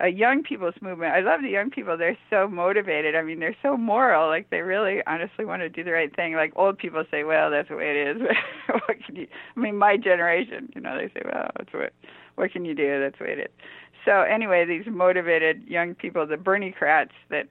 a 0.00 0.08
young 0.08 0.42
people's 0.42 0.74
movement. 0.80 1.12
I 1.12 1.20
love 1.20 1.42
the 1.42 1.50
young 1.50 1.70
people. 1.70 1.96
They're 1.96 2.16
so 2.30 2.48
motivated. 2.48 3.14
I 3.14 3.22
mean, 3.22 3.38
they're 3.38 3.56
so 3.62 3.76
moral. 3.76 4.28
Like 4.28 4.48
they 4.50 4.60
really 4.60 5.00
honestly 5.06 5.44
want 5.44 5.60
to 5.60 5.68
do 5.68 5.84
the 5.84 5.92
right 5.92 6.14
thing. 6.14 6.34
Like 6.34 6.52
old 6.56 6.78
people 6.78 7.04
say, 7.10 7.22
"Well, 7.22 7.50
that's 7.50 7.68
the 7.68 7.76
way 7.76 7.90
it 7.90 8.16
is." 8.16 8.22
what 8.68 8.96
can 9.04 9.16
you 9.16 9.26
I 9.56 9.60
mean, 9.60 9.76
my 9.76 9.96
generation, 9.96 10.70
you 10.74 10.80
know, 10.80 10.96
they 10.96 11.08
say, 11.08 11.22
"Well, 11.24 11.50
that's 11.56 11.72
what 11.72 11.92
what 12.36 12.50
can 12.50 12.64
you 12.64 12.74
do? 12.74 13.00
That's 13.00 13.18
the 13.18 13.24
way 13.24 13.32
it 13.32 13.38
is." 13.40 13.50
So 14.04 14.22
anyway, 14.22 14.64
these 14.64 14.86
motivated 14.86 15.64
young 15.68 15.94
people, 15.94 16.26
the 16.26 16.38
Berniecrats 16.38 17.12
that 17.28 17.46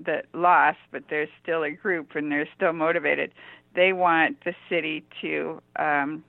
that 0.00 0.26
lost, 0.34 0.78
but 0.90 1.04
there's 1.10 1.28
still 1.42 1.62
a 1.64 1.70
group 1.70 2.14
and 2.14 2.30
they're 2.30 2.48
still 2.54 2.72
motivated. 2.72 3.32
They 3.74 3.92
want 3.92 4.44
the 4.44 4.54
city 4.68 5.04
to 5.20 5.60
um, 5.76 6.24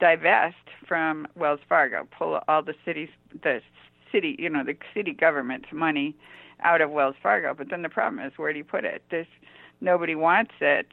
divest 0.00 0.56
from 0.86 1.26
Wells 1.36 1.60
Fargo, 1.68 2.06
pull 2.16 2.40
all 2.48 2.62
the 2.62 2.74
city's 2.84 3.10
the 3.42 3.60
city, 4.10 4.36
you 4.38 4.48
know, 4.48 4.64
the 4.64 4.76
city 4.94 5.12
government's 5.12 5.68
money 5.72 6.16
out 6.60 6.80
of 6.80 6.90
Wells 6.90 7.16
Fargo. 7.22 7.54
But 7.54 7.70
then 7.70 7.82
the 7.82 7.88
problem 7.88 8.24
is, 8.24 8.32
where 8.36 8.52
do 8.52 8.58
you 8.58 8.64
put 8.64 8.84
it? 8.84 9.02
There's 9.10 9.26
nobody 9.80 10.14
wants 10.14 10.52
it 10.60 10.86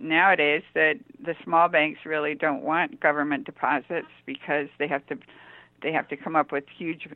nowadays. 0.00 0.62
That 0.74 0.96
the 1.24 1.34
small 1.42 1.68
banks 1.68 2.00
really 2.04 2.34
don't 2.34 2.62
want 2.62 3.00
government 3.00 3.44
deposits 3.46 4.08
because 4.26 4.68
they 4.78 4.88
have 4.88 5.06
to 5.06 5.18
they 5.82 5.92
have 5.92 6.08
to 6.08 6.16
come 6.16 6.36
up 6.36 6.52
with 6.52 6.64
huge 6.76 7.08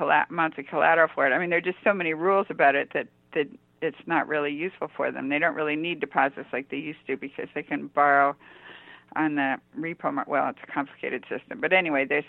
amounts 0.00 0.58
of 0.58 0.66
collateral 0.66 1.08
for 1.14 1.26
it. 1.26 1.32
I 1.32 1.38
mean, 1.38 1.50
there 1.50 1.58
are 1.58 1.62
just 1.62 1.78
so 1.82 1.92
many 1.92 2.14
rules 2.14 2.46
about 2.50 2.74
it 2.74 2.90
that 2.94 3.08
that 3.36 3.48
it's 3.82 3.96
not 4.06 4.26
really 4.26 4.52
useful 4.52 4.88
for 4.96 5.12
them. 5.12 5.28
They 5.28 5.38
don't 5.38 5.54
really 5.54 5.76
need 5.76 6.00
deposits 6.00 6.48
like 6.52 6.70
they 6.70 6.78
used 6.78 7.06
to 7.06 7.16
because 7.16 7.48
they 7.54 7.62
can 7.62 7.88
borrow 7.88 8.34
on 9.14 9.36
the 9.36 9.56
repo 9.78 10.12
market. 10.12 10.30
Well, 10.30 10.48
it's 10.48 10.58
a 10.66 10.72
complicated 10.72 11.24
system, 11.28 11.60
but 11.60 11.72
anyway, 11.72 12.04
there's 12.08 12.24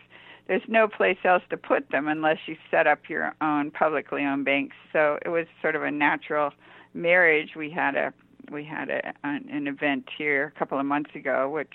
there's 0.47 0.61
no 0.67 0.87
place 0.87 1.17
else 1.25 1.43
to 1.49 1.57
put 1.57 1.89
them 1.89 2.07
unless 2.07 2.37
you 2.45 2.55
set 2.71 2.87
up 2.87 3.09
your 3.09 3.33
own 3.41 3.71
publicly 3.71 4.23
owned 4.23 4.45
banks. 4.45 4.75
So 4.93 5.19
it 5.25 5.29
was 5.29 5.45
sort 5.61 5.75
of 5.75 5.83
a 5.83 5.91
natural 5.91 6.51
marriage. 6.93 7.49
We 7.55 7.69
had 7.69 7.95
a 7.95 8.13
we 8.49 8.63
had 8.63 8.89
a, 8.89 9.13
an 9.23 9.67
event 9.67 10.05
here 10.17 10.53
a 10.55 10.59
couple 10.59 10.79
of 10.79 10.85
months 10.85 11.11
ago, 11.15 11.49
which 11.49 11.73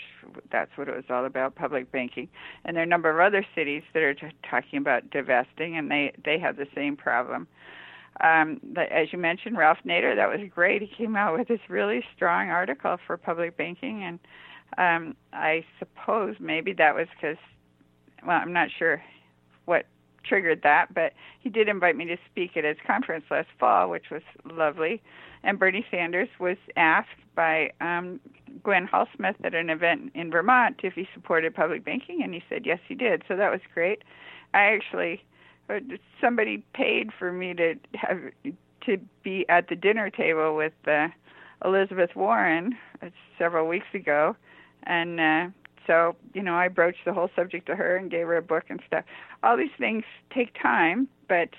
that's 0.50 0.70
what 0.76 0.88
it 0.88 0.94
was 0.94 1.04
all 1.10 1.26
about, 1.26 1.54
public 1.54 1.92
banking. 1.92 2.28
And 2.64 2.76
there 2.76 2.82
are 2.82 2.86
a 2.86 2.88
number 2.88 3.10
of 3.10 3.24
other 3.24 3.44
cities 3.54 3.82
that 3.92 4.02
are 4.02 4.14
talking 4.48 4.78
about 4.78 5.10
divesting, 5.10 5.76
and 5.76 5.90
they 5.90 6.12
they 6.24 6.38
have 6.38 6.56
the 6.56 6.66
same 6.74 6.96
problem. 6.96 7.46
Um, 8.20 8.60
as 8.76 9.12
you 9.12 9.18
mentioned, 9.18 9.56
Ralph 9.56 9.78
Nader, 9.86 10.14
that 10.14 10.28
was 10.28 10.46
great. 10.54 10.82
He 10.82 10.88
came 10.88 11.16
out 11.16 11.36
with 11.36 11.48
this 11.48 11.60
really 11.68 12.04
strong 12.14 12.50
article 12.50 12.98
for 13.06 13.16
public 13.16 13.56
banking, 13.56 14.02
and 14.04 14.18
um, 14.78 15.16
I 15.32 15.64
suppose 15.78 16.36
maybe 16.38 16.72
that 16.74 16.94
was 16.94 17.08
because 17.14 17.38
well, 18.26 18.38
I'm 18.40 18.52
not 18.52 18.68
sure 18.76 19.02
what 19.64 19.86
triggered 20.24 20.62
that, 20.62 20.94
but 20.94 21.12
he 21.40 21.48
did 21.48 21.68
invite 21.68 21.96
me 21.96 22.04
to 22.06 22.16
speak 22.30 22.56
at 22.56 22.64
his 22.64 22.76
conference 22.86 23.24
last 23.30 23.48
fall, 23.58 23.90
which 23.90 24.10
was 24.10 24.22
lovely. 24.44 25.02
And 25.42 25.58
Bernie 25.58 25.84
Sanders 25.90 26.28
was 26.38 26.56
asked 26.76 27.08
by 27.34 27.72
um, 27.80 28.20
Gwen 28.62 28.86
Hallsmith 28.86 29.34
at 29.44 29.54
an 29.54 29.70
event 29.70 30.12
in 30.14 30.30
Vermont 30.30 30.80
if 30.84 30.94
he 30.94 31.08
supported 31.12 31.54
public 31.54 31.84
banking, 31.84 32.22
and 32.22 32.32
he 32.32 32.42
said 32.48 32.64
yes, 32.64 32.78
he 32.86 32.94
did. 32.94 33.22
So 33.26 33.36
that 33.36 33.50
was 33.50 33.60
great. 33.74 34.02
I 34.54 34.64
actually 34.64 35.24
somebody 36.20 36.64
paid 36.74 37.10
for 37.18 37.32
me 37.32 37.54
to 37.54 37.74
have 37.94 38.20
to 38.86 38.98
be 39.22 39.48
at 39.48 39.68
the 39.68 39.76
dinner 39.76 40.10
table 40.10 40.56
with 40.56 40.72
uh, 40.86 41.08
Elizabeth 41.64 42.10
Warren 42.16 42.76
uh, 43.02 43.08
several 43.38 43.68
weeks 43.68 43.86
ago, 43.94 44.36
and 44.84 45.20
uh, 45.20 45.48
so, 45.86 46.16
you 46.34 46.42
know, 46.42 46.54
I 46.54 46.68
broached 46.68 47.04
the 47.04 47.12
whole 47.12 47.30
subject 47.34 47.66
to 47.66 47.76
her 47.76 47.96
and 47.96 48.10
gave 48.10 48.26
her 48.26 48.36
a 48.36 48.42
book 48.42 48.64
and 48.68 48.80
stuff. 48.86 49.04
All 49.42 49.56
these 49.56 49.70
things 49.78 50.04
take 50.32 50.60
time, 50.60 51.08
but 51.28 51.50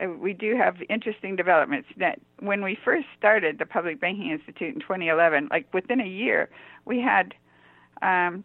uh, 0.00 0.10
we 0.10 0.32
do 0.32 0.56
have 0.56 0.76
interesting 0.88 1.36
developments. 1.36 1.88
That 1.96 2.20
when 2.40 2.62
we 2.62 2.78
first 2.84 3.06
started 3.18 3.58
the 3.58 3.66
Public 3.66 4.00
Banking 4.00 4.30
Institute 4.30 4.74
in 4.74 4.80
2011, 4.80 5.48
like 5.50 5.72
within 5.72 6.00
a 6.00 6.06
year, 6.06 6.48
we 6.84 7.00
had, 7.00 7.34
um, 8.02 8.44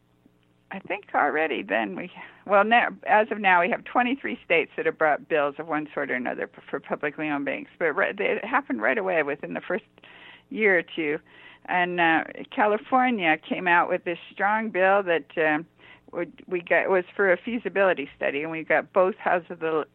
I 0.71 0.79
think 0.79 1.05
already 1.13 1.63
then 1.63 1.95
we, 1.95 2.11
well, 2.45 2.63
now 2.63 2.89
as 3.07 3.27
of 3.31 3.39
now 3.39 3.61
we 3.61 3.69
have 3.69 3.83
23 3.83 4.39
states 4.43 4.71
that 4.75 4.85
have 4.85 4.97
brought 4.97 5.27
bills 5.27 5.55
of 5.59 5.67
one 5.67 5.87
sort 5.93 6.11
or 6.11 6.15
another 6.15 6.49
for 6.69 6.79
publicly 6.79 7.29
owned 7.29 7.45
banks. 7.45 7.71
But 7.79 7.93
right, 7.93 8.19
it 8.19 8.43
happened 8.45 8.81
right 8.81 8.97
away 8.97 9.23
within 9.23 9.53
the 9.53 9.61
first 9.61 9.85
year 10.49 10.79
or 10.79 10.83
two 10.83 11.19
and 11.65 11.99
uh, 11.99 12.23
California 12.51 13.37
came 13.37 13.67
out 13.67 13.89
with 13.89 14.03
this 14.03 14.17
strong 14.31 14.69
bill 14.69 15.03
that 15.03 15.37
uh, 15.37 15.59
we 16.47 16.61
got 16.61 16.89
was 16.89 17.05
for 17.15 17.31
a 17.31 17.37
feasibility 17.37 18.09
study, 18.15 18.43
and 18.43 18.51
we 18.51 18.63
got 18.63 18.91
both 18.93 19.15
houses 19.15 19.47
of 19.49 19.59
the 19.59 19.85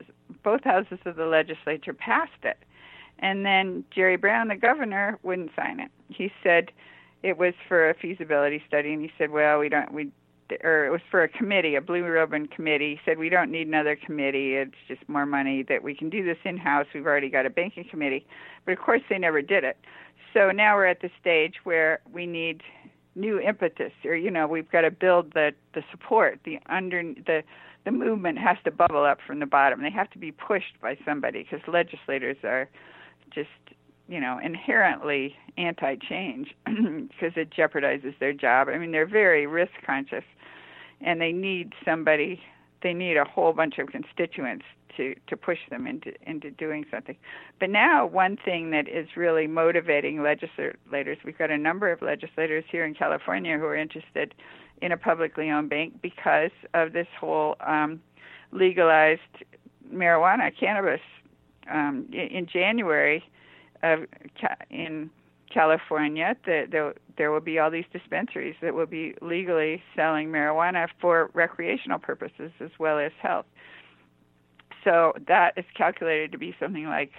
both 0.43 0.65
houses 0.65 0.99
of 1.05 1.17
the 1.17 1.27
legislature 1.27 1.93
passed 1.93 2.43
it, 2.43 2.59
and 3.19 3.45
then 3.45 3.85
Jerry 3.91 4.17
Brown, 4.17 4.49
the 4.49 4.57
governor, 4.57 5.19
wouldn't 5.23 5.51
sign 5.55 5.81
it. 5.81 5.91
He 6.09 6.33
said 6.43 6.71
it 7.23 7.37
was 7.37 7.55
for 7.67 7.89
a 7.89 7.95
feasibility 7.95 8.63
study, 8.67 8.93
and 8.93 9.03
he 9.03 9.13
said, 9.19 9.31
"Well, 9.31 9.59
we 9.59 9.69
don't 9.69 9.93
we." 9.93 10.11
Or 10.65 10.87
it 10.87 10.91
was 10.91 11.01
for 11.11 11.23
a 11.23 11.29
committee, 11.29 11.75
a 11.75 11.81
blue 11.81 12.05
ribbon 12.05 12.47
committee. 12.47 13.01
Said 13.05 13.19
we 13.19 13.29
don't 13.29 13.51
need 13.51 13.67
another 13.67 13.97
committee. 13.97 14.55
It's 14.55 14.75
just 14.87 15.09
more 15.09 15.27
money 15.27 15.63
that 15.69 15.83
we 15.83 15.95
can 15.95 16.11
do 16.11 16.25
this 16.25 16.39
in 16.45 16.57
house. 16.57 16.87
We've 16.95 17.07
already 17.07 17.31
got 17.31 17.47
a 17.47 17.51
banking 17.51 17.85
committee, 17.91 18.27
but 18.65 18.73
of 18.73 18.79
course 18.79 19.03
they 19.09 19.19
never 19.19 19.43
did 19.43 19.65
it 19.65 19.77
so 20.35 20.51
now 20.51 20.77
we're 20.77 20.87
at 20.87 21.01
the 21.01 21.11
stage 21.21 21.55
where 21.65 22.01
we 22.13 22.27
need 22.27 22.63
new 23.15 23.41
impetus 23.41 23.93
or 24.05 24.15
you 24.15 24.31
know 24.31 24.47
we've 24.47 24.71
got 24.71 24.83
to 24.83 24.91
build 24.91 25.33
the 25.35 25.53
the 25.75 25.83
support 25.91 26.39
the 26.45 26.59
under 26.67 27.03
the 27.03 27.43
the 27.85 27.91
movement 27.91 28.39
has 28.39 28.57
to 28.65 28.71
bubble 28.71 29.05
up 29.05 29.19
from 29.27 29.41
the 29.41 29.47
bottom 29.47 29.83
they 29.83 29.91
have 29.91 30.11
to 30.11 30.19
be 30.19 30.31
pushed 30.31 30.81
by 30.81 30.97
somebody 31.05 31.43
because 31.43 31.67
legislators 31.67 32.37
are 32.45 32.69
just 33.35 33.49
you 34.09 34.21
know 34.21 34.39
inherently 34.43 35.35
anti-change 35.57 36.55
because 36.65 37.33
it 37.35 37.51
jeopardizes 37.51 38.17
their 38.21 38.33
job 38.33 38.69
i 38.69 38.79
mean 38.79 38.93
they're 38.93 39.07
very 39.07 39.47
risk 39.47 39.73
conscious 39.85 40.25
and 41.01 41.21
they 41.21 41.33
need 41.33 41.73
somebody 41.85 42.41
they 42.83 42.95
need 42.95 43.17
a 43.17 43.25
whole 43.25 43.53
bunch 43.53 43.79
of 43.79 43.89
constituents 43.89 44.65
to 44.97 45.15
to 45.27 45.37
push 45.37 45.59
them 45.71 45.87
into 45.87 46.13
into 46.29 46.51
doing 46.51 46.85
something. 46.91 47.17
But 47.61 47.71
now 47.71 48.07
one 48.07 48.37
thing 48.37 48.71
that 48.71 48.89
is 48.89 49.09
really 49.17 49.47
motivating 49.47 50.23
legislators, 50.23 51.19
we've 51.25 51.39
got 51.39 51.51
a 51.51 51.59
number 51.59 51.91
of 51.91 52.03
legislators 52.03 52.65
here 52.71 52.85
in 52.85 52.95
California 52.95 53.59
who 53.59 53.65
are 53.65 53.77
interested 53.77 54.35
in 54.81 54.93
a 54.93 54.97
publicly 54.97 55.51
owned 55.51 55.71
bank 55.71 55.95
because 56.03 56.53
of 56.75 56.93
this 56.93 57.09
whole 57.19 57.57
um, 57.67 58.01
legalized 58.53 59.21
marijuana 59.93 60.53
cannabis. 60.59 61.01
Um, 61.71 62.09
in 62.13 62.47
January, 62.51 63.23
of 63.83 64.07
in 64.71 65.11
California, 65.53 66.37
the, 66.45 66.67
the, 66.71 66.95
there 67.17 67.31
will 67.31 67.41
be 67.41 67.59
all 67.59 67.71
these 67.71 67.85
dispensaries 67.93 68.55
that 68.63 68.75
will 68.75 68.87
be 68.87 69.15
legally 69.23 69.83
selling 69.97 70.29
marijuana 70.29 70.87
for 71.01 71.31
recreational 71.35 71.99
purposes 71.99 72.53
as 72.61 72.71
well 72.79 72.99
as 72.99 73.13
health 73.21 73.47
so 74.85 75.13
that 75.27 75.53
is 75.57 75.65
calculated 75.77 76.33
to 76.33 76.39
be 76.39 76.55
something 76.59 76.87
like 76.87 77.13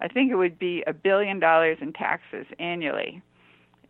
I 0.00 0.08
think 0.08 0.30
it 0.30 0.36
would 0.36 0.58
be 0.58 0.84
a 0.86 0.92
billion 0.92 1.40
dollars 1.40 1.78
in 1.80 1.92
taxes 1.92 2.46
annually. 2.60 3.20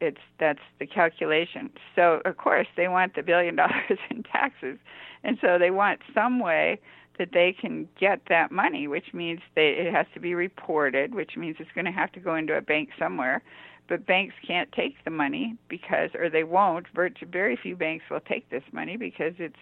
It's 0.00 0.20
that's 0.38 0.60
the 0.78 0.86
calculation. 0.86 1.70
So 1.96 2.22
of 2.24 2.36
course 2.36 2.66
they 2.76 2.88
want 2.88 3.14
the 3.14 3.22
billion 3.22 3.56
dollars 3.62 3.98
in 4.10 4.22
taxes, 4.22 4.78
and 5.24 5.38
so 5.40 5.58
they 5.58 5.70
want 5.70 6.00
some 6.14 6.40
way 6.40 6.80
that 7.18 7.32
they 7.32 7.52
can 7.58 7.88
get 7.98 8.20
that 8.28 8.50
money, 8.50 8.88
which 8.88 9.12
means 9.12 9.40
that 9.54 9.62
it 9.62 9.92
has 9.92 10.06
to 10.14 10.20
be 10.20 10.34
reported, 10.34 11.14
which 11.14 11.36
means 11.36 11.56
it's 11.58 11.70
going 11.74 11.84
to 11.84 11.90
have 11.90 12.12
to 12.12 12.20
go 12.20 12.34
into 12.34 12.56
a 12.56 12.60
bank 12.60 12.90
somewhere. 12.98 13.42
But 13.88 14.06
banks 14.06 14.34
can't 14.46 14.70
take 14.72 15.02
the 15.04 15.10
money 15.10 15.56
because, 15.68 16.10
or 16.14 16.28
they 16.28 16.44
won't. 16.44 16.86
Very 16.94 17.58
few 17.60 17.74
banks 17.74 18.04
will 18.10 18.20
take 18.20 18.48
this 18.50 18.62
money 18.72 18.96
because 18.96 19.32
it's 19.38 19.56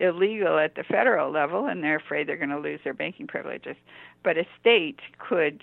illegal 0.00 0.58
at 0.58 0.76
the 0.76 0.84
federal 0.84 1.30
level 1.30 1.66
and 1.66 1.82
they're 1.82 1.96
afraid 1.96 2.28
they're 2.28 2.36
going 2.36 2.50
to 2.50 2.58
lose 2.58 2.80
their 2.84 2.94
banking 2.94 3.26
privileges. 3.26 3.76
But 4.22 4.38
a 4.38 4.46
state 4.60 5.00
could 5.18 5.60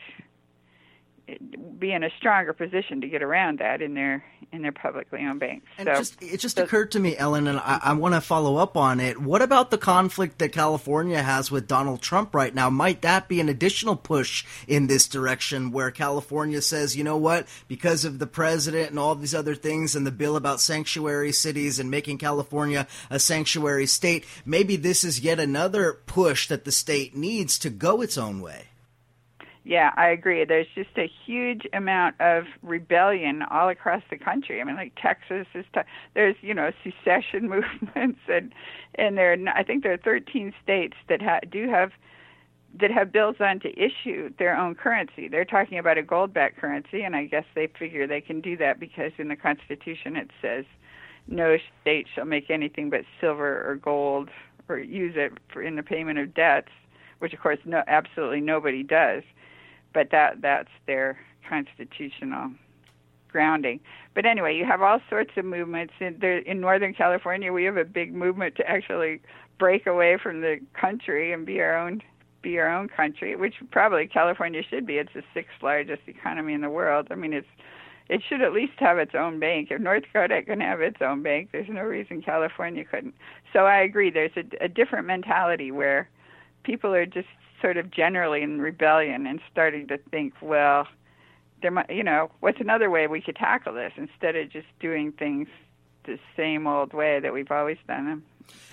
be 1.80 1.92
in 1.92 2.04
a 2.04 2.10
stronger 2.18 2.54
position 2.54 3.02
to 3.02 3.08
get 3.08 3.24
around 3.24 3.60
that 3.60 3.82
in 3.82 3.94
their 3.94 4.24
in 4.52 4.62
their 4.62 4.72
publicly 4.72 5.20
owned 5.26 5.40
banks. 5.40 5.66
And 5.78 5.88
so, 5.88 5.96
just, 5.96 6.22
it 6.22 6.40
just 6.40 6.58
so, 6.58 6.64
occurred 6.64 6.92
to 6.92 7.00
me, 7.00 7.18
Ellen, 7.18 7.48
and 7.48 7.60
I, 7.60 7.80
I 7.84 7.94
want 7.94 8.14
to 8.14 8.22
follow 8.22 8.58
up 8.58 8.78
on 8.78 9.00
it. 9.00 9.20
What 9.20 9.42
about 9.42 9.72
the 9.72 9.78
conflict 9.78 10.40
that 10.40 10.52
California 10.52 11.22
has 11.22 11.50
with 11.50 11.68
Donald 11.68 12.02
Trump 12.02 12.36
right 12.36 12.54
now? 12.54 12.70
Might 12.70 13.02
that 13.02 13.28
be 13.28 13.40
an 13.40 13.50
additional 13.50 13.96
push 13.96 14.46
in 14.68 14.88
this 14.88 15.08
direction, 15.08 15.72
where 15.72 15.92
California 15.92 16.62
says, 16.62 16.96
you 16.96 17.04
know 17.04 17.18
what, 17.18 17.48
because 17.68 18.06
of 18.06 18.20
the 18.20 18.28
president 18.28 18.92
and 18.92 19.00
all 19.00 19.16
these 19.16 19.36
other 19.36 19.56
things, 19.56 19.96
and 19.96 20.06
the 20.06 20.12
bill 20.12 20.36
about 20.36 20.62
sanctuary 20.62 21.32
cities 21.32 21.80
and 21.80 21.90
making 21.90 22.20
California 22.20 22.88
a 23.10 23.20
sanctuary 23.20 23.88
state, 23.88 24.26
maybe 24.46 24.76
this 24.76 25.04
is 25.04 25.20
yet 25.20 25.40
another 25.40 26.02
push 26.06 26.48
that 26.48 26.66
the 26.66 26.72
state 26.72 27.16
needs 27.16 27.58
to 27.60 27.70
go 27.70 28.02
its 28.02 28.18
own 28.18 28.42
way. 28.42 28.68
Yeah, 29.66 29.92
I 29.98 30.10
agree. 30.10 30.46
There's 30.46 30.68
just 30.76 30.96
a 30.96 31.10
huge 31.26 31.64
amount 31.74 32.16
of 32.22 32.44
rebellion 32.62 33.42
all 33.50 33.68
across 33.70 34.04
the 34.12 34.18
country. 34.18 34.62
I 34.62 34.64
mean, 34.64 34.76
like 34.76 34.94
Texas 35.02 35.48
is. 35.56 35.66
T- 35.74 35.82
there's 36.14 36.36
you 36.42 36.54
know 36.54 36.72
secession 36.84 37.50
movements, 37.50 38.20
and 38.28 38.54
and 38.96 39.18
there. 39.18 39.36
I 39.56 39.64
think 39.64 39.82
there 39.84 39.92
are 39.94 39.98
13 39.98 40.54
states 40.64 40.96
that 41.10 41.22
ha- 41.22 41.40
do 41.52 41.68
have 41.68 41.92
that 42.80 42.92
have 42.92 43.12
bills 43.12 43.38
on 43.40 43.60
to 43.62 43.70
issue 43.80 44.30
their 44.38 44.56
own 44.58 44.76
currency. 44.76 45.28
They're 45.30 45.46
talking 45.46 45.80
about 45.80 45.98
a 45.98 46.04
gold-backed 46.04 46.58
currency, 46.58 47.02
and 47.04 47.16
I 47.16 47.26
guess 47.26 47.46
they 47.56 47.68
figure 47.80 48.06
they 48.06 48.22
can 48.22 48.42
do 48.42 48.58
that 48.58 48.80
because 48.80 49.14
in 49.18 49.30
the 49.30 49.36
Constitution 49.36 50.16
it 50.16 50.30
says 50.42 50.66
no 51.28 51.58
state 51.82 52.08
shall 52.14 52.26
make 52.26 52.50
anything 52.52 52.90
but 52.92 53.02
silver 53.22 53.70
or 53.70 53.76
gold 53.78 54.30
or 54.70 54.78
use 54.80 55.14
it 55.18 55.34
for 55.52 55.62
in 55.64 55.76
the 55.76 55.84
payment 55.84 56.20
of 56.20 56.34
debts, 56.36 56.72
which 57.20 57.34
of 57.34 57.40
course 57.40 57.60
no 57.66 57.84
absolutely 57.88 58.42
nobody 58.42 58.84
does. 58.84 59.24
But 59.96 60.12
that 60.12 60.42
that's 60.42 60.70
their 60.86 61.18
constitutional 61.50 62.52
grounding. 63.32 63.80
But 64.14 64.26
anyway, 64.26 64.56
you 64.56 64.66
have 64.66 64.82
all 64.82 65.00
sorts 65.10 65.32
of 65.38 65.46
movements 65.46 65.94
in 66.00 66.18
there 66.20 66.38
in 66.38 66.62
Northern 66.62 66.94
California. 66.94 67.52
We 67.52 67.64
have 67.64 67.78
a 67.78 67.86
big 67.86 68.14
movement 68.14 68.56
to 68.58 68.70
actually 68.70 69.22
break 69.58 69.88
away 69.88 70.18
from 70.22 70.42
the 70.42 70.60
country 70.80 71.32
and 71.32 71.46
be 71.46 71.60
our 71.62 71.78
own 71.78 72.02
be 72.42 72.60
our 72.60 72.70
own 72.70 72.88
country, 72.88 73.36
which 73.36 73.56
probably 73.72 74.06
California 74.06 74.62
should 74.70 74.86
be. 74.86 74.98
It's 74.98 75.14
the 75.16 75.24
sixth 75.34 75.64
largest 75.64 76.04
economy 76.08 76.54
in 76.54 76.62
the 76.62 76.70
world. 76.70 77.08
I 77.10 77.16
mean, 77.16 77.34
it's 77.34 77.48
it 78.08 78.22
should 78.28 78.42
at 78.42 78.54
least 78.54 78.74
have 78.78 79.00
its 79.00 79.16
own 79.16 79.40
bank. 79.40 79.70
If 79.72 79.82
North 79.82 80.04
Dakota 80.04 80.44
can 80.44 80.60
have 80.60 80.82
its 80.82 80.98
own 81.02 81.24
bank, 81.24 81.50
there's 81.52 81.70
no 81.70 81.82
reason 81.82 82.22
California 82.22 82.84
couldn't. 82.84 83.16
So 83.54 83.60
I 83.62 83.78
agree. 83.78 84.12
There's 84.12 84.38
a, 84.38 84.66
a 84.66 84.68
different 84.68 85.08
mentality 85.08 85.72
where 85.72 86.10
people 86.64 86.94
are 86.94 87.06
just 87.06 87.28
sort 87.62 87.78
of 87.78 87.92
generally 87.92 88.42
in 88.42 88.62
rebellion 88.62 89.26
and 89.26 89.40
starting 89.52 89.88
to 89.88 89.98
think, 90.12 90.34
well, 90.42 90.88
there 91.62 91.72
might, 91.72 91.90
you 91.90 92.04
know, 92.04 92.30
what's 92.42 92.60
another 92.60 92.90
way 92.90 93.08
we 93.08 93.22
could 93.22 93.36
tackle 93.36 93.74
this 93.74 93.94
instead 93.98 94.36
of 94.36 94.50
just 94.50 94.68
doing 94.80 95.12
things 95.12 95.48
the 96.06 96.20
same 96.38 96.68
old 96.68 96.94
way 96.94 97.20
that 97.20 97.34
we've 97.34 97.52
always 97.52 97.78
done 97.88 98.06
them. 98.06 98.24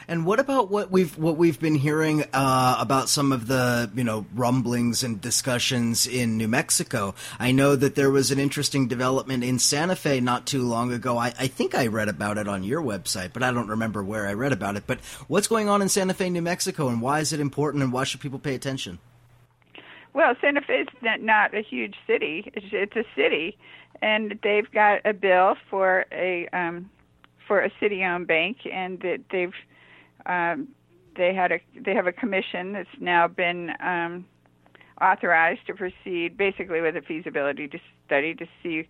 And 0.09 0.27
what 0.27 0.41
about 0.41 0.71
what 0.71 0.91
we've 0.91 1.17
what 1.17 1.37
we've 1.37 1.59
been 1.61 1.75
hearing 1.75 2.25
uh, 2.33 2.77
about 2.79 3.09
some 3.09 3.33
of 3.33 3.47
the 3.47 3.91
you 3.95 4.05
know 4.05 4.27
rumblings 4.35 5.03
and 5.03 5.21
discussions 5.21 6.07
in 6.07 6.37
New 6.37 6.49
Mexico? 6.49 7.15
I 7.39 7.53
know 7.53 7.77
that 7.77 7.95
there 7.95 8.11
was 8.11 8.31
an 8.31 8.39
interesting 8.39 8.89
development 8.89 9.45
in 9.45 9.59
Santa 9.59 9.97
Fe 9.97 10.21
not 10.21 10.47
too 10.47 10.63
long 10.63 10.93
ago. 10.93 11.17
I, 11.19 11.29
I 11.39 11.47
think 11.47 11.75
I 11.75 11.87
read 11.87 12.09
about 12.09 12.39
it 12.39 12.49
on 12.49 12.65
your 12.65 12.83
website, 12.83 13.33
but 13.33 13.43
I 13.43 13.53
don't 13.53 13.69
remember 13.69 14.03
where 14.03 14.27
I 14.27 14.35
read 14.35 14.53
about 14.53 14.77
it. 14.77 14.85
But 14.87 15.01
what's 15.29 15.49
going 15.49 15.69
on 15.69 15.83
in 15.83 15.89
Santa 15.89 16.15
Fe, 16.15 16.31
New 16.31 16.43
Mexico, 16.43 16.89
and 16.89 17.01
why 17.01 17.21
is 17.21 17.33
it 17.33 17.41
important, 17.41 17.83
and 17.83 17.93
why 17.93 18.05
should 18.05 18.21
people 18.21 18.39
pay 18.39 18.55
attention? 18.55 18.99
Well, 20.15 20.35
Santa 20.41 20.61
Fe 20.61 20.81
is 20.81 20.89
not 21.21 21.55
a 21.55 21.63
huge 21.63 21.95
city; 22.07 22.51
it's, 22.55 22.97
a 22.97 23.05
city, 23.17 23.57
and 24.03 24.39
they've 24.43 24.71
got 24.73 25.01
a 25.05 25.15
bill 25.15 25.55
for 25.71 26.05
a 26.13 26.49
um, 26.53 26.91
for 27.53 27.61
a 27.61 27.71
city-owned 27.81 28.27
bank, 28.27 28.57
and 28.73 28.99
that 29.01 29.19
they've 29.31 29.53
um, 30.25 30.69
they 31.19 31.35
had 31.35 31.53
a 31.53 31.61
they 31.79 31.95
have 31.95 32.07
a 32.07 32.13
commission 32.13 32.73
that's 32.73 32.89
now 32.99 33.29
been 33.29 33.73
um, 33.81 34.25
authorized 35.03 35.61
to 35.67 35.75
proceed 35.75 36.39
basically 36.39 36.81
with 36.81 36.97
a 36.97 37.03
feasibility 37.03 37.71
study 38.07 38.35
to 38.35 38.47
see 38.63 38.89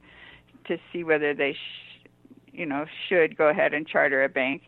to 0.69 0.79
see 0.93 1.03
whether 1.03 1.35
they 1.35 1.55
sh- 1.55 2.07
you 2.53 2.65
know 2.65 2.85
should 3.09 3.37
go 3.37 3.49
ahead 3.49 3.75
and 3.75 3.89
charter 3.89 4.23
a 4.23 4.29
bank. 4.29 4.63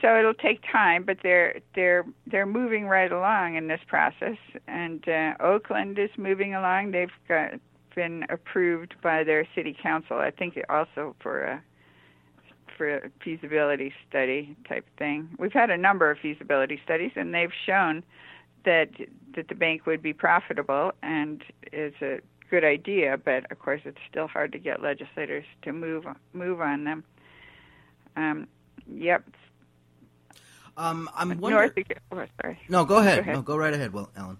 So 0.00 0.18
it'll 0.18 0.34
take 0.34 0.60
time, 0.72 1.04
but 1.04 1.18
they're 1.22 1.60
they're 1.76 2.04
they're 2.26 2.44
moving 2.44 2.86
right 2.88 3.12
along 3.12 3.54
in 3.54 3.68
this 3.68 3.82
process. 3.86 4.38
And 4.66 5.08
uh, 5.08 5.34
Oakland 5.38 5.96
is 5.96 6.10
moving 6.16 6.56
along. 6.56 6.90
They've 6.90 7.18
got 7.28 7.52
been 7.94 8.26
approved 8.30 8.96
by 9.00 9.22
their 9.22 9.46
city 9.54 9.76
council. 9.80 10.16
I 10.18 10.32
think 10.32 10.58
also 10.68 11.14
for 11.22 11.44
a 11.44 11.62
for 12.76 12.96
a 12.96 13.10
feasibility 13.22 13.92
study 14.08 14.56
type 14.68 14.86
thing. 14.98 15.28
We've 15.38 15.52
had 15.52 15.70
a 15.70 15.76
number 15.76 16.10
of 16.10 16.18
feasibility 16.18 16.80
studies, 16.84 17.12
and 17.16 17.34
they've 17.34 17.52
shown 17.66 18.02
that 18.64 18.90
that 19.34 19.48
the 19.48 19.54
bank 19.54 19.86
would 19.86 20.02
be 20.02 20.12
profitable 20.12 20.92
and 21.02 21.42
is 21.72 21.94
a 22.02 22.20
good 22.50 22.64
idea. 22.64 23.18
But 23.22 23.50
of 23.50 23.58
course, 23.58 23.80
it's 23.84 23.98
still 24.10 24.28
hard 24.28 24.52
to 24.52 24.58
get 24.58 24.82
legislators 24.82 25.44
to 25.62 25.72
move 25.72 26.04
move 26.32 26.60
on 26.60 26.84
them. 26.84 27.04
Um, 28.16 28.48
yep. 28.86 29.24
Um, 30.76 31.08
I'm 31.14 31.38
wondering. 31.40 31.72
North, 31.76 31.86
oh, 32.12 32.24
sorry. 32.40 32.58
No, 32.68 32.84
go 32.84 32.98
ahead. 32.98 33.16
Go 33.16 33.20
ahead. 33.22 33.34
No, 33.34 33.42
go 33.42 33.56
right 33.56 33.74
ahead. 33.74 33.92
Well, 33.92 34.10
Ellen. 34.16 34.38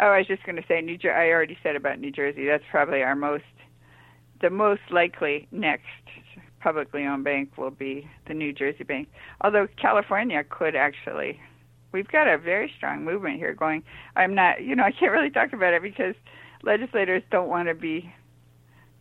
Oh, 0.00 0.06
I 0.06 0.18
was 0.18 0.26
just 0.26 0.42
going 0.44 0.56
to 0.56 0.64
say 0.66 0.80
New 0.80 0.96
Jersey. 0.96 1.14
I 1.14 1.28
already 1.30 1.56
said 1.62 1.76
about 1.76 2.00
New 2.00 2.10
Jersey. 2.10 2.46
That's 2.46 2.64
probably 2.70 3.02
our 3.02 3.14
most, 3.14 3.44
the 4.40 4.50
most 4.50 4.82
likely 4.90 5.46
next 5.52 5.84
publicly 6.64 7.04
owned 7.04 7.24
bank 7.24 7.56
will 7.58 7.70
be 7.70 8.08
the 8.26 8.32
New 8.32 8.52
Jersey 8.52 8.84
Bank. 8.84 9.08
Although 9.42 9.68
California 9.76 10.42
could 10.48 10.74
actually, 10.74 11.38
we've 11.92 12.08
got 12.08 12.26
a 12.26 12.38
very 12.38 12.72
strong 12.74 13.04
movement 13.04 13.36
here 13.36 13.52
going. 13.52 13.84
I'm 14.16 14.34
not, 14.34 14.62
you 14.62 14.74
know, 14.74 14.82
I 14.82 14.90
can't 14.90 15.12
really 15.12 15.30
talk 15.30 15.52
about 15.52 15.74
it 15.74 15.82
because 15.82 16.14
legislators 16.62 17.22
don't 17.30 17.48
want 17.48 17.68
to 17.68 17.74
be, 17.74 18.10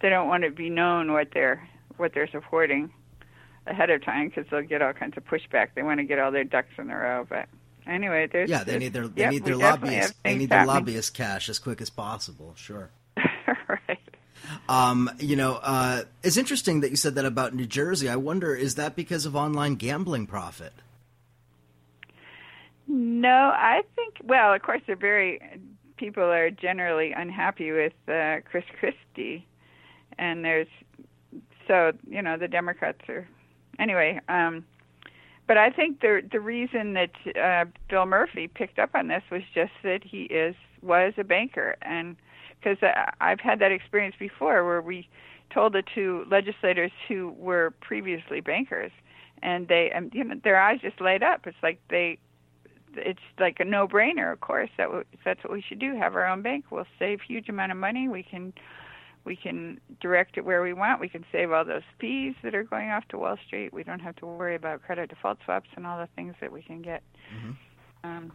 they 0.01 0.09
don't 0.09 0.27
want 0.27 0.43
to 0.43 0.51
be 0.51 0.69
known 0.69 1.13
what 1.13 1.29
they're 1.33 1.67
what 1.95 2.13
they're 2.13 2.29
supporting 2.29 2.91
ahead 3.65 3.89
of 3.89 4.03
time 4.03 4.27
because 4.27 4.45
they'll 4.51 4.61
get 4.61 4.81
all 4.81 4.91
kinds 4.91 5.15
of 5.15 5.23
pushback. 5.25 5.69
They 5.73 5.83
want 5.83 6.01
to 6.01 6.03
get 6.03 6.19
all 6.19 6.31
their 6.31 6.43
ducks 6.43 6.73
in 6.77 6.89
a 6.89 6.97
row, 6.97 7.25
but 7.29 7.47
anyway, 7.87 8.27
there's 8.29 8.49
yeah, 8.49 8.65
they 8.65 8.77
need 8.77 8.91
their 8.91 9.07
they 9.07 9.21
yep, 9.21 9.31
need 9.31 9.45
their 9.45 9.55
lobbyists 9.55 10.15
they 10.21 10.35
need 10.35 10.49
their 10.49 10.65
lobbyist 10.65 11.13
cash 11.13 11.47
as 11.47 11.59
quick 11.59 11.79
as 11.79 11.89
possible. 11.89 12.53
Sure. 12.57 12.89
Um, 14.69 15.09
you 15.19 15.35
know, 15.35 15.59
uh, 15.61 16.03
it's 16.23 16.37
interesting 16.37 16.81
that 16.81 16.89
you 16.91 16.97
said 16.97 17.15
that 17.15 17.25
about 17.25 17.53
New 17.53 17.65
Jersey. 17.65 18.09
I 18.09 18.15
wonder, 18.15 18.55
is 18.55 18.75
that 18.75 18.95
because 18.95 19.25
of 19.25 19.35
online 19.35 19.75
gambling 19.75 20.27
profit? 20.27 20.73
No, 22.87 23.29
I 23.29 23.81
think. 23.95 24.15
Well, 24.23 24.53
of 24.53 24.61
course, 24.61 24.81
they're 24.85 24.95
very. 24.95 25.41
People 25.97 26.23
are 26.23 26.49
generally 26.49 27.11
unhappy 27.11 27.71
with 27.71 27.93
uh, 28.07 28.37
Chris 28.49 28.65
Christie, 28.79 29.47
and 30.17 30.43
there's 30.43 30.67
so 31.67 31.93
you 32.09 32.21
know 32.21 32.37
the 32.37 32.47
Democrats 32.47 33.01
are 33.07 33.27
anyway. 33.79 34.19
Um, 34.27 34.65
but 35.47 35.57
I 35.57 35.69
think 35.69 36.01
the 36.01 36.21
the 36.29 36.39
reason 36.39 36.93
that 36.93 37.11
uh, 37.35 37.65
Phil 37.89 38.05
Murphy 38.05 38.47
picked 38.47 38.79
up 38.79 38.91
on 38.93 39.07
this 39.07 39.23
was 39.31 39.43
just 39.53 39.71
that 39.83 40.03
he 40.03 40.23
is 40.23 40.55
was 40.81 41.13
a 41.17 41.23
banker 41.23 41.75
and 41.81 42.15
because 42.63 42.77
I've 43.19 43.39
had 43.39 43.59
that 43.59 43.71
experience 43.71 44.15
before 44.17 44.65
where 44.65 44.81
we 44.81 45.07
told 45.53 45.75
it 45.75 45.85
to 45.95 46.25
legislators 46.29 46.91
who 47.07 47.35
were 47.37 47.73
previously 47.81 48.41
bankers, 48.41 48.91
and 49.41 49.67
they, 49.67 49.91
um, 49.91 50.09
you 50.13 50.23
know, 50.23 50.35
their 50.43 50.59
eyes 50.59 50.79
just 50.81 50.99
light 51.01 51.21
up. 51.21 51.45
It's 51.45 51.57
like 51.61 51.79
they, 51.89 52.17
it's 52.95 53.19
like 53.39 53.59
a 53.59 53.65
no-brainer. 53.65 54.31
Of 54.31 54.41
course, 54.41 54.69
that 54.77 54.85
w- 54.85 55.03
that's 55.25 55.43
what 55.43 55.53
we 55.53 55.61
should 55.61 55.79
do. 55.79 55.95
Have 55.95 56.15
our 56.15 56.25
own 56.25 56.41
bank. 56.41 56.65
We'll 56.71 56.87
save 56.97 57.21
huge 57.21 57.49
amount 57.49 57.71
of 57.71 57.77
money. 57.77 58.07
We 58.07 58.23
can, 58.23 58.53
we 59.25 59.35
can 59.35 59.79
direct 59.99 60.37
it 60.37 60.45
where 60.45 60.63
we 60.63 60.73
want. 60.73 61.01
We 61.01 61.09
can 61.09 61.25
save 61.31 61.51
all 61.51 61.65
those 61.65 61.83
fees 61.99 62.35
that 62.43 62.55
are 62.55 62.63
going 62.63 62.89
off 62.89 63.07
to 63.09 63.17
Wall 63.17 63.37
Street. 63.45 63.73
We 63.73 63.83
don't 63.83 63.99
have 63.99 64.15
to 64.17 64.25
worry 64.25 64.55
about 64.55 64.81
credit 64.81 65.09
default 65.09 65.39
swaps 65.43 65.69
and 65.75 65.85
all 65.85 65.99
the 65.99 66.09
things 66.15 66.35
that 66.39 66.51
we 66.51 66.61
can 66.61 66.81
get. 66.81 67.03
Mm-hmm. 67.35 67.51
Um, 68.09 68.31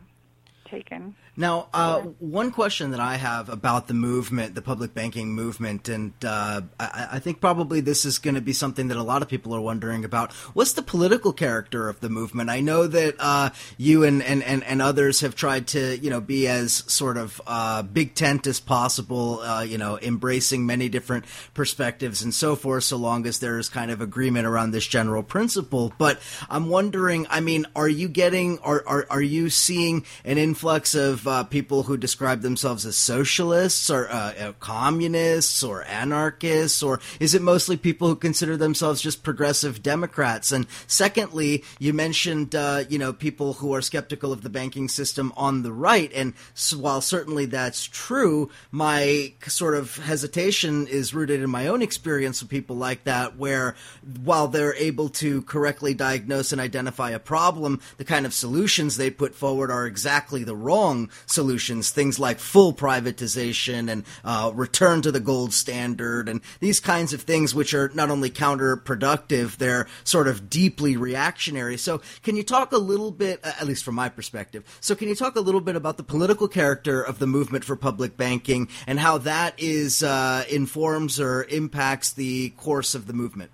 taken. 0.70 1.14
Now, 1.36 1.68
uh, 1.72 2.00
one 2.18 2.50
question 2.50 2.90
that 2.90 2.98
I 2.98 3.14
have 3.14 3.48
about 3.48 3.86
the 3.86 3.94
movement, 3.94 4.56
the 4.56 4.62
public 4.62 4.92
banking 4.92 5.34
movement, 5.34 5.88
and 5.88 6.12
uh, 6.24 6.62
I, 6.80 7.08
I, 7.12 7.18
think 7.20 7.40
probably 7.40 7.80
this 7.80 8.04
is 8.04 8.18
going 8.18 8.34
to 8.34 8.40
be 8.40 8.52
something 8.52 8.88
that 8.88 8.96
a 8.96 9.04
lot 9.04 9.22
of 9.22 9.28
people 9.28 9.54
are 9.54 9.60
wondering 9.60 10.04
about. 10.04 10.32
What's 10.54 10.72
the 10.72 10.82
political 10.82 11.32
character 11.32 11.88
of 11.88 12.00
the 12.00 12.08
movement? 12.08 12.50
I 12.50 12.58
know 12.58 12.88
that 12.88 13.14
uh, 13.20 13.50
you 13.76 14.02
and, 14.02 14.20
and, 14.20 14.42
and, 14.42 14.64
and, 14.64 14.82
others 14.82 15.20
have 15.20 15.36
tried 15.36 15.68
to, 15.68 15.96
you 15.98 16.10
know, 16.10 16.20
be 16.20 16.48
as 16.48 16.72
sort 16.72 17.16
of 17.16 17.40
uh, 17.46 17.82
big 17.82 18.16
tent 18.16 18.48
as 18.48 18.58
possible, 18.58 19.38
uh, 19.38 19.62
you 19.62 19.78
know, 19.78 19.96
embracing 20.02 20.66
many 20.66 20.88
different 20.88 21.24
perspectives 21.54 22.20
and 22.20 22.34
so 22.34 22.56
forth, 22.56 22.82
so 22.82 22.96
long 22.96 23.26
as 23.28 23.38
there 23.38 23.60
is 23.60 23.68
kind 23.68 23.92
of 23.92 24.00
agreement 24.00 24.44
around 24.44 24.72
this 24.72 24.88
general 24.88 25.22
principle. 25.22 25.92
But 25.98 26.18
I'm 26.50 26.68
wondering, 26.68 27.28
I 27.30 27.38
mean, 27.38 27.66
are 27.76 27.88
you 27.88 28.08
getting, 28.08 28.58
are, 28.58 28.82
are, 28.88 29.06
are 29.08 29.22
you 29.22 29.50
seeing 29.50 30.04
an 30.24 30.36
influx 30.58 30.96
of 30.96 31.24
uh, 31.28 31.44
people 31.44 31.84
who 31.84 31.96
describe 31.96 32.40
themselves 32.40 32.84
as 32.84 32.96
socialists 32.96 33.88
or 33.90 34.08
uh, 34.08 34.34
uh, 34.34 34.52
communists 34.58 35.62
or 35.62 35.84
anarchists, 35.84 36.82
or 36.82 36.98
is 37.20 37.32
it 37.32 37.42
mostly 37.42 37.76
people 37.76 38.08
who 38.08 38.16
consider 38.16 38.56
themselves 38.56 39.00
just 39.00 39.22
progressive 39.22 39.84
Democrats? 39.84 40.50
And 40.50 40.66
secondly, 40.88 41.62
you 41.78 41.92
mentioned 41.92 42.56
uh, 42.56 42.82
you 42.88 42.98
know 42.98 43.12
people 43.12 43.52
who 43.52 43.72
are 43.72 43.80
skeptical 43.80 44.32
of 44.32 44.42
the 44.42 44.50
banking 44.50 44.88
system 44.88 45.32
on 45.36 45.62
the 45.62 45.72
right, 45.72 46.10
and 46.12 46.34
while 46.76 47.00
certainly 47.02 47.46
that's 47.46 47.84
true, 47.84 48.50
my 48.72 49.32
sort 49.46 49.76
of 49.76 49.96
hesitation 49.98 50.88
is 50.88 51.14
rooted 51.14 51.40
in 51.40 51.50
my 51.50 51.68
own 51.68 51.82
experience 51.82 52.42
with 52.42 52.50
people 52.50 52.74
like 52.74 53.04
that, 53.04 53.36
where 53.36 53.76
while 54.24 54.48
they're 54.48 54.74
able 54.74 55.08
to 55.08 55.42
correctly 55.42 55.94
diagnose 55.94 56.50
and 56.50 56.60
identify 56.60 57.10
a 57.10 57.20
problem, 57.20 57.80
the 57.96 58.04
kind 58.04 58.26
of 58.26 58.34
solutions 58.34 58.96
they 58.96 59.08
put 59.08 59.36
forward 59.36 59.70
are 59.70 59.86
exactly 59.86 60.47
the 60.48 60.56
wrong 60.56 61.10
solutions, 61.26 61.90
things 61.90 62.18
like 62.18 62.40
full 62.40 62.72
privatization 62.72 63.88
and 63.90 64.04
uh, 64.24 64.50
return 64.54 65.02
to 65.02 65.12
the 65.12 65.20
gold 65.20 65.52
standard 65.52 66.28
and 66.28 66.40
these 66.60 66.80
kinds 66.80 67.12
of 67.12 67.22
things, 67.22 67.54
which 67.54 67.74
are 67.74 67.90
not 67.94 68.10
only 68.10 68.30
counterproductive, 68.30 69.58
they're 69.58 69.86
sort 70.04 70.26
of 70.26 70.48
deeply 70.48 70.96
reactionary. 70.96 71.76
So, 71.76 72.00
can 72.22 72.36
you 72.36 72.42
talk 72.42 72.72
a 72.72 72.78
little 72.78 73.10
bit, 73.10 73.40
at 73.44 73.66
least 73.66 73.84
from 73.84 73.94
my 73.94 74.08
perspective, 74.08 74.64
so 74.80 74.94
can 74.94 75.08
you 75.08 75.14
talk 75.14 75.36
a 75.36 75.40
little 75.40 75.60
bit 75.60 75.76
about 75.76 75.98
the 75.98 76.02
political 76.02 76.48
character 76.48 77.02
of 77.02 77.18
the 77.18 77.26
movement 77.26 77.64
for 77.64 77.76
public 77.76 78.16
banking 78.16 78.68
and 78.86 78.98
how 78.98 79.18
that 79.18 79.54
is 79.58 80.02
uh, 80.02 80.44
informs 80.50 81.20
or 81.20 81.44
impacts 81.44 82.12
the 82.12 82.50
course 82.50 82.94
of 82.94 83.06
the 83.06 83.12
movement? 83.12 83.50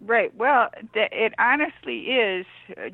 Right. 0.00 0.34
Well, 0.34 0.70
it 0.94 1.34
honestly 1.38 1.98
is 2.06 2.46
uh, 2.78 2.90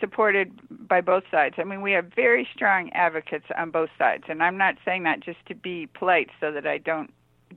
supported 0.00 0.58
by 0.88 1.02
both 1.02 1.24
sides. 1.30 1.56
I 1.58 1.64
mean, 1.64 1.82
we 1.82 1.92
have 1.92 2.06
very 2.16 2.48
strong 2.54 2.90
advocates 2.92 3.44
on 3.58 3.70
both 3.70 3.90
sides, 3.98 4.24
and 4.28 4.42
I'm 4.42 4.56
not 4.56 4.76
saying 4.84 5.02
that 5.02 5.20
just 5.20 5.44
to 5.48 5.54
be 5.54 5.86
polite 5.86 6.30
so 6.40 6.50
that 6.52 6.66
I 6.66 6.78
don't, 6.78 7.12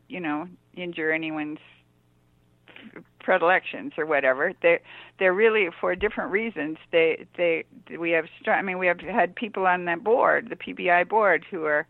you 0.09 0.19
know, 0.19 0.47
injure 0.75 1.11
anyone's 1.11 1.59
predilections 3.21 3.93
or 3.97 4.05
whatever. 4.05 4.53
They 4.61 4.79
they're 5.19 5.33
really 5.33 5.69
for 5.79 5.95
different 5.95 6.31
reasons. 6.31 6.77
They 6.91 7.25
they 7.37 7.63
we 7.97 8.11
have 8.11 8.25
strong. 8.41 8.59
I 8.59 8.61
mean, 8.63 8.79
we 8.79 8.87
have 8.87 8.99
had 8.99 9.35
people 9.35 9.65
on 9.65 9.85
the 9.85 9.95
board, 9.95 10.49
the 10.49 10.55
PBI 10.55 11.07
board, 11.07 11.45
who 11.49 11.63
are 11.65 11.87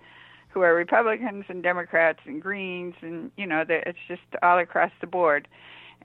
who 0.50 0.62
are 0.62 0.76
Republicans 0.76 1.46
and 1.48 1.64
Democrats 1.64 2.20
and 2.26 2.42
Greens, 2.42 2.96
and 3.02 3.32
you 3.38 3.48
know, 3.48 3.64
it's 3.68 3.98
just 4.08 4.22
all 4.44 4.60
across 4.60 4.92
the 5.02 5.08
board. 5.08 5.48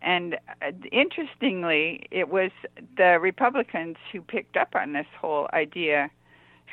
And 0.02 0.34
uh, 0.62 0.72
interestingly, 0.92 2.06
it 2.10 2.28
was 2.28 2.50
the 2.96 3.18
Republicans 3.20 3.96
who 4.12 4.20
picked 4.20 4.56
up 4.56 4.74
on 4.74 4.92
this 4.92 5.06
whole 5.20 5.48
idea 5.52 6.10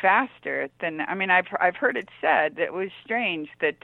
faster 0.01 0.69
than 0.81 1.01
I 1.01 1.13
mean 1.13 1.29
I've 1.29 1.47
I've 1.59 1.75
heard 1.75 1.97
it 1.97 2.09
said 2.19 2.55
that 2.55 2.63
it 2.63 2.73
was 2.73 2.89
strange 3.03 3.49
that 3.61 3.75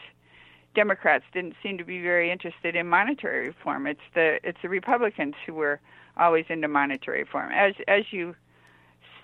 Democrats 0.76 1.26
didn't 1.34 1.56
seem 1.62 1.78
to 1.78 1.84
be 1.84 2.02
very 2.02 2.32
interested 2.32 2.76
in 2.76 2.88
monetary 2.88 3.48
reform. 3.48 3.88
It's 3.88 4.00
the 4.14 4.40
it's 4.44 4.58
the 4.62 4.70
Republicans 4.70 5.36
who 5.46 5.54
were 5.54 5.80
always 6.18 6.46
into 6.50 6.68
monetary 6.68 7.20
reform. 7.20 7.52
As 7.52 7.74
as 7.88 8.06
you 8.12 8.36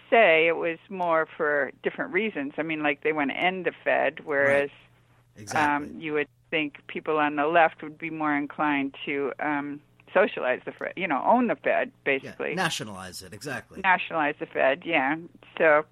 say, 0.09 0.47
it 0.47 0.55
was 0.55 0.77
more 0.89 1.27
for 1.37 1.71
different 1.83 2.13
reasons. 2.13 2.53
I 2.57 2.63
mean, 2.63 2.83
like 2.83 3.01
they 3.01 3.11
want 3.11 3.31
to 3.31 3.37
end 3.37 3.65
the 3.65 3.71
Fed, 3.83 4.19
whereas 4.23 4.69
right. 5.35 5.41
exactly. 5.41 5.87
um, 5.87 5.99
you 5.99 6.13
would 6.13 6.27
think 6.51 6.77
people 6.87 7.17
on 7.17 7.35
the 7.35 7.47
left 7.47 7.81
would 7.83 7.97
be 7.97 8.09
more 8.09 8.35
inclined 8.35 8.95
to 9.05 9.33
um, 9.39 9.81
socialize 10.15 10.61
the 10.65 10.71
Fed, 10.71 10.93
you 10.95 11.07
know, 11.07 11.21
own 11.25 11.47
the 11.47 11.55
Fed, 11.55 11.91
basically. 12.03 12.49
Yeah, 12.49 12.55
nationalize 12.55 13.21
it, 13.21 13.33
exactly. 13.33 13.81
Nationalize 13.83 14.35
the 14.39 14.45
Fed, 14.45 14.83
yeah. 14.85 15.15
So, 15.57 15.83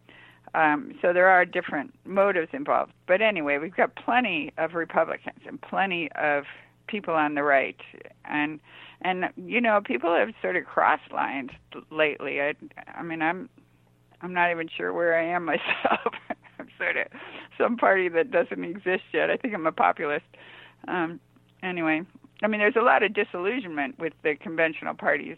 um, 0.56 0.94
so 1.02 1.14
there 1.14 1.28
are 1.28 1.46
different 1.46 1.94
motives 2.06 2.50
involved. 2.54 2.94
But 3.08 3.22
anyway, 3.22 3.58
we've 3.58 3.76
got 3.76 3.96
plenty 3.96 4.54
of 4.58 4.74
Republicans 4.74 5.42
and 5.46 5.62
plenty 5.62 6.10
of 6.14 6.46
people 6.88 7.14
on 7.14 7.36
the 7.36 7.44
right, 7.44 7.80
and 8.26 8.60
and 9.02 9.26
you 9.36 9.60
know, 9.60 9.82
people 9.84 10.16
have 10.16 10.30
sort 10.42 10.56
of 10.56 10.66
crossed 10.66 11.12
lines 11.12 11.50
lately. 11.92 12.42
I, 12.42 12.54
I 12.96 13.04
mean, 13.04 13.22
I'm 13.22 13.50
I'm 14.22 14.34
not 14.34 14.52
even 14.52 14.70
sure 14.76 14.94
where 14.94 15.18
I 15.18 15.26
am 15.26 15.46
myself. 15.46 16.14
I'm 16.60 16.70
sort 16.78 16.98
of 16.98 17.08
some 17.58 17.78
party 17.78 18.08
that 18.10 18.32
doesn't 18.32 18.64
exist 18.64 19.04
yet. 19.14 19.30
I 19.30 19.38
think 19.38 19.54
I'm 19.54 19.68
a 19.68 19.72
populist. 19.72 20.26
Um, 20.88 21.20
anyway, 21.62 22.04
I 22.44 22.48
mean, 22.48 22.60
there's 22.60 22.76
a 22.76 22.82
lot 22.82 23.04
of 23.04 23.14
disillusionment 23.14 23.98
with 23.98 24.14
the 24.24 24.36
conventional 24.36 24.94
parties 24.94 25.38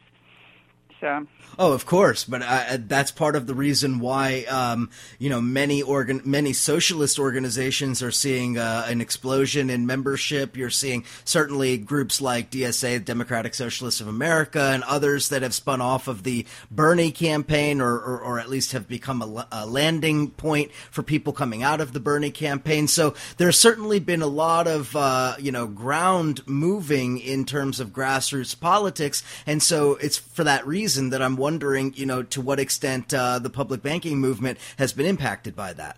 so. 0.99 1.27
Oh, 1.57 1.71
of 1.71 1.85
course, 1.85 2.25
but 2.25 2.41
uh, 2.41 2.77
that's 2.79 3.11
part 3.11 3.35
of 3.35 3.47
the 3.47 3.53
reason 3.53 3.99
why 3.99 4.43
um, 4.49 4.89
you 5.19 5.29
know 5.29 5.39
many 5.39 5.81
organ 5.81 6.21
many 6.25 6.51
socialist 6.51 7.17
organizations 7.17 8.03
are 8.03 8.11
seeing 8.11 8.57
uh, 8.57 8.85
an 8.87 8.99
explosion 8.99 9.69
in 9.69 9.85
membership. 9.85 10.57
You're 10.57 10.69
seeing 10.69 11.05
certainly 11.23 11.77
groups 11.77 12.19
like 12.19 12.51
DSA, 12.51 13.05
Democratic 13.05 13.53
Socialists 13.53 14.01
of 14.01 14.07
America, 14.07 14.71
and 14.73 14.83
others 14.83 15.29
that 15.29 15.43
have 15.43 15.53
spun 15.53 15.79
off 15.79 16.07
of 16.07 16.23
the 16.23 16.45
Bernie 16.69 17.11
campaign, 17.11 17.79
or 17.79 17.93
or, 17.93 18.19
or 18.19 18.39
at 18.39 18.49
least 18.49 18.73
have 18.73 18.87
become 18.87 19.21
a, 19.21 19.47
a, 19.51 19.65
landing 19.65 20.31
point 20.31 20.71
for 20.91 21.03
people 21.03 21.31
coming 21.31 21.63
out 21.63 21.79
of 21.79 21.93
the 21.93 21.99
Bernie 22.01 22.31
campaign. 22.31 22.87
So 22.87 23.13
there's 23.37 23.57
certainly 23.57 23.99
been 23.99 24.21
a 24.21 24.27
lot 24.27 24.67
of 24.67 24.93
uh, 24.95 25.35
you 25.39 25.53
know 25.53 25.67
ground 25.67 26.45
moving 26.47 27.17
in 27.19 27.45
terms 27.45 27.79
of 27.79 27.91
grassroots 27.91 28.59
politics, 28.59 29.23
and 29.45 29.63
so 29.63 29.95
it's 29.95 30.17
for 30.17 30.43
that 30.43 30.67
reason 30.67 30.84
reason 30.85 31.09
that 31.09 31.19
I'm 31.19 31.35
wondering, 31.35 31.93
you 31.95 32.05
know, 32.05 32.21
to 32.21 32.41
what 32.41 32.59
extent 32.59 33.11
uh, 33.11 33.39
the 33.39 33.49
public 33.49 33.81
banking 33.81 34.19
movement 34.19 34.59
has 34.77 34.93
been 34.93 35.07
impacted 35.07 35.55
by 35.55 35.73
that. 35.73 35.97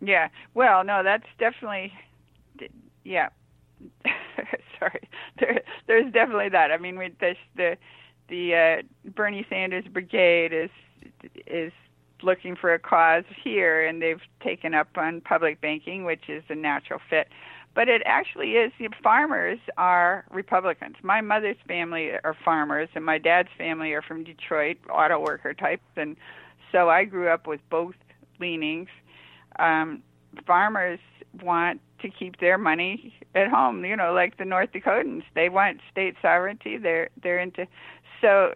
Yeah. 0.00 0.30
Well, 0.52 0.82
no, 0.82 1.04
that's 1.04 1.28
definitely, 1.38 1.92
yeah. 3.04 3.28
Sorry, 4.80 5.08
there, 5.38 5.62
there's 5.86 6.12
definitely 6.12 6.48
that. 6.48 6.72
I 6.72 6.78
mean, 6.78 6.98
we, 6.98 7.14
the 7.20 7.36
the 7.54 7.76
the 8.28 8.54
uh, 8.54 9.10
Bernie 9.14 9.46
Sanders 9.48 9.84
brigade 9.92 10.52
is 10.52 10.70
is 11.46 11.72
looking 12.20 12.56
for 12.56 12.74
a 12.74 12.80
cause 12.80 13.24
here, 13.44 13.86
and 13.86 14.02
they've 14.02 14.22
taken 14.42 14.74
up 14.74 14.88
on 14.96 15.20
public 15.20 15.60
banking, 15.60 16.04
which 16.04 16.28
is 16.28 16.42
a 16.48 16.56
natural 16.56 17.00
fit 17.08 17.28
but 17.78 17.88
it 17.88 18.02
actually 18.04 18.54
is 18.54 18.72
farmers 19.04 19.60
are 19.76 20.24
republicans. 20.32 20.96
My 21.04 21.20
mother's 21.20 21.58
family 21.68 22.10
are 22.10 22.36
farmers 22.44 22.88
and 22.96 23.04
my 23.04 23.18
dad's 23.18 23.50
family 23.56 23.92
are 23.92 24.02
from 24.02 24.24
detroit 24.24 24.78
auto 24.90 25.20
worker 25.20 25.54
types. 25.54 25.86
And 25.96 26.16
so 26.72 26.88
i 26.88 27.04
grew 27.04 27.28
up 27.28 27.46
with 27.46 27.60
both 27.70 27.94
leanings. 28.40 28.88
Um 29.60 30.02
farmers 30.44 30.98
want 31.40 31.80
to 32.02 32.08
keep 32.10 32.40
their 32.40 32.58
money 32.58 33.14
at 33.36 33.48
home 33.48 33.84
you 33.84 33.94
know 33.94 34.12
like 34.12 34.38
the 34.38 34.44
north 34.44 34.72
dakotans. 34.72 35.22
They 35.36 35.48
want 35.48 35.78
state 35.88 36.16
sovereignty. 36.20 36.78
They're 36.78 37.10
they're 37.22 37.38
into 37.38 37.68
so 38.20 38.54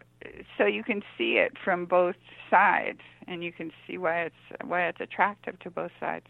so 0.59 0.67
you 0.67 0.83
can 0.83 1.01
see 1.17 1.35
it 1.35 1.53
from 1.65 1.87
both 1.87 2.17
sides 2.51 3.03
and 3.29 3.45
you 3.45 3.53
can 3.53 3.71
see 3.87 3.99
why 3.99 4.23
it's 4.23 4.65
why 4.65 4.89
it's 4.89 5.01
attractive 5.01 5.61
to 5.61 5.71
both 5.71 5.93
sides 6.01 6.27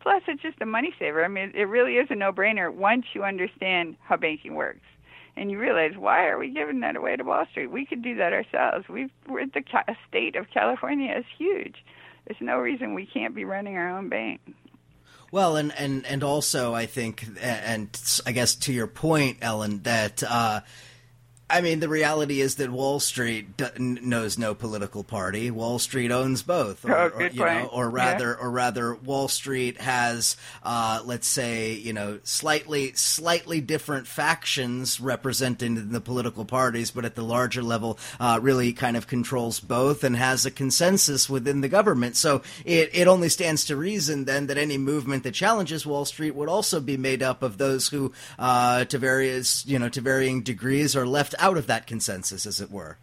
Plus, 0.00 0.22
it's 0.28 0.42
just 0.42 0.60
a 0.60 0.66
money 0.66 0.94
saver. 0.98 1.24
I 1.24 1.28
mean, 1.28 1.52
it 1.54 1.64
really 1.64 1.94
is 1.94 2.08
a 2.10 2.14
no-brainer 2.14 2.72
once 2.72 3.04
you 3.12 3.22
understand 3.22 3.96
how 4.00 4.16
banking 4.16 4.54
works, 4.54 4.86
and 5.36 5.50
you 5.50 5.58
realize 5.58 5.92
why 5.96 6.26
are 6.26 6.38
we 6.38 6.50
giving 6.50 6.80
that 6.80 6.96
away 6.96 7.16
to 7.16 7.22
Wall 7.22 7.44
Street? 7.50 7.70
We 7.70 7.84
could 7.84 8.02
do 8.02 8.16
that 8.16 8.32
ourselves. 8.32 8.88
We've 8.88 9.10
we're 9.28 9.46
the 9.46 9.62
ca- 9.62 9.94
state 10.08 10.36
of 10.36 10.50
California 10.50 11.14
is 11.16 11.26
huge. 11.36 11.84
There's 12.26 12.40
no 12.40 12.58
reason 12.58 12.94
we 12.94 13.06
can't 13.06 13.34
be 13.34 13.44
running 13.44 13.76
our 13.76 13.96
own 13.96 14.08
bank. 14.08 14.40
Well, 15.30 15.56
and 15.56 15.72
and 15.78 16.04
and 16.06 16.24
also, 16.24 16.74
I 16.74 16.86
think, 16.86 17.26
and 17.40 17.88
I 18.26 18.32
guess 18.32 18.54
to 18.56 18.72
your 18.72 18.86
point, 18.86 19.38
Ellen, 19.42 19.82
that. 19.82 20.22
Uh, 20.22 20.60
I 21.50 21.60
mean, 21.60 21.80
the 21.80 21.88
reality 21.88 22.40
is 22.40 22.54
that 22.56 22.70
Wall 22.70 23.00
Street 23.00 23.56
d- 23.56 23.66
knows 23.78 24.38
no 24.38 24.54
political 24.54 25.02
party. 25.02 25.50
Wall 25.50 25.78
Street 25.78 26.12
owns 26.12 26.42
both, 26.42 26.84
or, 26.84 26.96
oh, 26.96 27.08
or 27.08 27.22
you 27.22 27.40
know, 27.40 27.68
or 27.72 27.90
rather, 27.90 28.36
yeah. 28.38 28.44
or 28.44 28.50
rather, 28.50 28.94
Wall 28.94 29.28
Street 29.28 29.80
has, 29.80 30.36
uh, 30.62 31.02
let's 31.04 31.26
say, 31.26 31.72
you 31.72 31.92
know, 31.92 32.20
slightly, 32.22 32.92
slightly 32.94 33.60
different 33.60 34.06
factions 34.06 35.00
represented 35.00 35.76
in 35.76 35.92
the 35.92 36.00
political 36.00 36.44
parties, 36.44 36.90
but 36.90 37.04
at 37.04 37.16
the 37.16 37.24
larger 37.24 37.62
level, 37.62 37.98
uh, 38.20 38.38
really 38.40 38.72
kind 38.72 38.96
of 38.96 39.06
controls 39.06 39.60
both 39.60 40.04
and 40.04 40.16
has 40.16 40.46
a 40.46 40.50
consensus 40.50 41.28
within 41.28 41.60
the 41.60 41.68
government. 41.68 42.16
So 42.16 42.42
it 42.64 42.90
it 42.92 43.08
only 43.08 43.28
stands 43.28 43.64
to 43.66 43.76
reason 43.76 44.24
then 44.24 44.46
that 44.46 44.58
any 44.58 44.78
movement 44.78 45.24
that 45.24 45.34
challenges 45.34 45.84
Wall 45.84 46.04
Street 46.04 46.34
would 46.34 46.48
also 46.48 46.80
be 46.80 46.96
made 46.96 47.22
up 47.22 47.42
of 47.42 47.58
those 47.58 47.88
who, 47.88 48.12
uh, 48.38 48.84
to 48.84 48.98
various, 48.98 49.66
you 49.66 49.78
know, 49.78 49.88
to 49.88 50.00
varying 50.00 50.42
degrees, 50.42 50.94
are 50.94 51.06
left 51.06 51.34
out 51.40 51.56
of 51.56 51.66
that 51.66 51.86
consensus, 51.86 52.46
as 52.46 52.60
it 52.60 52.70
were. 52.70 52.98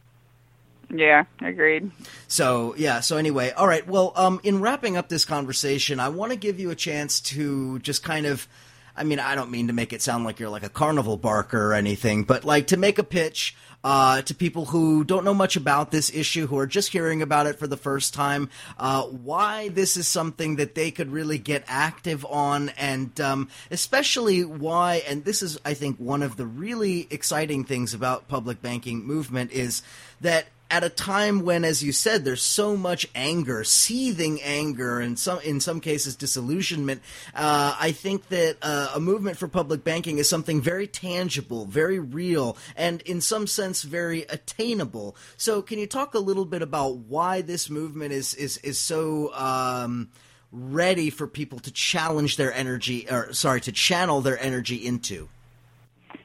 Yeah, 0.89 1.25
agreed. 1.41 1.91
So 2.27 2.73
yeah, 2.77 3.01
so 3.01 3.17
anyway, 3.17 3.51
all 3.51 3.67
right. 3.67 3.85
Well, 3.85 4.13
um, 4.15 4.39
in 4.43 4.61
wrapping 4.61 4.95
up 4.95 5.09
this 5.09 5.25
conversation, 5.25 5.99
I 5.99 6.09
want 6.09 6.31
to 6.31 6.37
give 6.37 6.59
you 6.59 6.69
a 6.69 6.75
chance 6.75 7.19
to 7.21 7.79
just 7.79 8.03
kind 8.03 8.25
of. 8.25 8.47
I 8.95 9.03
mean, 9.03 9.19
I 9.19 9.35
don't 9.35 9.51
mean 9.51 9.67
to 9.67 9.73
make 9.73 9.93
it 9.93 10.01
sound 10.01 10.23
like 10.23 10.39
you're 10.39 10.49
like 10.49 10.63
a 10.63 10.69
carnival 10.69 11.17
barker 11.17 11.67
or 11.67 11.73
anything, 11.75 12.23
but 12.23 12.43
like 12.45 12.67
to 12.67 12.77
make 12.77 12.97
a 12.97 13.03
pitch 13.03 13.55
uh, 13.87 14.21
to 14.21 14.35
people 14.35 14.65
who 14.65 15.05
don't 15.05 15.23
know 15.23 15.33
much 15.33 15.55
about 15.55 15.91
this 15.91 16.13
issue, 16.13 16.45
who 16.45 16.57
are 16.57 16.67
just 16.67 16.91
hearing 16.91 17.21
about 17.21 17.47
it 17.47 17.57
for 17.57 17.67
the 17.67 17.77
first 17.77 18.13
time, 18.13 18.49
uh, 18.77 19.03
why 19.03 19.69
this 19.69 19.95
is 19.95 20.05
something 20.05 20.57
that 20.57 20.75
they 20.75 20.91
could 20.91 21.09
really 21.09 21.37
get 21.37 21.63
active 21.67 22.25
on, 22.25 22.67
and 22.77 23.21
um, 23.21 23.47
especially 23.71 24.43
why, 24.43 25.01
and 25.07 25.23
this 25.23 25.41
is, 25.41 25.57
I 25.63 25.73
think, 25.73 25.95
one 25.99 26.21
of 26.21 26.35
the 26.35 26.45
really 26.45 27.07
exciting 27.09 27.63
things 27.63 27.93
about 27.93 28.27
public 28.27 28.61
banking 28.61 29.05
movement 29.05 29.53
is 29.53 29.83
that 30.19 30.47
at 30.69 30.83
a 30.83 30.89
time 30.89 31.43
when, 31.43 31.63
as 31.63 31.81
you 31.81 31.91
said, 31.91 32.25
there's 32.25 32.41
so 32.41 32.75
much 32.75 33.07
anger, 33.15 33.63
seething 33.63 34.41
anger, 34.41 34.99
and 34.99 35.17
some 35.17 35.39
in 35.41 35.59
some 35.59 35.79
cases 35.79 36.15
disillusionment. 36.15 37.01
Uh, 37.33 37.75
I 37.79 37.91
think 37.91 38.27
that 38.29 38.57
uh, 38.61 38.91
a 38.95 38.99
movement 38.99 39.37
for 39.37 39.47
public 39.47 39.83
banking 39.83 40.17
is 40.17 40.27
something 40.27 40.61
very 40.61 40.87
tangible, 40.87 41.65
very 41.65 41.99
real, 41.99 42.57
and 42.75 43.01
in 43.03 43.21
some 43.21 43.47
sense 43.47 43.83
very 43.83 44.23
attainable. 44.23 45.15
So, 45.37 45.61
can 45.61 45.79
you 45.79 45.87
talk 45.87 46.13
a 46.13 46.19
little 46.19 46.45
bit 46.45 46.61
about 46.61 46.97
why 46.97 47.41
this 47.41 47.69
movement 47.69 48.11
is 48.11 48.33
is 48.33 48.57
is 48.57 48.79
so? 48.79 49.33
Um, 49.33 50.09
ready 50.53 51.09
for 51.09 51.27
people 51.27 51.59
to 51.59 51.71
challenge 51.71 52.37
their 52.37 52.53
energy 52.53 53.05
or 53.11 53.33
sorry 53.33 53.59
to 53.59 53.69
channel 53.69 54.21
their 54.21 54.39
energy 54.41 54.77
into 54.77 55.27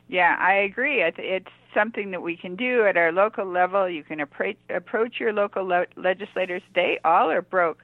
yeah 0.08 0.36
i 0.38 0.54
agree 0.54 1.02
it's 1.02 1.50
something 1.74 2.10
that 2.10 2.22
we 2.22 2.36
can 2.36 2.56
do 2.56 2.86
at 2.86 2.96
our 2.96 3.12
local 3.12 3.46
level. 3.46 3.88
You 3.88 4.04
can 4.04 4.20
approach, 4.20 4.56
approach 4.70 5.20
your 5.20 5.32
local 5.32 5.64
le- 5.64 5.86
legislators. 5.96 6.62
They 6.74 6.98
all 7.04 7.30
are 7.30 7.42
broke. 7.42 7.82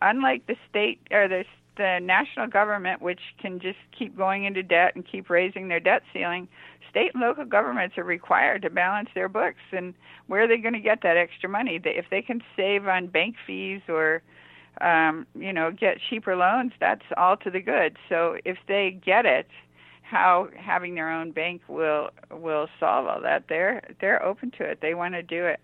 Unlike 0.00 0.46
the 0.46 0.56
state 0.68 1.00
or 1.10 1.28
the, 1.28 1.44
the 1.76 2.00
national 2.02 2.48
government, 2.48 3.02
which 3.02 3.20
can 3.40 3.60
just 3.60 3.78
keep 3.96 4.16
going 4.16 4.44
into 4.44 4.62
debt 4.62 4.94
and 4.94 5.06
keep 5.06 5.30
raising 5.30 5.68
their 5.68 5.80
debt 5.80 6.02
ceiling, 6.12 6.48
state 6.90 7.12
and 7.14 7.22
local 7.22 7.44
governments 7.44 7.96
are 7.96 8.04
required 8.04 8.62
to 8.62 8.70
balance 8.70 9.08
their 9.14 9.28
books. 9.28 9.60
And 9.70 9.94
where 10.26 10.42
are 10.42 10.48
they 10.48 10.58
going 10.58 10.74
to 10.74 10.80
get 10.80 11.02
that 11.02 11.16
extra 11.16 11.48
money? 11.48 11.80
If 11.84 12.06
they 12.10 12.22
can 12.22 12.42
save 12.56 12.86
on 12.86 13.06
bank 13.06 13.36
fees 13.46 13.80
or 13.88 14.22
um, 14.80 15.26
you 15.34 15.52
know, 15.52 15.70
get 15.70 15.98
cheaper 16.08 16.34
loans, 16.34 16.72
that's 16.80 17.04
all 17.16 17.36
to 17.38 17.50
the 17.50 17.60
good. 17.60 17.96
So 18.08 18.36
if 18.44 18.56
they 18.68 18.98
get 19.04 19.26
it, 19.26 19.46
how 20.12 20.48
having 20.54 20.94
their 20.94 21.10
own 21.10 21.32
bank 21.32 21.62
will 21.68 22.10
will 22.30 22.68
solve 22.78 23.06
all 23.06 23.22
that. 23.22 23.44
They're 23.48 23.82
they're 24.00 24.22
open 24.22 24.52
to 24.58 24.64
it. 24.64 24.78
They 24.82 24.94
want 24.94 25.14
to 25.14 25.22
do 25.22 25.46
it. 25.46 25.58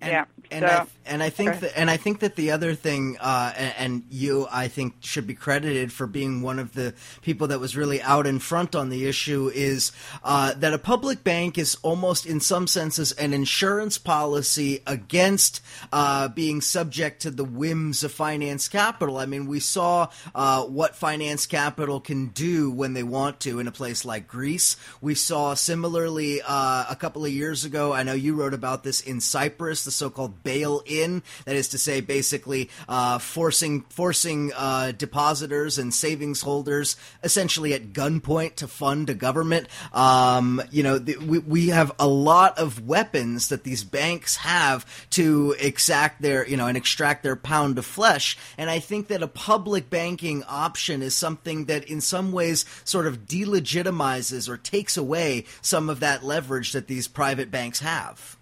And, 0.00 0.10
yeah. 0.10 0.24
And 0.50 0.64
so, 0.64 0.68
I 0.68 0.86
and 1.04 1.22
I 1.22 1.30
think 1.30 1.60
that 1.60 1.78
and 1.78 1.90
I 1.90 1.96
think 1.96 2.20
that 2.20 2.36
the 2.36 2.52
other 2.52 2.74
thing, 2.74 3.18
uh, 3.20 3.52
and, 3.56 3.74
and, 3.78 4.02
you, 4.10 4.46
I 4.50 4.68
think, 4.68 4.94
should 5.00 5.26
be 5.26 5.34
credited 5.34 5.92
for 5.92 6.06
being 6.06 6.40
one 6.40 6.58
of 6.58 6.72
the 6.72 6.94
people 7.20 7.48
that 7.48 7.60
was 7.60 7.76
really 7.76 8.00
out 8.00 8.26
in 8.26 8.38
front 8.38 8.74
on 8.74 8.88
the 8.88 9.06
issue 9.06 9.50
is 9.54 9.92
uh, 10.22 10.54
that 10.54 10.72
a 10.72 10.78
public 10.78 11.22
bank 11.22 11.58
is 11.58 11.76
almost, 11.82 12.24
in 12.24 12.40
some 12.40 12.66
senses, 12.66 13.12
an 13.12 13.34
insurance 13.34 13.98
policy 13.98 14.82
against 14.86 15.60
uh, 15.92 16.28
being 16.28 16.60
subject 16.60 17.20
to 17.22 17.30
the 17.30 17.44
whims 17.44 18.02
of 18.02 18.12
finance 18.12 18.68
capital. 18.68 19.18
I 19.18 19.26
mean, 19.26 19.46
we 19.46 19.60
saw 19.60 20.08
uh, 20.34 20.64
what 20.64 20.96
finance 20.96 21.46
capital 21.46 22.00
can 22.00 22.28
do 22.28 22.70
when 22.70 22.94
they 22.94 23.02
want 23.02 23.40
to 23.40 23.60
in 23.60 23.68
a 23.68 23.72
place 23.72 24.04
like 24.04 24.28
Greece. 24.28 24.76
We 25.02 25.14
saw 25.14 25.54
similarly 25.54 26.40
uh, 26.40 26.86
a 26.88 26.96
couple 26.96 27.24
of 27.24 27.32
years 27.32 27.64
ago. 27.64 27.92
I 27.92 28.02
know 28.02 28.14
you 28.14 28.34
wrote 28.34 28.54
about 28.54 28.82
this 28.82 29.00
in 29.02 29.20
Cyprus 29.20 29.87
the 29.88 29.92
so-called 29.92 30.42
bail-in. 30.42 31.22
That 31.46 31.56
is 31.56 31.68
to 31.68 31.78
say, 31.78 32.02
basically 32.02 32.68
uh, 32.88 33.18
forcing 33.18 33.82
forcing 33.88 34.52
uh, 34.54 34.92
depositors 34.92 35.78
and 35.78 35.94
savings 35.94 36.42
holders 36.42 36.96
essentially 37.22 37.72
at 37.72 37.94
gunpoint 37.94 38.56
to 38.56 38.68
fund 38.68 39.08
a 39.08 39.14
government. 39.14 39.68
Um, 39.92 40.62
you 40.70 40.82
know, 40.82 40.98
we 40.98 41.38
we 41.38 41.68
have 41.68 41.92
a 41.98 42.06
lot 42.06 42.58
of 42.58 42.86
weapons 42.86 43.48
that 43.48 43.64
these 43.64 43.82
banks 43.82 44.36
have 44.36 44.84
to 45.10 45.54
exact 45.58 46.20
their 46.20 46.46
you 46.46 46.56
know 46.56 46.66
and 46.66 46.76
extract 46.76 47.22
their 47.22 47.36
pound 47.36 47.78
of 47.78 47.86
flesh. 47.86 48.36
And 48.58 48.68
I 48.68 48.78
think 48.78 49.08
that 49.08 49.22
a 49.22 49.28
public 49.28 49.88
banking 49.88 50.44
option 50.44 51.02
is 51.02 51.14
something 51.14 51.64
that 51.66 51.84
in 51.84 52.00
some 52.00 52.32
ways 52.32 52.66
sort 52.84 53.06
of 53.06 53.26
delegitimizes 53.26 54.48
or 54.48 54.56
takes 54.56 54.96
away 54.96 55.44
some 55.62 55.88
of 55.88 56.00
that 56.00 56.24
leverage 56.24 56.72
that 56.72 56.88
these 56.88 57.08
private 57.08 57.50
banks 57.50 57.80
have. 57.80 58.37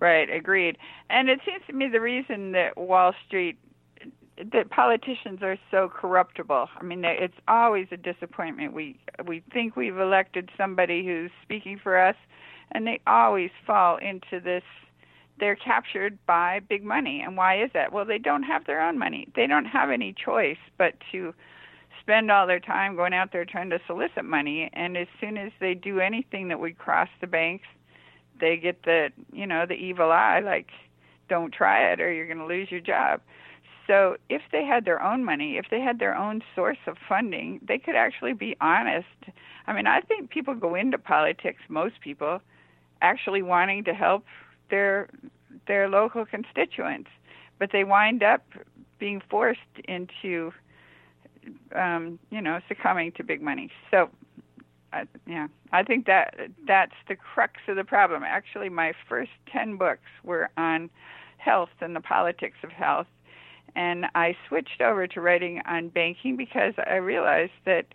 Right, 0.00 0.28
agreed. 0.28 0.76
And 1.08 1.28
it 1.28 1.40
seems 1.46 1.62
to 1.68 1.72
me 1.72 1.88
the 1.88 2.00
reason 2.00 2.52
that 2.52 2.76
Wall 2.76 3.14
Street 3.26 3.58
that 4.52 4.70
politicians 4.70 5.40
are 5.42 5.56
so 5.70 5.88
corruptible. 5.88 6.68
I 6.76 6.82
mean, 6.82 7.04
it's 7.04 7.36
always 7.46 7.86
a 7.92 7.96
disappointment. 7.96 8.72
We 8.72 8.98
we 9.24 9.42
think 9.52 9.76
we've 9.76 9.98
elected 9.98 10.50
somebody 10.56 11.04
who's 11.04 11.30
speaking 11.42 11.78
for 11.80 11.98
us, 11.98 12.16
and 12.72 12.86
they 12.86 13.00
always 13.06 13.50
fall 13.66 13.96
into 13.98 14.40
this. 14.40 14.64
They're 15.38 15.56
captured 15.56 16.18
by 16.26 16.60
big 16.60 16.84
money, 16.84 17.22
and 17.24 17.36
why 17.36 17.62
is 17.62 17.70
that? 17.74 17.92
Well, 17.92 18.04
they 18.04 18.18
don't 18.18 18.44
have 18.44 18.66
their 18.66 18.80
own 18.80 18.98
money. 18.98 19.28
They 19.34 19.46
don't 19.46 19.64
have 19.64 19.90
any 19.90 20.12
choice 20.12 20.58
but 20.78 20.94
to 21.12 21.34
spend 22.00 22.30
all 22.30 22.46
their 22.46 22.60
time 22.60 22.96
going 22.96 23.14
out 23.14 23.32
there 23.32 23.44
trying 23.44 23.70
to 23.70 23.80
solicit 23.86 24.24
money. 24.24 24.70
And 24.74 24.96
as 24.96 25.08
soon 25.20 25.36
as 25.36 25.52
they 25.60 25.74
do 25.74 26.00
anything 26.00 26.48
that 26.48 26.60
would 26.60 26.78
cross 26.78 27.08
the 27.20 27.26
banks, 27.26 27.66
they 28.40 28.56
get 28.56 28.82
the 28.84 29.10
you 29.32 29.46
know 29.46 29.66
the 29.66 29.74
evil 29.74 30.10
eye 30.10 30.40
like 30.40 30.68
don't 31.28 31.52
try 31.52 31.90
it 31.92 32.00
or 32.00 32.12
you're 32.12 32.26
going 32.26 32.38
to 32.38 32.46
lose 32.46 32.70
your 32.70 32.80
job. 32.80 33.20
So 33.86 34.16
if 34.28 34.42
they 34.52 34.64
had 34.64 34.84
their 34.84 35.02
own 35.02 35.24
money 35.24 35.56
if 35.56 35.66
they 35.70 35.80
had 35.80 35.98
their 35.98 36.16
own 36.16 36.42
source 36.54 36.78
of 36.86 36.96
funding 37.08 37.60
they 37.66 37.78
could 37.78 37.96
actually 37.96 38.32
be 38.32 38.56
honest. 38.60 39.06
I 39.66 39.72
mean 39.72 39.86
i 39.86 40.00
think 40.00 40.30
people 40.30 40.54
go 40.54 40.74
into 40.74 40.98
politics 40.98 41.60
most 41.68 42.00
people 42.00 42.40
actually 43.00 43.42
wanting 43.42 43.84
to 43.84 43.94
help 43.94 44.24
their 44.70 45.08
their 45.66 45.88
local 45.88 46.26
constituents 46.26 47.10
but 47.58 47.70
they 47.72 47.84
wind 47.84 48.22
up 48.22 48.44
being 48.98 49.22
forced 49.30 49.60
into 49.88 50.52
um 51.74 52.18
you 52.30 52.40
know 52.40 52.60
succumbing 52.68 53.12
to 53.12 53.24
big 53.24 53.42
money. 53.42 53.70
So 53.90 54.08
I, 54.94 55.06
yeah, 55.26 55.48
I 55.72 55.82
think 55.82 56.06
that 56.06 56.34
that's 56.66 56.94
the 57.08 57.16
crux 57.16 57.54
of 57.68 57.76
the 57.76 57.84
problem. 57.84 58.22
Actually, 58.22 58.68
my 58.68 58.92
first 59.08 59.32
ten 59.52 59.76
books 59.76 60.08
were 60.22 60.50
on 60.56 60.90
health 61.38 61.70
and 61.80 61.94
the 61.94 62.00
politics 62.00 62.58
of 62.62 62.70
health, 62.70 63.08
and 63.74 64.06
I 64.14 64.36
switched 64.48 64.80
over 64.80 65.06
to 65.08 65.20
writing 65.20 65.60
on 65.66 65.88
banking 65.88 66.36
because 66.36 66.74
I 66.86 66.96
realized 66.96 67.52
that 67.66 67.86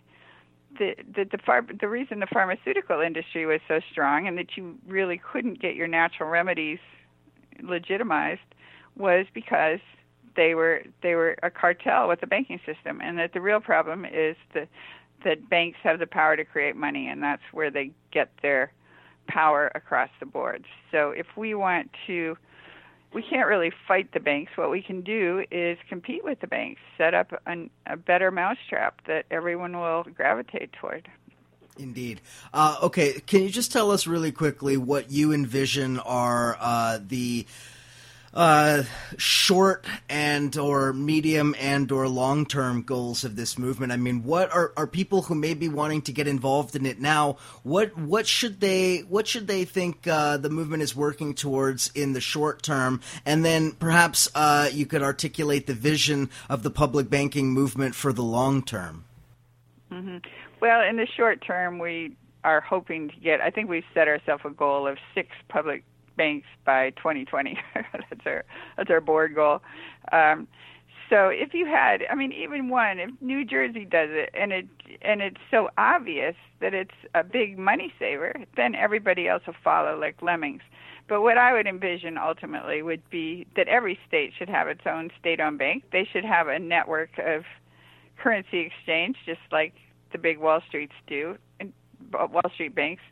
the 0.78 0.94
the 1.16 1.24
the, 1.24 1.38
far, 1.38 1.66
the 1.80 1.88
reason 1.88 2.20
the 2.20 2.26
pharmaceutical 2.26 3.00
industry 3.00 3.46
was 3.46 3.60
so 3.66 3.80
strong 3.90 4.28
and 4.28 4.36
that 4.38 4.56
you 4.56 4.76
really 4.86 5.20
couldn't 5.32 5.60
get 5.60 5.74
your 5.74 5.88
natural 5.88 6.28
remedies 6.28 6.78
legitimized 7.62 8.40
was 8.96 9.26
because 9.34 9.80
they 10.36 10.54
were 10.54 10.82
they 11.02 11.14
were 11.14 11.36
a 11.42 11.50
cartel 11.50 12.08
with 12.08 12.20
the 12.20 12.26
banking 12.26 12.60
system, 12.66 13.00
and 13.02 13.18
that 13.18 13.32
the 13.32 13.40
real 13.40 13.60
problem 13.60 14.04
is 14.04 14.36
the 14.54 14.68
that 15.24 15.48
banks 15.48 15.78
have 15.82 15.98
the 15.98 16.06
power 16.06 16.36
to 16.36 16.44
create 16.44 16.76
money, 16.76 17.08
and 17.08 17.22
that's 17.22 17.42
where 17.52 17.70
they 17.70 17.92
get 18.10 18.30
their 18.42 18.72
power 19.28 19.70
across 19.74 20.10
the 20.18 20.26
board. 20.26 20.64
So 20.90 21.10
if 21.10 21.26
we 21.36 21.54
want 21.54 21.90
to, 22.06 22.36
we 23.12 23.22
can't 23.22 23.48
really 23.48 23.72
fight 23.86 24.12
the 24.12 24.20
banks. 24.20 24.52
What 24.56 24.70
we 24.70 24.82
can 24.82 25.02
do 25.02 25.44
is 25.50 25.78
compete 25.88 26.24
with 26.24 26.40
the 26.40 26.46
banks, 26.46 26.80
set 26.98 27.14
up 27.14 27.40
an, 27.46 27.70
a 27.86 27.96
better 27.96 28.30
mousetrap 28.30 29.06
that 29.06 29.26
everyone 29.30 29.78
will 29.78 30.04
gravitate 30.04 30.72
toward. 30.72 31.08
Indeed. 31.78 32.20
Uh, 32.52 32.76
okay, 32.82 33.20
can 33.26 33.42
you 33.42 33.48
just 33.48 33.72
tell 33.72 33.90
us 33.90 34.06
really 34.06 34.32
quickly 34.32 34.76
what 34.76 35.10
you 35.10 35.32
envision 35.32 35.98
are 36.00 36.56
uh, 36.60 36.98
the 37.00 37.46
uh, 38.32 38.84
short 39.16 39.84
and 40.08 40.56
or 40.56 40.92
medium 40.92 41.54
and 41.58 41.90
or 41.90 42.08
long 42.08 42.46
term 42.46 42.82
goals 42.82 43.24
of 43.24 43.36
this 43.36 43.58
movement? 43.58 43.92
I 43.92 43.96
mean, 43.96 44.22
what 44.22 44.52
are, 44.52 44.72
are 44.76 44.86
people 44.86 45.22
who 45.22 45.34
may 45.34 45.54
be 45.54 45.68
wanting 45.68 46.02
to 46.02 46.12
get 46.12 46.28
involved 46.28 46.76
in 46.76 46.86
it 46.86 47.00
now? 47.00 47.36
What 47.62 47.96
what 47.96 48.26
should 48.26 48.60
they 48.60 48.98
what 49.00 49.26
should 49.26 49.46
they 49.46 49.64
think 49.64 50.06
uh, 50.06 50.36
the 50.36 50.50
movement 50.50 50.82
is 50.82 50.94
working 50.94 51.34
towards 51.34 51.90
in 51.94 52.12
the 52.12 52.20
short 52.20 52.62
term? 52.62 53.00
And 53.26 53.44
then 53.44 53.72
perhaps 53.72 54.28
uh, 54.34 54.68
you 54.72 54.86
could 54.86 55.02
articulate 55.02 55.66
the 55.66 55.74
vision 55.74 56.30
of 56.48 56.62
the 56.62 56.70
public 56.70 57.10
banking 57.10 57.50
movement 57.50 57.94
for 57.94 58.12
the 58.12 58.22
long 58.22 58.62
term. 58.62 59.04
Mm-hmm. 59.90 60.18
Well, 60.60 60.82
in 60.88 60.96
the 60.96 61.06
short 61.06 61.44
term, 61.44 61.78
we 61.78 62.16
are 62.44 62.60
hoping 62.60 63.08
to 63.08 63.16
get. 63.16 63.40
I 63.40 63.50
think 63.50 63.68
we've 63.68 63.84
set 63.92 64.08
ourselves 64.08 64.42
a 64.44 64.50
goal 64.50 64.86
of 64.86 64.98
six 65.14 65.28
public 65.48 65.84
banks 66.20 66.46
by 66.66 66.90
2020. 66.90 67.58
that's 67.74 68.26
our 68.26 68.44
that's 68.76 68.90
our 68.90 69.00
board 69.00 69.34
goal. 69.34 69.62
Um, 70.12 70.46
so 71.08 71.28
if 71.28 71.54
you 71.54 71.64
had, 71.64 72.02
I 72.10 72.14
mean, 72.14 72.30
even 72.30 72.68
one, 72.68 72.98
if 72.98 73.10
New 73.22 73.42
Jersey 73.46 73.86
does 73.86 74.10
it, 74.12 74.28
and 74.34 74.52
it 74.52 74.66
and 75.00 75.22
it's 75.22 75.40
so 75.50 75.70
obvious 75.78 76.34
that 76.60 76.74
it's 76.74 76.98
a 77.14 77.24
big 77.24 77.58
money 77.58 77.90
saver, 77.98 78.34
then 78.54 78.74
everybody 78.74 79.28
else 79.28 79.42
will 79.46 79.54
follow 79.64 79.98
like 79.98 80.20
lemmings. 80.20 80.60
But 81.08 81.22
what 81.22 81.38
I 81.38 81.54
would 81.54 81.66
envision 81.66 82.18
ultimately 82.18 82.82
would 82.82 83.02
be 83.08 83.46
that 83.56 83.66
every 83.66 83.98
state 84.06 84.32
should 84.38 84.50
have 84.50 84.68
its 84.68 84.82
own 84.86 85.08
state-owned 85.18 85.58
bank. 85.58 85.84
They 85.90 86.06
should 86.12 86.24
have 86.24 86.48
a 86.48 86.58
network 86.58 87.10
of 87.18 87.44
currency 88.22 88.60
exchange, 88.60 89.16
just 89.24 89.40
like 89.50 89.72
the 90.12 90.18
big 90.18 90.38
Wall 90.38 90.60
Streets 90.68 90.92
do, 91.06 91.36
and 91.58 91.72
Wall 92.12 92.50
Street 92.54 92.74
banks. 92.74 93.02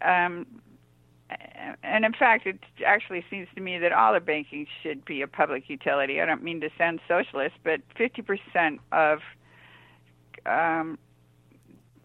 Um, 0.00 0.46
and 1.82 2.04
in 2.04 2.12
fact, 2.12 2.46
it 2.46 2.58
actually 2.86 3.24
seems 3.30 3.48
to 3.54 3.60
me 3.60 3.78
that 3.78 3.92
all 3.92 4.12
the 4.12 4.20
banking 4.20 4.66
should 4.82 5.04
be 5.04 5.22
a 5.22 5.26
public 5.26 5.68
utility. 5.68 6.20
I 6.20 6.26
don't 6.26 6.42
mean 6.42 6.60
to 6.60 6.70
sound 6.78 7.00
socialist, 7.08 7.54
but 7.64 7.80
50% 7.98 8.78
of 8.92 9.20
um, 10.46 10.98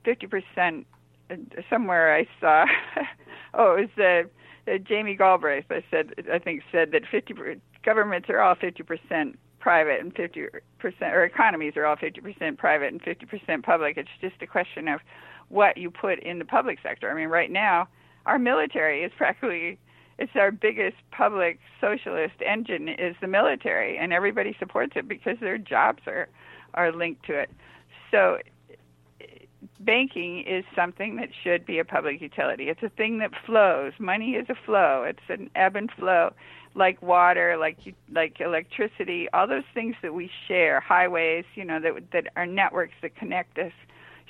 50% 0.06 0.86
somewhere 1.70 2.16
I 2.16 2.28
saw, 2.40 2.66
oh, 3.54 3.76
it 3.76 3.82
was 3.82 3.90
the 3.96 4.30
uh, 4.68 4.78
Jamie 4.78 5.16
Galbraith, 5.16 5.66
I 5.70 5.84
said, 5.90 6.14
I 6.32 6.40
think 6.40 6.64
said 6.72 6.92
that 6.92 7.04
50 7.10 7.34
governments 7.84 8.30
are 8.30 8.42
all 8.42 8.56
50 8.56 8.84
percent 8.84 9.40
private 9.60 10.00
and 10.00 10.16
50 10.16 10.48
percent, 10.80 11.14
or 11.14 11.24
economies 11.24 11.74
are 11.78 11.86
all 11.86 11.96
50 11.96 12.22
percent 12.22 12.58
private 12.58 12.92
and 12.92 13.02
50 13.02 13.26
percent 13.26 13.66
public. 13.66 13.98
It's 13.98 14.10
just 14.22 14.42
a 14.42 14.48
question 14.48 14.88
of 14.88 15.00
what 15.50 15.78
you 15.78 15.90
put 15.90 16.20
in 16.20 16.40
the 16.40 16.46
public 16.46 16.80
sector. 16.84 17.10
I 17.10 17.14
mean, 17.14 17.30
right 17.30 17.52
now, 17.52 17.88
our 18.28 18.38
military 18.38 19.04
is 19.04 19.12
practically 19.18 19.80
it's 20.20 20.32
our 20.36 20.52
biggest 20.52 20.98
public 21.12 21.60
socialist 21.80 22.36
engine 22.46 22.90
is 22.90 23.16
the 23.22 23.28
military, 23.28 23.98
and 23.98 24.12
everybody 24.12 24.56
supports 24.58 24.94
it 24.96 25.08
because 25.08 25.38
their 25.40 25.58
jobs 25.58 26.02
are 26.08 26.28
are 26.74 26.92
linked 26.92 27.26
to 27.28 27.40
it. 27.40 27.50
So 28.12 28.40
banking 29.80 30.44
is 30.48 30.64
something 30.76 31.16
that 31.18 31.30
should 31.44 31.66
be 31.66 31.80
a 31.80 31.86
public 31.86 32.22
utility. 32.22 32.70
It's 32.70 32.84
a 32.84 32.90
thing 32.90 33.20
that 33.20 33.32
flows. 33.46 33.94
Money 34.00 34.32
is 34.32 34.48
a 34.50 34.56
flow. 34.66 35.04
It's 35.08 35.20
an 35.30 35.50
ebb 35.56 35.76
and 35.76 35.92
flow, 35.92 36.34
like 36.74 37.02
water, 37.02 37.56
like 37.58 37.78
like 38.12 38.40
electricity. 38.40 39.28
All 39.34 39.48
those 39.48 39.70
things 39.74 39.96
that 40.02 40.14
we 40.16 40.32
share, 40.48 40.80
highways, 40.80 41.46
you 41.54 41.64
know, 41.64 41.80
that 41.80 41.94
that 42.12 42.28
are 42.36 42.48
networks 42.48 42.96
that 43.04 43.16
connect 43.16 43.60
us, 43.60 43.74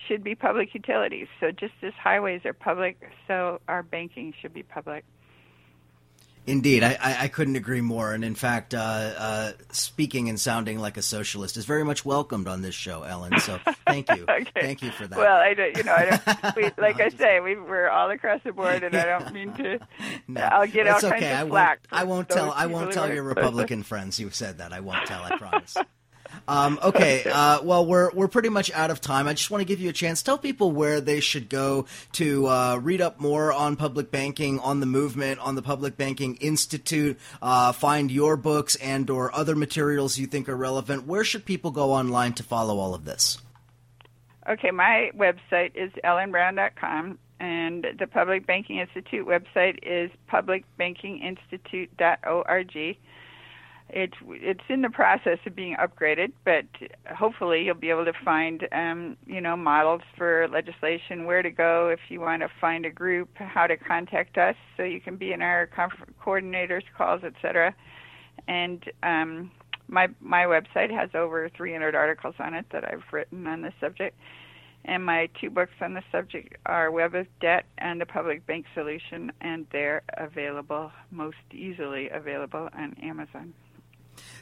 should 0.07 0.23
be 0.23 0.35
public 0.35 0.73
utilities. 0.73 1.27
So 1.39 1.51
just 1.51 1.73
as 1.81 1.93
highways 1.93 2.45
are 2.45 2.53
public, 2.53 2.99
so 3.27 3.61
our 3.67 3.83
banking 3.83 4.33
should 4.41 4.53
be 4.53 4.63
public. 4.63 5.03
Indeed, 6.47 6.81
I, 6.81 6.97
I, 7.01 7.27
couldn't 7.27 7.57
agree 7.57 7.81
more. 7.81 8.13
And 8.13 8.23
in 8.23 8.33
fact, 8.33 8.73
uh, 8.73 8.77
uh, 8.77 9.51
speaking 9.73 10.29
and 10.29 10.39
sounding 10.39 10.79
like 10.79 10.95
a 10.95 11.01
socialist 11.01 11.57
is 11.57 11.65
very 11.65 11.83
much 11.83 12.05
welcomed 12.05 12.47
on 12.47 12.61
this 12.61 12.73
show, 12.73 13.03
Ellen. 13.03 13.37
So 13.41 13.59
thank 13.85 14.09
you, 14.15 14.23
okay. 14.29 14.61
thank 14.61 14.81
you 14.81 14.91
for 14.91 15.07
that. 15.07 15.19
Well, 15.19 15.35
I 15.35 15.53
don't, 15.53 15.75
you 15.75 15.83
know, 15.83 15.93
I 15.93 16.05
don't, 16.05 16.55
we, 16.55 16.63
like 16.81 16.99
no, 16.99 17.05
I 17.05 17.09
say, 17.09 17.41
we, 17.41 17.57
we're 17.57 17.89
all 17.89 18.09
across 18.11 18.39
the 18.43 18.53
board, 18.53 18.81
and 18.83 18.95
I 18.95 19.19
don't 19.19 19.33
mean 19.33 19.53
to. 19.55 19.79
no, 20.29 20.39
I'll 20.39 20.67
get 20.67 20.87
all 20.87 20.95
okay. 20.95 21.09
kinds 21.09 21.25
of. 21.25 21.31
I 21.31 21.43
won't, 21.43 21.79
I 21.91 22.03
won't 22.05 22.29
tell. 22.29 22.51
I 22.51 22.65
won't 22.67 22.93
tell 22.93 23.13
your 23.13 23.23
Republican 23.23 23.83
friends 23.83 24.17
you 24.17 24.29
said 24.29 24.59
that. 24.59 24.71
I 24.71 24.79
won't 24.79 25.05
tell. 25.05 25.21
I 25.23 25.35
promise. 25.35 25.75
Um, 26.47 26.79
okay, 26.81 27.25
uh, 27.29 27.61
well, 27.61 27.85
we're 27.85 28.09
we're 28.11 28.29
pretty 28.29 28.49
much 28.49 28.71
out 28.71 28.89
of 28.89 29.01
time. 29.01 29.27
I 29.27 29.33
just 29.33 29.51
want 29.51 29.61
to 29.61 29.65
give 29.65 29.81
you 29.81 29.89
a 29.89 29.93
chance. 29.93 30.23
Tell 30.23 30.37
people 30.37 30.71
where 30.71 31.01
they 31.01 31.19
should 31.19 31.49
go 31.49 31.85
to 32.13 32.47
uh, 32.47 32.77
read 32.77 33.01
up 33.01 33.19
more 33.19 33.51
on 33.51 33.75
public 33.75 34.11
banking, 34.11 34.59
on 34.59 34.79
the 34.79 34.85
movement, 34.85 35.39
on 35.39 35.55
the 35.55 35.61
Public 35.61 35.97
Banking 35.97 36.37
Institute. 36.37 37.19
Uh, 37.41 37.73
find 37.73 38.09
your 38.09 38.37
books 38.37 38.75
and 38.75 39.09
or 39.09 39.35
other 39.35 39.55
materials 39.55 40.17
you 40.17 40.27
think 40.27 40.47
are 40.47 40.55
relevant. 40.55 41.05
Where 41.05 41.25
should 41.25 41.43
people 41.43 41.71
go 41.71 41.91
online 41.91 42.31
to 42.33 42.43
follow 42.43 42.79
all 42.79 42.95
of 42.95 43.03
this? 43.03 43.39
Okay, 44.47 44.71
my 44.71 45.11
website 45.17 45.75
is 45.75 45.91
ellenbrown.com, 46.05 47.19
and 47.41 47.85
the 47.99 48.07
Public 48.07 48.47
Banking 48.47 48.77
Institute 48.77 49.27
website 49.27 49.79
is 49.83 50.09
publicbankinginstitute.org 50.31 52.97
it's 53.89 54.15
it's 54.27 54.63
in 54.69 54.81
the 54.81 54.89
process 54.89 55.39
of 55.45 55.55
being 55.55 55.75
upgraded, 55.75 56.33
but 56.43 56.65
hopefully 57.15 57.63
you'll 57.63 57.75
be 57.75 57.89
able 57.89 58.05
to 58.05 58.13
find 58.25 58.67
um, 58.71 59.15
you 59.25 59.39
know 59.39 59.55
models 59.55 60.01
for 60.17 60.47
legislation, 60.49 61.25
where 61.25 61.41
to 61.41 61.49
go 61.49 61.89
if 61.89 61.99
you 62.09 62.19
want 62.19 62.41
to 62.41 62.49
find 62.59 62.85
a 62.85 62.89
group, 62.89 63.29
how 63.35 63.65
to 63.65 63.77
contact 63.77 64.37
us, 64.37 64.55
so 64.75 64.83
you 64.83 64.99
can 64.99 65.15
be 65.15 65.31
in 65.31 65.41
our 65.41 65.69
coordinators 66.23 66.83
calls, 66.97 67.23
etc. 67.23 67.73
And 68.47 68.83
um, 69.03 69.51
my 69.87 70.07
my 70.19 70.43
website 70.43 70.91
has 70.91 71.09
over 71.13 71.49
300 71.55 71.95
articles 71.95 72.35
on 72.39 72.53
it 72.53 72.65
that 72.71 72.83
I've 72.83 73.03
written 73.11 73.47
on 73.47 73.61
this 73.61 73.73
subject. 73.79 74.17
And 74.85 75.05
my 75.05 75.27
two 75.39 75.49
books 75.49 75.73
on 75.81 75.93
the 75.93 76.03
subject 76.11 76.55
are 76.65 76.91
Web 76.91 77.13
of 77.13 77.27
Debt 77.41 77.65
and 77.77 77.99
the 77.99 78.05
Public 78.05 78.45
Bank 78.47 78.65
Solution, 78.73 79.31
and 79.41 79.67
they're 79.71 80.01
available, 80.17 80.91
most 81.11 81.35
easily 81.51 82.09
available 82.09 82.69
on 82.73 82.95
Amazon. 83.03 83.53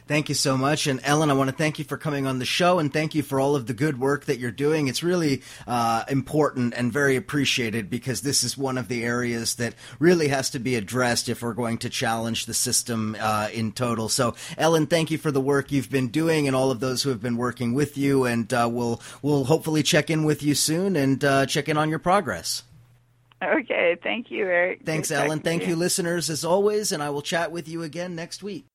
Thank 0.08 0.30
you 0.30 0.36
so 0.36 0.56
much. 0.56 0.86
And 0.86 1.00
Ellen, 1.04 1.32
I 1.32 1.34
want 1.34 1.50
to 1.50 1.56
thank 1.56 1.80
you 1.80 1.86
for 1.86 1.98
coming 1.98 2.28
on 2.28 2.38
the 2.38 2.46
show 2.46 2.78
and 2.78 2.94
thank 2.94 3.16
you 3.16 3.24
for 3.24 3.40
all 3.40 3.56
of 3.56 3.66
the 3.66 3.74
good 3.74 4.00
work 4.00 4.26
that 4.26 4.38
you're 4.38 4.52
doing. 4.52 4.88
It's 4.88 5.02
really 5.02 5.42
uh, 5.66 6.04
important 6.08 6.76
and 6.76 6.94
very 6.94 7.16
appreciated 7.16 7.90
because 7.90 8.22
this 8.22 8.44
is 8.44 8.56
one 8.56 8.78
of 8.78 8.88
the 8.88 9.04
areas 9.04 9.56
that 9.56 9.74
really 9.98 10.28
has 10.28 10.52
to 10.52 10.60
be 10.60 10.76
addressed 10.76 11.28
if 11.28 11.42
we're 11.42 11.54
going 11.54 11.80
to 11.80 11.90
challenge 11.90 12.46
the 12.46 12.54
system 12.54 13.18
uh, 13.20 13.50
in 13.52 13.72
total. 13.72 14.08
So, 14.08 14.36
Ellen, 14.60 14.86
thank 14.86 15.10
you 15.10 15.18
for 15.18 15.32
the 15.32 15.42
work 15.42 15.72
you've 15.72 15.90
been 15.90 16.10
doing 16.10 16.46
and 16.46 16.56
all 16.56 16.70
of 16.70 16.80
those 16.80 17.02
who 17.02 17.10
have 17.10 17.22
been 17.22 17.38
working 17.38 17.74
with 17.74 17.98
you. 17.98 18.26
And 18.26 18.54
uh, 18.54 18.70
we'll 18.72 19.02
we'll 19.24 19.46
hopefully 19.46 19.82
check 19.82 20.12
in 20.12 20.24
with 20.24 20.44
you 20.44 20.54
soon 20.54 20.96
and 20.96 21.24
uh, 21.24 21.46
check 21.48 21.68
in 21.68 21.78
on 21.78 21.90
your 21.90 22.00
progress. 22.00 22.62
Okay, 23.44 23.98
thank 24.02 24.30
you, 24.30 24.46
Eric. 24.46 24.82
Thanks, 24.86 25.12
Ellen. 25.12 25.40
Thank 25.40 25.68
you, 25.68 25.76
listeners, 25.76 26.30
as 26.30 26.46
always, 26.46 26.92
and 26.92 27.04
I 27.04 27.10
will 27.10 27.22
chat 27.22 27.52
with 27.52 27.68
you 27.68 27.84
again 27.84 28.16
next 28.16 28.42
week. 28.42 28.66